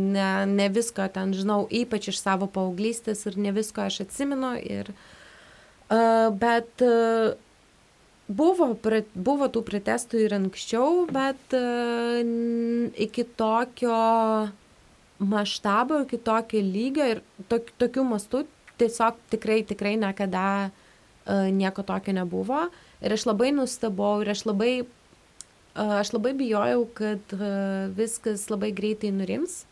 ne, 0.00 0.30
ne 0.48 0.70
visko 0.72 1.04
ten 1.12 1.36
žinau, 1.36 1.66
ypač 1.68 2.08
iš 2.14 2.22
savo 2.22 2.48
paauglystės 2.48 3.26
ir 3.28 3.36
ne 3.36 3.52
visko 3.56 3.84
aš 3.84 4.00
atsimenu. 4.06 4.54
Ir, 4.64 4.92
uh, 5.92 6.32
bet 6.32 6.86
uh, 6.86 7.36
buvo, 8.30 8.70
buvo 9.14 9.48
tų 9.50 9.62
protestų 9.66 10.24
ir 10.24 10.34
anksčiau, 10.36 11.04
bet 11.10 11.56
uh, 11.56 12.20
iki 12.94 13.26
tokio 13.38 13.96
maštabo, 15.20 16.04
kitokio 16.10 16.62
lygio 16.64 17.08
ir 17.14 17.22
tok, 17.50 17.72
tokių 17.80 18.06
mastų 18.14 18.44
tiesiog 18.80 19.18
tikrai, 19.34 19.60
tikrai 19.68 19.96
niekada 20.00 20.44
uh, 20.70 21.48
nieko 21.52 21.84
tokio 21.86 22.14
nebuvo. 22.16 22.68
Ir 23.00 23.16
aš 23.16 23.26
labai 23.28 23.50
nustebau 23.56 24.20
ir 24.22 24.32
aš 24.32 24.46
labai, 24.48 24.72
uh, 24.84 25.96
aš 25.98 26.14
labai 26.16 26.34
bijojau, 26.38 26.86
kad 26.96 27.34
viskas 27.96 28.48
labai 28.52 28.72
greitai 28.76 29.12
nurims. 29.16 29.64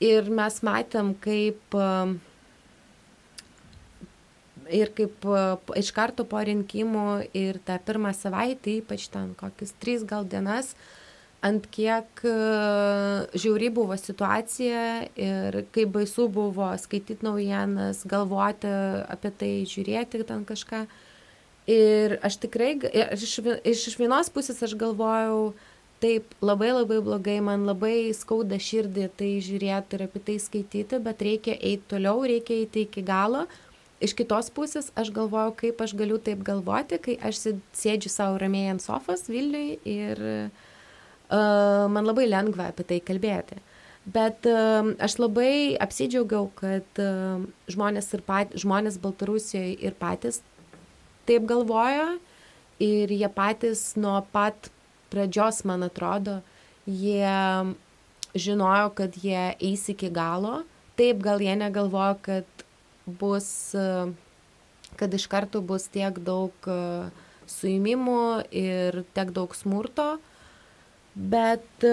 Ir 0.00 0.28
mes 0.32 0.54
matėm, 0.64 1.10
kaip 1.20 1.74
ir 4.72 4.92
kaip 4.96 5.26
iš 5.78 5.90
karto 5.96 6.26
po 6.28 6.42
rinkimų 6.44 7.08
ir 7.36 7.60
tą 7.66 7.78
pirmą 7.86 8.12
savaitę, 8.16 8.78
ypač 8.82 9.08
ten 9.12 9.34
kokius 9.38 9.74
tris 9.82 10.04
gal 10.08 10.26
dienas, 10.28 10.74
ant 11.44 11.66
kiek 11.70 12.22
žiauri 13.36 13.70
buvo 13.74 13.96
situacija 14.00 14.82
ir 15.14 15.60
kaip 15.74 15.92
baisu 15.98 16.28
buvo 16.32 16.72
skaityti 16.80 17.26
naujienas, 17.26 18.02
galvoti 18.08 18.72
apie 19.12 19.32
tai, 19.38 19.52
žiūrėti 19.68 20.24
ten 20.26 20.46
kažką. 20.48 20.86
Ir 21.66 22.20
aš 22.22 22.38
tikrai, 22.44 22.76
iš, 23.14 23.40
iš 23.66 23.96
vienos 23.98 24.30
pusės 24.30 24.62
aš 24.62 24.76
galvojau, 24.78 25.50
taip 26.00 26.34
labai 26.44 26.72
labai 26.72 26.98
blogai 27.00 27.38
man 27.40 27.64
labai 27.68 28.12
skauda 28.16 28.58
širdį 28.60 29.06
tai 29.16 29.30
žiūrėti 29.44 29.96
ir 29.96 30.04
apie 30.06 30.20
tai 30.26 30.36
skaityti 30.42 31.00
bet 31.04 31.22
reikia 31.24 31.56
eit 31.56 31.86
toliau 31.90 32.20
reikia 32.28 32.58
eiti 32.60 32.84
iki 32.84 33.04
galo 33.06 33.46
iš 34.02 34.14
kitos 34.18 34.50
pusės 34.54 34.90
aš 34.98 35.12
galvojau 35.16 35.54
kaip 35.62 35.80
aš 35.82 35.94
galiu 35.98 36.18
taip 36.22 36.42
galvoti 36.46 36.98
kai 37.02 37.16
aš 37.30 37.46
sėdžiu 37.76 38.12
sau 38.12 38.36
ramiai 38.40 38.72
ant 38.74 38.84
sofos 38.84 39.26
vilniuj 39.30 39.78
ir 39.84 40.22
uh, 40.26 41.86
man 41.92 42.04
labai 42.08 42.28
lengva 42.28 42.70
apie 42.72 42.86
tai 42.90 43.00
kalbėti 43.00 43.58
bet 44.06 44.46
uh, 44.50 44.92
aš 45.02 45.18
labai 45.22 45.76
apsidžiaugiau 45.82 46.50
kad 46.60 47.02
uh, 47.02 47.42
žmonės 47.72 48.12
ir 48.18 48.24
pat 48.28 48.54
žmonės 48.54 49.00
baltarusijoj 49.02 49.76
ir 49.80 49.98
patys 49.98 50.42
taip 51.26 51.48
galvojo 51.48 52.16
ir 52.82 53.12
jie 53.12 53.28
patys 53.32 53.94
nuo 53.96 54.20
pat 54.32 54.70
pradžios, 55.10 55.64
man 55.64 55.86
atrodo, 55.86 56.40
jie 56.86 57.32
žinojo, 58.36 58.92
kad 58.98 59.16
jie 59.22 59.54
eis 59.54 59.86
iki 59.92 60.10
galo. 60.12 60.62
Taip, 60.96 61.20
gal 61.24 61.42
jie 61.44 61.56
negalvojo, 61.56 62.16
kad 62.24 62.65
bus, 63.06 63.48
kad 64.96 65.14
iš 65.14 65.26
karto 65.30 65.60
bus 65.60 65.88
tiek 65.92 66.18
daug 66.24 66.68
e, 66.70 66.78
suimimų 67.46 68.22
ir 68.50 69.02
tiek 69.14 69.30
daug 69.34 69.54
smurto, 69.54 70.16
bet 71.14 71.86
e, 71.86 71.92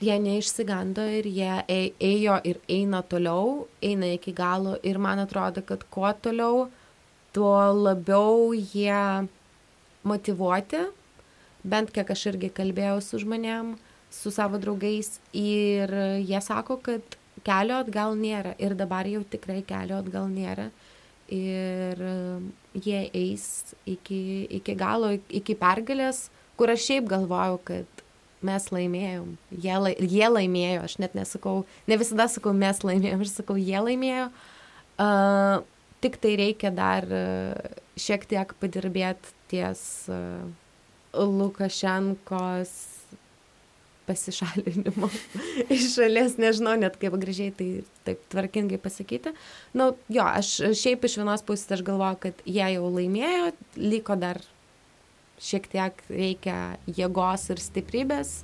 jie 0.00 0.16
neišsigando 0.24 1.04
ir 1.18 1.28
jie 1.28 1.90
ėjo 1.98 2.38
ir 2.48 2.62
eina 2.68 3.02
toliau, 3.02 3.66
eina 3.84 4.14
iki 4.16 4.32
galo 4.36 4.78
ir 4.82 4.98
man 4.98 5.20
atrodo, 5.20 5.64
kad 5.66 5.84
kuo 5.92 6.12
toliau, 6.24 6.68
tuo 7.36 7.58
labiau 7.76 8.50
jie 8.56 9.28
motivuoti 10.02 10.86
bent 11.62 11.92
kiek 11.92 12.08
aš 12.10 12.30
irgi 12.32 12.50
kalbėjau 12.56 13.00
su 13.04 13.20
žmonėm, 13.20 13.74
su 14.10 14.32
savo 14.32 14.58
draugais 14.58 15.18
ir 15.36 15.92
jie 16.24 16.40
sako, 16.42 16.78
kad 16.82 17.19
kelio 17.46 17.80
atgal 17.84 18.16
nėra. 18.18 18.54
Ir 18.62 18.76
dabar 18.78 19.08
jau 19.10 19.22
tikrai 19.32 19.60
kelio 19.66 20.00
atgal 20.00 20.28
nėra. 20.32 20.68
Ir 21.30 22.00
um, 22.02 22.50
jie 22.74 23.04
eis 23.14 23.74
iki, 23.86 24.46
iki 24.60 24.74
galo, 24.78 25.12
iki 25.30 25.54
pergalės, 25.58 26.28
kur 26.58 26.72
aš 26.72 26.88
šiaip 26.88 27.10
galvojau, 27.10 27.60
kad 27.68 28.04
mes 28.46 28.66
laimėjom, 28.72 29.34
jie, 29.52 29.74
lai, 29.84 29.92
jie 30.00 30.26
laimėjo, 30.26 30.84
aš 30.88 30.96
net 31.02 31.14
nesakau, 31.14 31.60
ne 31.86 31.98
visada 32.00 32.26
sakau 32.32 32.54
mes 32.56 32.80
laimėjom, 32.82 33.22
aš 33.22 33.34
sakau 33.36 33.58
jie 33.60 33.82
laimėjo, 33.84 34.30
uh, 35.04 35.60
tik 36.00 36.16
tai 36.22 36.34
reikia 36.40 36.72
dar 36.74 37.06
uh, 37.06 37.76
šiek 38.00 38.24
tiek 38.30 38.54
padirbėti 38.62 39.36
ties 39.52 39.82
uh, 40.10 40.48
Lukašenkos 41.14 42.72
pasišalinimo 44.10 45.08
iš 45.74 45.88
šalies, 45.94 46.36
nežinau 46.42 46.76
net 46.80 46.98
kaip 47.00 47.16
gražiai 47.22 47.54
tai 47.56 47.70
taip 48.06 48.22
tvarkingai 48.34 48.82
pasakyti. 48.82 49.32
Na, 49.72 49.90
nu, 49.90 49.90
jo, 50.10 50.26
aš 50.26 50.56
šiaip 50.82 51.06
iš 51.06 51.20
vienos 51.22 51.46
pusės 51.46 51.78
aš 51.78 51.86
galvoju, 51.86 52.20
kad 52.26 52.42
jie 52.44 52.66
jau 52.74 52.86
laimėjo, 52.90 53.52
liko 53.78 54.18
dar 54.18 54.42
šiek 55.40 55.66
tiek 55.72 56.02
reikia 56.12 56.56
jėgos 56.86 57.48
ir 57.54 57.62
stiprybės 57.62 58.40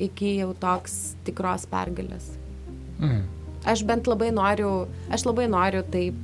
iki 0.00 0.36
jau 0.38 0.52
toks 0.56 1.16
tikros 1.26 1.66
pergalės. 1.70 2.30
Mm. 3.00 3.24
Aš 3.68 3.82
bent 3.88 4.08
labai 4.08 4.30
noriu, 4.32 4.86
aš 5.12 5.26
labai 5.28 5.48
noriu 5.52 5.82
taip, 5.92 6.16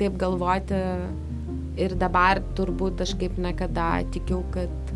taip 0.00 0.16
galvoti 0.18 0.80
ir 1.80 1.94
dabar 1.98 2.42
turbūt 2.58 3.04
aš 3.04 3.14
kaip 3.20 3.38
niekada 3.40 3.92
tikiu, 4.14 4.42
kad, 4.54 4.94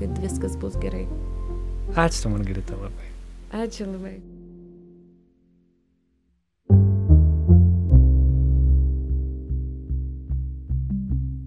kad 0.00 0.24
viskas 0.24 0.58
bus 0.58 0.78
gerai. 0.82 1.06
Ačiū, 1.92 2.30
Margarita, 2.32 2.76
labai. 2.78 3.08
Ačiū 3.52 3.86
labai. 3.88 4.16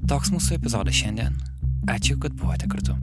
Toks 0.05 0.29
mūsų 0.29 0.59
epizodas 0.59 0.93
šiandien. 0.93 1.33
Ačiū, 1.89 2.19
kad 2.21 2.35
buvote 2.37 2.69
kartu. 2.69 2.93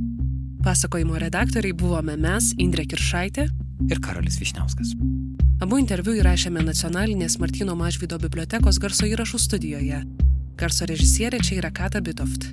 Pasakojimo 0.63 1.19
redaktoriai 1.19 1.75
buvome 1.75 2.15
mes, 2.17 2.53
Indrė 2.63 2.87
Kiršaitė 2.87 3.49
ir 3.91 4.03
Karolis 4.03 4.39
Višniauskas. 4.39 4.95
Abu 5.63 5.79
interviu 5.83 6.15
įrašėme 6.19 6.63
nacionalinės 6.63 7.41
Martino 7.43 7.75
Mažvido 7.79 8.19
bibliotekos 8.23 8.79
garso 8.83 9.07
įrašų 9.11 9.43
studijoje 9.43 10.05
Garso 10.63 10.87
režisierė 10.87 11.41
čia 11.43 11.57
yra 11.59 11.73
Kata 11.75 11.99
Bitoft. 12.05 12.45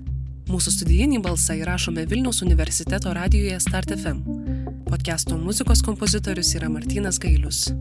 Mūsų 0.50 0.72
studijinį 0.74 1.20
balsą 1.22 1.60
įrašome 1.60 2.08
Vilniaus 2.10 2.42
universiteto 2.42 3.14
radijoje 3.14 3.60
Start 3.62 3.92
FM. 3.94 4.39
Podcast'o 4.90 5.38
muzikos 5.38 5.84
kompozitorius 5.86 6.56
yra 6.58 6.66
Martinas 6.70 7.20
Gailius. 7.22 7.74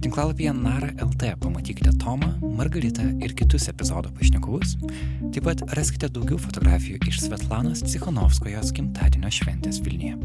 Tinklalapyje 0.00 0.52
Nara 0.56 0.88
LT 1.04 1.36
pamatykite 1.40 1.92
Tomą, 2.00 2.40
Margaritą 2.56 3.02
ir 3.20 3.34
kitus 3.36 3.68
epizodo 3.68 4.08
pašnekovus. 4.16 4.76
Taip 5.34 5.44
pat 5.44 5.58
raskite 5.76 6.08
daugiau 6.08 6.38
fotografijų 6.40 6.96
iš 7.10 7.16
Svetlanos 7.26 7.84
Cikhanovskojos 7.92 8.72
gimtadienio 8.72 9.30
šventės 9.36 9.76
Vilniuje. 9.84 10.16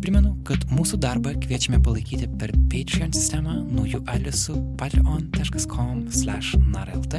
Primenu, 0.00 0.32
kad 0.48 0.64
mūsų 0.72 0.96
darbą 1.04 1.36
kviečiame 1.44 1.78
palaikyti 1.84 2.26
per 2.40 2.50
Patreon 2.72 3.12
sistemą 3.12 3.68
naujų 3.68 4.00
adresu 4.16 4.56
patreon.com/narlt. 4.80 7.12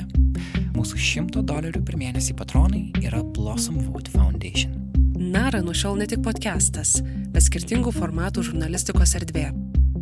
Mūsų 0.73 0.95
100 1.11 1.45
dolerių 1.45 1.81
per 1.85 1.95
mėnesį 2.01 2.33
patronai 2.41 2.89
yra 3.05 3.21
Blossom 3.37 3.77
Wood 3.91 4.09
Foundation. 4.17 4.96
Nara 5.17 5.63
nuo 5.65 5.73
šiol 5.73 5.95
ne 5.97 6.05
tik 6.05 6.21
podcastas, 6.21 6.99
bet 7.33 7.41
skirtingų 7.41 7.89
formatų 7.95 8.43
žurnalistikos 8.51 9.15
erdvė. 9.17 9.47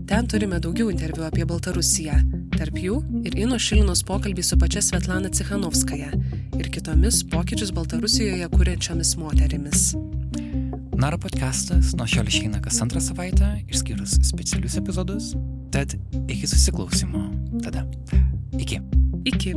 Ten 0.09 0.27
turime 0.27 0.59
daugiau 0.59 0.89
interviu 0.91 1.23
apie 1.23 1.45
Baltarusiją, 1.47 2.17
tarp 2.57 2.75
jų 2.81 2.97
ir 3.23 3.37
Ino 3.39 3.55
Šilinos 3.55 4.03
pokalbį 4.05 4.43
su 4.43 4.57
pačia 4.59 4.83
Svetlana 4.83 5.31
Cichanovskaja 5.31 6.11
ir 6.59 6.67
kitomis 6.67 7.21
pokyčius 7.31 7.71
Baltarusijoje 7.77 8.49
kuriančiomis 8.51 9.15
moterimis. 9.21 9.85
Naro 10.99 11.21
podcastas 11.23 11.95
nuo 11.95 12.09
šiol 12.11 12.27
išeina 12.27 12.59
kas 12.63 12.81
antrą 12.83 12.99
savaitę, 13.03 13.53
išskyrus 13.71 14.19
specialius 14.27 14.75
epizodus. 14.83 15.31
Tad 15.71 15.95
iki 16.27 16.43
susiklausimo. 16.43 17.23
Tada. 17.63 17.87
Iki. 18.59 18.83
Iki. 19.31 19.55